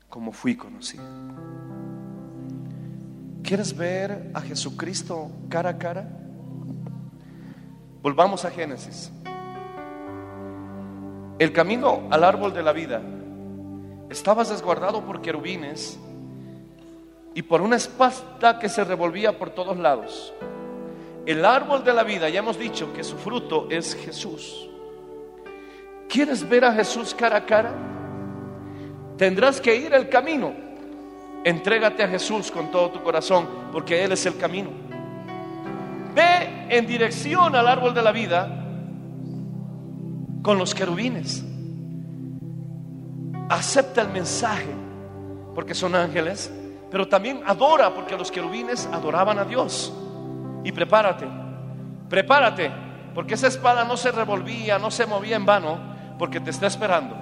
como 0.09 0.33
fui 0.33 0.57
conocido. 0.57 1.05
¿Quieres 3.43 3.77
ver 3.77 4.31
a 4.35 4.41
Jesucristo 4.41 5.31
cara 5.49 5.71
a 5.71 5.79
cara? 5.79 6.09
Volvamos 8.03 8.45
a 8.45 8.51
Génesis. 8.51 9.11
El 11.39 11.53
camino 11.53 12.07
al 12.11 12.25
árbol 12.25 12.53
de 12.53 12.63
la 12.63 12.73
vida 12.73 13.03
estaba 14.09 14.45
resguardado 14.45 15.05
por 15.05 15.21
querubines 15.21 15.99
y 17.35 17.43
por 17.43 17.61
una 17.61 17.77
espada 17.77 18.59
que 18.59 18.69
se 18.69 18.85
revolvía 18.85 19.39
por 19.39 19.51
todos 19.51 19.77
lados. 19.79 20.33
El 21.27 21.45
árbol 21.45 21.85
de 21.85 21.95
la 21.95 22.03
vida, 22.03 22.29
ya 22.29 22.41
hemos 22.41 22.59
dicho 22.59 22.93
que 22.93 23.05
su 23.05 23.17
fruto 23.17 23.69
es 23.71 23.95
Jesús. 23.95 24.69
¿Quieres 26.09 26.49
ver 26.49 26.65
a 26.65 26.73
Jesús 26.73 27.15
cara 27.15 27.37
a 27.37 27.47
cara? 27.47 27.73
Tendrás 29.17 29.61
que 29.61 29.77
ir 29.77 29.95
el 29.95 30.09
camino. 30.09 30.70
Entrégate 31.45 32.03
a 32.03 32.09
Jesús 32.09 32.51
con 32.51 32.71
todo 32.71 32.91
tu 32.91 33.03
corazón, 33.03 33.49
porque 33.73 34.05
Él 34.05 34.13
es 34.13 34.27
el 34.27 34.37
camino. 34.37 34.71
Ve 36.15 36.67
en 36.69 36.87
dirección 36.87 37.55
al 37.55 37.67
árbol 37.67 37.95
de 37.95 38.03
la 38.03 38.13
vida 38.13 38.61
con 40.43 40.59
los 40.59 40.75
querubines. 40.75 41.45
Acepta 43.49 44.03
el 44.03 44.11
mensaje, 44.11 44.69
porque 45.55 45.75
son 45.75 45.95
ángeles, 45.95 46.53
pero 46.91 47.09
también 47.09 47.43
adora, 47.47 47.95
porque 47.95 48.17
los 48.17 48.31
querubines 48.31 48.89
adoraban 48.93 49.39
a 49.39 49.45
Dios. 49.45 49.93
Y 50.63 50.73
prepárate, 50.73 51.27
prepárate, 52.09 52.71
porque 53.15 53.35
esa 53.35 53.47
espada 53.47 53.85
no 53.85 53.97
se 53.97 54.13
revolvía, 54.13 54.79
no 54.79 54.91
se 54.91 55.07
movía 55.07 55.37
en 55.37 55.47
vano, 55.47 55.79
porque 56.19 56.41
te 56.41 56.51
está 56.51 56.67
esperando. 56.67 57.17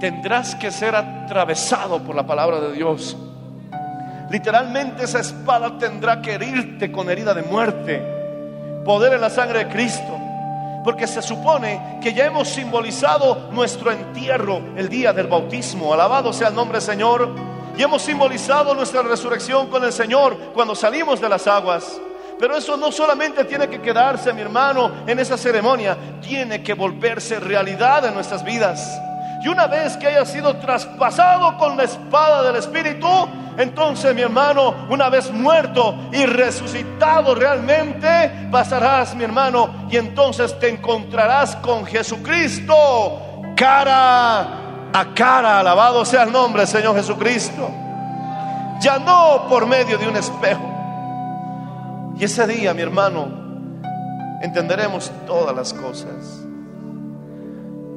Tendrás 0.00 0.54
que 0.54 0.70
ser 0.70 0.96
atravesado 0.96 2.02
por 2.02 2.16
la 2.16 2.26
palabra 2.26 2.58
de 2.58 2.72
Dios. 2.72 3.14
Literalmente 4.30 5.04
esa 5.04 5.20
espada 5.20 5.76
tendrá 5.76 6.22
que 6.22 6.34
herirte 6.34 6.90
con 6.90 7.10
herida 7.10 7.34
de 7.34 7.42
muerte. 7.42 8.02
Poder 8.82 9.12
en 9.12 9.20
la 9.20 9.28
sangre 9.28 9.64
de 9.64 9.68
Cristo. 9.68 10.18
Porque 10.82 11.06
se 11.06 11.20
supone 11.20 11.98
que 12.02 12.14
ya 12.14 12.24
hemos 12.24 12.48
simbolizado 12.48 13.50
nuestro 13.52 13.92
entierro 13.92 14.62
el 14.74 14.88
día 14.88 15.12
del 15.12 15.26
bautismo. 15.26 15.92
Alabado 15.92 16.32
sea 16.32 16.48
el 16.48 16.54
nombre 16.54 16.78
del 16.78 16.86
Señor. 16.86 17.28
Y 17.76 17.82
hemos 17.82 18.00
simbolizado 18.00 18.74
nuestra 18.74 19.02
resurrección 19.02 19.68
con 19.68 19.84
el 19.84 19.92
Señor 19.92 20.34
cuando 20.54 20.74
salimos 20.74 21.20
de 21.20 21.28
las 21.28 21.46
aguas. 21.46 22.00
Pero 22.38 22.56
eso 22.56 22.78
no 22.78 22.90
solamente 22.90 23.44
tiene 23.44 23.68
que 23.68 23.82
quedarse, 23.82 24.32
mi 24.32 24.40
hermano, 24.40 24.90
en 25.06 25.18
esa 25.18 25.36
ceremonia, 25.36 25.94
tiene 26.22 26.62
que 26.62 26.72
volverse 26.72 27.38
realidad 27.38 28.06
en 28.06 28.14
nuestras 28.14 28.42
vidas. 28.42 28.98
Y 29.42 29.48
una 29.48 29.66
vez 29.66 29.96
que 29.96 30.06
haya 30.06 30.26
sido 30.26 30.56
traspasado 30.56 31.56
con 31.56 31.76
la 31.76 31.84
espada 31.84 32.42
del 32.42 32.56
Espíritu, 32.56 33.08
entonces 33.56 34.14
mi 34.14 34.22
hermano, 34.22 34.86
una 34.90 35.08
vez 35.08 35.30
muerto 35.30 35.94
y 36.12 36.24
resucitado 36.26 37.34
realmente, 37.34 38.48
pasarás, 38.50 39.14
mi 39.14 39.24
hermano, 39.24 39.86
y 39.90 39.96
entonces 39.96 40.58
te 40.58 40.68
encontrarás 40.68 41.56
con 41.56 41.86
Jesucristo 41.86 42.74
cara 43.56 44.40
a 44.92 45.14
cara. 45.14 45.60
Alabado 45.60 46.04
sea 46.04 46.24
el 46.24 46.32
nombre 46.32 46.66
Señor 46.66 46.96
Jesucristo. 46.96 47.70
Ya 48.80 48.98
no 48.98 49.46
por 49.48 49.66
medio 49.66 49.98
de 49.98 50.08
un 50.08 50.16
espejo. 50.16 50.66
Y 52.16 52.24
ese 52.24 52.46
día, 52.46 52.72
mi 52.72 52.82
hermano, 52.82 53.28
entenderemos 54.42 55.10
todas 55.26 55.54
las 55.54 55.72
cosas. 55.74 56.44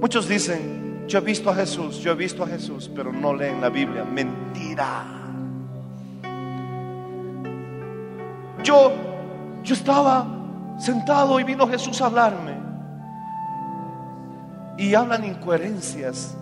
Muchos 0.02 0.28
dicen, 0.28 0.83
yo 1.08 1.20
he 1.20 1.22
visto 1.22 1.50
a 1.50 1.56
Jesús, 1.56 2.00
yo 2.00 2.12
he 2.12 2.16
visto 2.16 2.44
a 2.44 2.48
Jesús, 2.48 2.90
pero 2.96 3.12
no 3.12 3.34
leen 3.34 3.62
la 3.62 3.70
Biblia. 3.70 4.04
Mentira. 4.04 5.06
Yo, 8.64 8.92
yo 9.64 9.74
estaba 9.74 10.26
sentado 10.80 11.40
y 11.40 11.44
vino 11.44 11.68
Jesús 11.68 12.02
a 12.02 12.06
hablarme. 12.06 12.54
Y 14.78 14.96
hablan 14.96 15.26
incoherencias. 15.26 16.36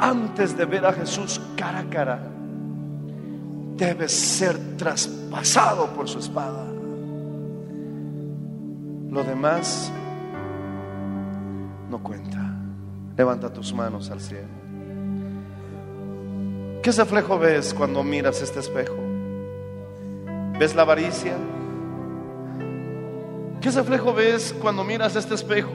Antes 0.00 0.56
de 0.56 0.64
ver 0.64 0.86
a 0.86 0.92
Jesús 0.92 1.40
cara 1.56 1.80
a 1.80 1.84
cara, 1.84 2.20
debe 3.76 4.08
ser 4.08 4.76
traspasado 4.76 5.88
por 5.88 6.08
su 6.08 6.18
espada. 6.18 6.64
Lo 9.10 9.22
demás 9.22 9.92
no 11.90 12.02
cuenta. 12.02 12.53
Levanta 13.16 13.52
tus 13.52 13.72
manos 13.72 14.10
al 14.10 14.20
cielo. 14.20 14.48
¿Qué 16.82 16.90
reflejo 16.90 17.38
ves 17.38 17.72
cuando 17.72 18.02
miras 18.02 18.42
este 18.42 18.60
espejo? 18.60 18.96
¿Ves 20.58 20.74
la 20.74 20.82
avaricia? 20.82 21.34
¿Qué 23.60 23.70
reflejo 23.70 24.12
ves 24.12 24.54
cuando 24.60 24.84
miras 24.84 25.16
este 25.16 25.34
espejo? 25.34 25.72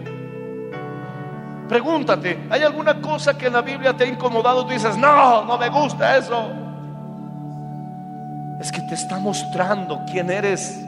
Pregúntate, 1.67 2.47
¿hay 2.49 2.61
alguna 2.63 3.01
cosa 3.01 3.37
que 3.37 3.47
en 3.47 3.53
la 3.53 3.61
Biblia 3.61 3.95
te 3.95 4.03
ha 4.03 4.07
incomodado? 4.07 4.65
Tú 4.65 4.73
dices, 4.73 4.97
no, 4.97 5.45
no 5.45 5.57
me 5.57 5.69
gusta 5.69 6.17
eso. 6.17 6.51
Es 8.59 8.71
que 8.71 8.81
te 8.81 8.95
está 8.95 9.17
mostrando 9.19 10.01
quién 10.11 10.29
eres. 10.29 10.79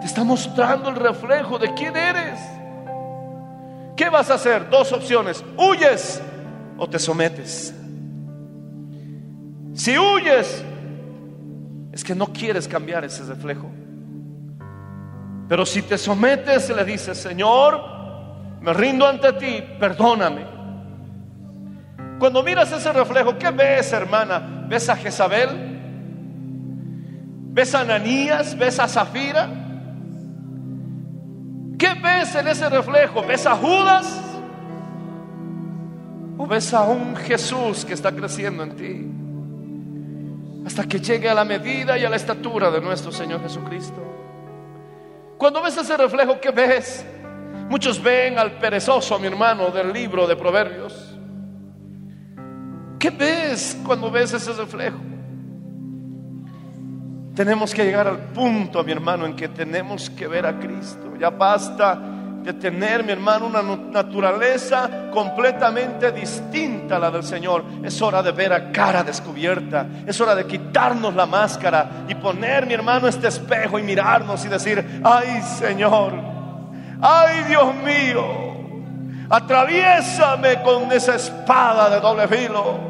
Te 0.00 0.06
está 0.06 0.24
mostrando 0.24 0.88
el 0.90 0.96
reflejo 0.96 1.58
de 1.58 1.72
quién 1.74 1.96
eres. 1.96 2.40
¿Qué 3.98 4.08
vas 4.08 4.30
a 4.30 4.34
hacer? 4.34 4.70
Dos 4.70 4.92
opciones. 4.92 5.44
¿Huyes 5.56 6.22
o 6.78 6.88
te 6.88 7.00
sometes? 7.00 7.74
Si 9.74 9.98
huyes, 9.98 10.64
es 11.90 12.04
que 12.04 12.14
no 12.14 12.32
quieres 12.32 12.68
cambiar 12.68 13.04
ese 13.04 13.24
reflejo. 13.24 13.68
Pero 15.48 15.66
si 15.66 15.82
te 15.82 15.98
sometes, 15.98 16.70
le 16.70 16.84
dices, 16.84 17.18
Señor, 17.18 17.82
me 18.60 18.72
rindo 18.72 19.04
ante 19.04 19.32
ti, 19.32 19.64
perdóname. 19.80 20.46
Cuando 22.20 22.44
miras 22.44 22.70
ese 22.70 22.92
reflejo, 22.92 23.36
¿qué 23.36 23.50
ves, 23.50 23.92
hermana? 23.92 24.64
¿Ves 24.68 24.88
a 24.88 24.94
Jezabel? 24.94 25.48
¿Ves 27.50 27.74
a 27.74 27.80
Ananías? 27.80 28.56
¿Ves 28.56 28.78
a 28.78 28.86
Zafira? 28.86 29.48
¿Qué 31.78 31.94
ves 31.94 32.34
en 32.34 32.48
ese 32.48 32.68
reflejo? 32.68 33.22
¿Ves 33.22 33.46
a 33.46 33.54
Judas? 33.54 34.20
¿O 36.36 36.46
ves 36.46 36.74
a 36.74 36.82
un 36.82 37.14
Jesús 37.14 37.84
que 37.84 37.94
está 37.94 38.10
creciendo 38.10 38.64
en 38.64 38.76
ti? 38.76 40.66
Hasta 40.66 40.84
que 40.84 40.98
llegue 40.98 41.28
a 41.28 41.34
la 41.34 41.44
medida 41.44 41.96
y 41.96 42.04
a 42.04 42.10
la 42.10 42.16
estatura 42.16 42.70
de 42.70 42.80
nuestro 42.80 43.12
Señor 43.12 43.40
Jesucristo. 43.42 44.02
Cuando 45.38 45.62
ves 45.62 45.76
ese 45.76 45.96
reflejo, 45.96 46.40
¿qué 46.40 46.50
ves? 46.50 47.06
Muchos 47.70 48.02
ven 48.02 48.38
al 48.38 48.58
perezoso, 48.58 49.18
mi 49.20 49.28
hermano, 49.28 49.70
del 49.70 49.92
libro 49.92 50.26
de 50.26 50.34
Proverbios. 50.34 51.16
¿Qué 52.98 53.10
ves 53.10 53.78
cuando 53.84 54.10
ves 54.10 54.32
ese 54.32 54.52
reflejo? 54.52 54.98
Tenemos 57.38 57.72
que 57.72 57.84
llegar 57.84 58.08
al 58.08 58.18
punto, 58.18 58.82
mi 58.82 58.90
hermano, 58.90 59.24
en 59.24 59.36
que 59.36 59.46
tenemos 59.46 60.10
que 60.10 60.26
ver 60.26 60.44
a 60.44 60.58
Cristo. 60.58 61.14
Ya 61.20 61.30
basta 61.30 61.96
de 62.42 62.52
tener, 62.52 63.04
mi 63.04 63.12
hermano, 63.12 63.46
una 63.46 63.62
naturaleza 63.62 65.08
completamente 65.12 66.10
distinta 66.10 66.96
a 66.96 66.98
la 66.98 67.12
del 67.12 67.22
Señor. 67.22 67.62
Es 67.84 68.02
hora 68.02 68.24
de 68.24 68.32
ver 68.32 68.52
a 68.52 68.72
cara 68.72 69.04
descubierta. 69.04 69.86
Es 70.04 70.20
hora 70.20 70.34
de 70.34 70.48
quitarnos 70.48 71.14
la 71.14 71.26
máscara 71.26 72.06
y 72.08 72.16
poner, 72.16 72.66
mi 72.66 72.74
hermano, 72.74 73.06
este 73.06 73.28
espejo 73.28 73.78
y 73.78 73.84
mirarnos 73.84 74.44
y 74.44 74.48
decir, 74.48 75.00
ay 75.04 75.40
Señor, 75.40 76.14
ay 77.00 77.44
Dios 77.44 77.72
mío, 77.84 78.24
atraviésame 79.30 80.60
con 80.64 80.90
esa 80.90 81.14
espada 81.14 81.88
de 81.88 82.00
doble 82.00 82.26
filo. 82.26 82.80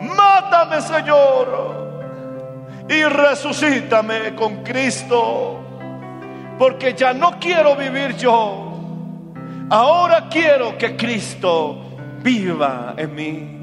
Mátame, 0.00 0.80
Señor 0.80 1.85
y 2.88 3.02
resucítame 3.04 4.34
con 4.34 4.62
Cristo, 4.62 5.60
porque 6.58 6.94
ya 6.94 7.12
no 7.12 7.38
quiero 7.40 7.74
vivir 7.76 8.16
yo, 8.16 8.72
ahora 9.70 10.28
quiero 10.30 10.78
que 10.78 10.96
Cristo 10.96 11.82
viva 12.22 12.94
en 12.96 13.14
mí. 13.14 13.56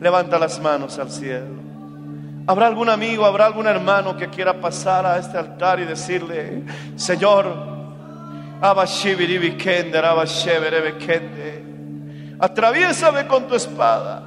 Levanta 0.00 0.38
las 0.38 0.60
manos 0.60 0.98
al 0.98 1.10
cielo. 1.10 1.62
¿Habrá 2.46 2.66
algún 2.66 2.88
amigo, 2.88 3.24
habrá 3.24 3.46
algún 3.46 3.68
hermano 3.68 4.16
que 4.16 4.28
quiera 4.28 4.60
pasar 4.60 5.06
a 5.06 5.16
este 5.18 5.38
altar 5.38 5.78
y 5.78 5.84
decirle, 5.84 6.64
Señor, 6.96 7.46
atraviésame 12.40 13.26
con 13.28 13.46
tu 13.46 13.54
espada, 13.54 14.22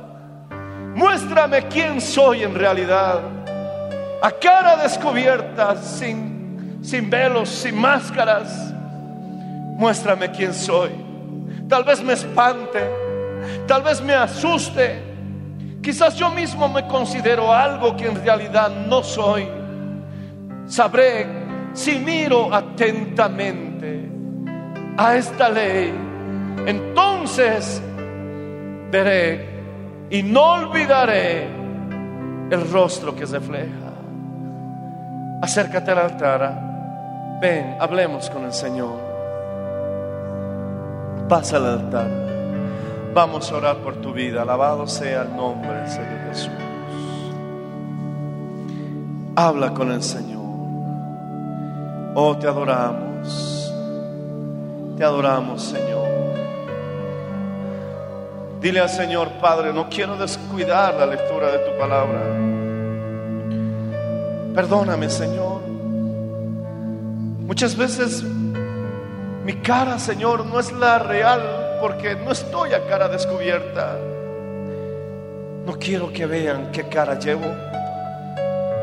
muéstrame 0.95 1.67
quién 1.67 1.99
soy 1.99 2.43
en 2.43 2.55
realidad. 2.55 3.34
A 4.25 4.31
cara 4.31 4.75
descubierta, 4.77 5.75
sin, 5.75 6.79
sin 6.81 7.11
velos, 7.11 7.47
sin 7.47 7.77
máscaras. 7.77 8.73
Muéstrame 9.77 10.31
quién 10.31 10.51
soy. 10.51 10.89
Tal 11.69 11.83
vez 11.83 12.01
me 12.01 12.13
espante, 12.13 12.79
tal 13.67 13.83
vez 13.83 14.01
me 14.01 14.15
asuste. 14.15 14.99
Quizás 15.79 16.15
yo 16.15 16.31
mismo 16.31 16.67
me 16.67 16.87
considero 16.87 17.53
algo 17.53 17.95
que 17.95 18.07
en 18.07 18.15
realidad 18.25 18.71
no 18.87 19.03
soy. 19.03 19.47
Sabré 20.65 21.27
si 21.73 21.99
miro 21.99 22.51
atentamente 22.51 24.09
a 24.97 25.17
esta 25.17 25.49
ley, 25.49 25.93
entonces 26.65 27.79
veré 28.89 29.61
y 30.09 30.23
no 30.23 30.53
olvidaré 30.53 31.43
el 32.49 32.71
rostro 32.71 33.15
que 33.15 33.25
refleja. 33.25 33.84
Acércate 35.45 35.91
al 35.91 35.99
altar. 35.99 36.59
Ven, 37.39 37.77
hablemos 37.79 38.31
con 38.31 38.45
el 38.45 38.51
Señor. 38.51 38.97
Pasa 41.29 41.57
al 41.57 41.65
altar. 41.67 42.07
Vamos 43.13 43.51
a 43.51 43.57
orar 43.57 43.77
por 43.77 43.97
tu 43.97 44.11
vida. 44.11 44.41
Alabado 44.41 44.87
sea 44.87 45.21
el 45.21 45.35
nombre 45.35 45.71
del 45.71 45.87
Señor 45.87 46.19
Jesús. 46.29 46.51
Habla 49.35 49.71
con 49.71 49.91
el 49.91 50.01
Señor. 50.01 50.41
Oh, 52.15 52.35
te 52.39 52.47
adoramos. 52.47 53.71
Te 54.97 55.03
adoramos, 55.03 55.61
Señor. 55.61 56.07
Dile 58.61 58.79
al 58.79 58.89
Señor, 58.89 59.29
Padre, 59.39 59.71
no 59.71 59.89
quiero 59.89 60.17
descuidar 60.17 60.95
la 60.95 61.05
lectura 61.05 61.51
de 61.51 61.59
tu 61.59 61.77
palabra. 61.77 62.54
Perdóname, 64.55 65.09
Señor. 65.09 65.61
Muchas 67.45 67.75
veces 67.75 68.23
mi 69.43 69.53
cara, 69.57 69.99
Señor, 69.99 70.45
no 70.45 70.59
es 70.59 70.71
la 70.71 70.97
real 70.97 71.77
porque 71.81 72.15
no 72.15 72.31
estoy 72.31 72.73
a 72.73 72.87
cara 72.87 73.09
descubierta. 73.09 73.97
No 75.65 75.77
quiero 75.77 76.11
que 76.11 76.25
vean 76.25 76.71
qué 76.71 76.87
cara 76.87 77.19
llevo. 77.19 77.45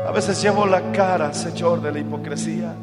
A 0.07 0.11
veces 0.13 0.41
llevo 0.41 0.65
la 0.65 0.91
cara, 0.91 1.33
Señor, 1.33 1.81
de 1.81 1.91
la 1.91 1.99
hipocresía. 1.99 2.73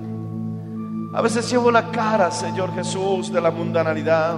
A 1.14 1.22
veces 1.22 1.50
llevo 1.50 1.70
la 1.70 1.90
cara, 1.90 2.30
Señor 2.30 2.74
Jesús, 2.74 3.32
de 3.32 3.40
la 3.40 3.50
mundanalidad. 3.50 4.36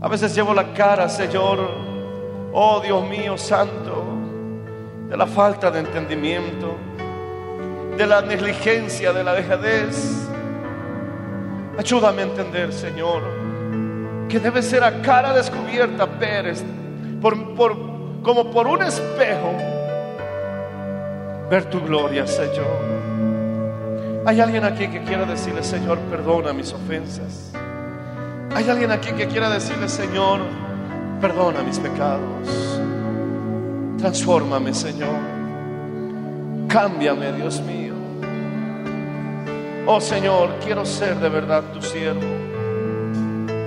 A 0.00 0.08
veces 0.08 0.34
llevo 0.34 0.54
la 0.54 0.72
cara, 0.72 1.08
Señor, 1.08 1.58
oh 2.52 2.80
Dios 2.80 3.08
mío 3.08 3.36
santo, 3.36 4.04
de 5.08 5.16
la 5.16 5.26
falta 5.26 5.70
de 5.70 5.80
entendimiento, 5.80 6.76
de 7.96 8.06
la 8.06 8.20
negligencia, 8.22 9.12
de 9.12 9.24
la 9.24 9.34
dejadez. 9.34 10.28
Ayúdame 11.78 12.22
a 12.22 12.24
entender, 12.26 12.72
Señor, 12.72 13.22
que 14.28 14.38
debe 14.38 14.62
ser 14.62 14.84
a 14.84 15.02
cara 15.02 15.32
descubierta, 15.32 16.06
Pérez, 16.06 16.64
como 17.20 18.50
por 18.50 18.66
un 18.66 18.82
espejo, 18.82 19.52
ver 21.50 21.64
tu 21.66 21.80
gloria, 21.80 22.26
Señor. 22.26 22.94
Hay 24.26 24.40
alguien 24.40 24.64
aquí 24.64 24.88
que 24.88 25.02
quiera 25.02 25.26
decirle, 25.26 25.62
Señor, 25.62 25.98
perdona 26.10 26.52
mis 26.52 26.72
ofensas. 26.72 27.52
Hay 28.54 28.70
alguien 28.70 28.90
aquí 28.90 29.12
que 29.12 29.26
quiera 29.26 29.50
decirle, 29.50 29.88
Señor, 29.88 30.40
perdona 31.20 31.62
mis 31.62 31.78
pecados. 31.78 32.80
Transfórmame, 33.98 34.72
Señor. 34.72 35.34
Cámbiame, 36.68 37.32
Dios 37.32 37.60
mío. 37.60 37.83
Oh 39.86 40.00
Señor, 40.00 40.48
quiero 40.64 40.86
ser 40.86 41.16
de 41.16 41.28
verdad 41.28 41.62
tu 41.74 41.82
siervo. 41.82 42.22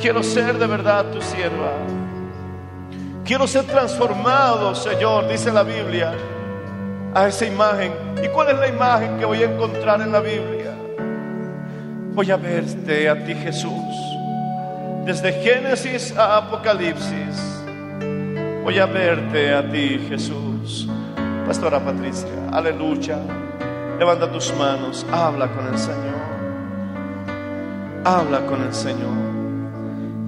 Quiero 0.01 0.24
ser 0.24 0.57
de 0.57 0.65
verdad 0.65 1.05
tu 1.11 1.22
sierva. 1.22 1.74
Quiero 3.24 3.45
ser 3.45 3.65
transformado, 3.65 4.74
Señor, 4.74 5.28
dice 5.28 5.51
la 5.51 5.61
Biblia, 5.61 6.13
a 7.13 7.28
esa 7.28 7.45
imagen. 7.45 7.91
¿Y 8.24 8.30
cuál 8.30 8.49
es 8.49 8.57
la 8.57 8.68
imagen 8.68 9.20
que 9.20 9.26
voy 9.26 9.43
a 9.43 9.45
encontrar 9.45 10.01
en 10.01 10.11
la 10.11 10.20
Biblia? 10.20 10.74
Voy 12.13 12.32
a 12.32 12.38
verte 12.38 13.09
a 13.09 13.24
ti, 13.24 13.36
Jesús. 13.36 13.72
Desde 15.05 15.34
Génesis 15.34 16.18
a 16.18 16.38
Apocalipsis. 16.38 17.63
Voy 18.63 18.80
a 18.80 18.88
verte 18.88 19.53
a 19.53 19.70
ti, 19.70 19.99
Jesús. 20.09 20.88
Pastora 21.45 21.80
Patricia, 21.80 22.49
aleluya. 22.51 23.20
Levanta 23.99 24.31
tus 24.31 24.53
manos, 24.53 25.03
habla 25.11 25.51
con 25.51 25.65
el 25.65 25.77
Señor. 25.79 26.27
Habla 28.05 28.45
con 28.45 28.61
el 28.61 28.71
Señor. 28.71 29.17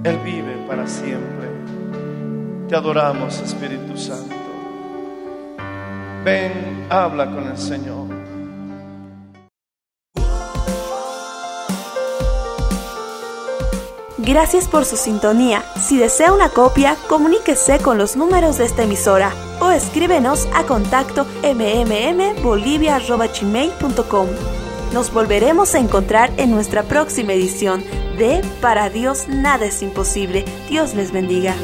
Él 0.02 0.18
vive 0.24 0.66
para 0.66 0.88
siempre. 0.88 1.48
Te 2.68 2.74
adoramos, 2.74 3.38
Espíritu 3.38 3.96
Santo. 3.96 4.34
Ven, 6.24 6.86
habla 6.90 7.26
con 7.26 7.46
el 7.46 7.56
Señor. 7.56 8.08
Gracias 14.18 14.66
por 14.66 14.84
su 14.84 14.96
sintonía. 14.96 15.62
Si 15.80 15.96
desea 15.96 16.32
una 16.32 16.48
copia, 16.48 16.96
comuníquese 17.08 17.78
con 17.78 17.98
los 17.98 18.16
números 18.16 18.58
de 18.58 18.64
esta 18.64 18.82
emisora 18.82 19.32
o 19.60 19.70
escríbenos 19.70 20.48
a 20.54 20.64
contacto 20.64 21.26
mmmbolivia.gmail.com. 21.42 24.28
Nos 24.92 25.12
volveremos 25.12 25.74
a 25.74 25.78
encontrar 25.78 26.30
en 26.36 26.50
nuestra 26.50 26.82
próxima 26.82 27.32
edición 27.32 27.82
de 28.18 28.42
Para 28.60 28.90
Dios 28.90 29.28
nada 29.28 29.64
es 29.66 29.82
imposible. 29.82 30.44
Dios 30.68 30.94
les 30.94 31.12
bendiga. 31.12 31.54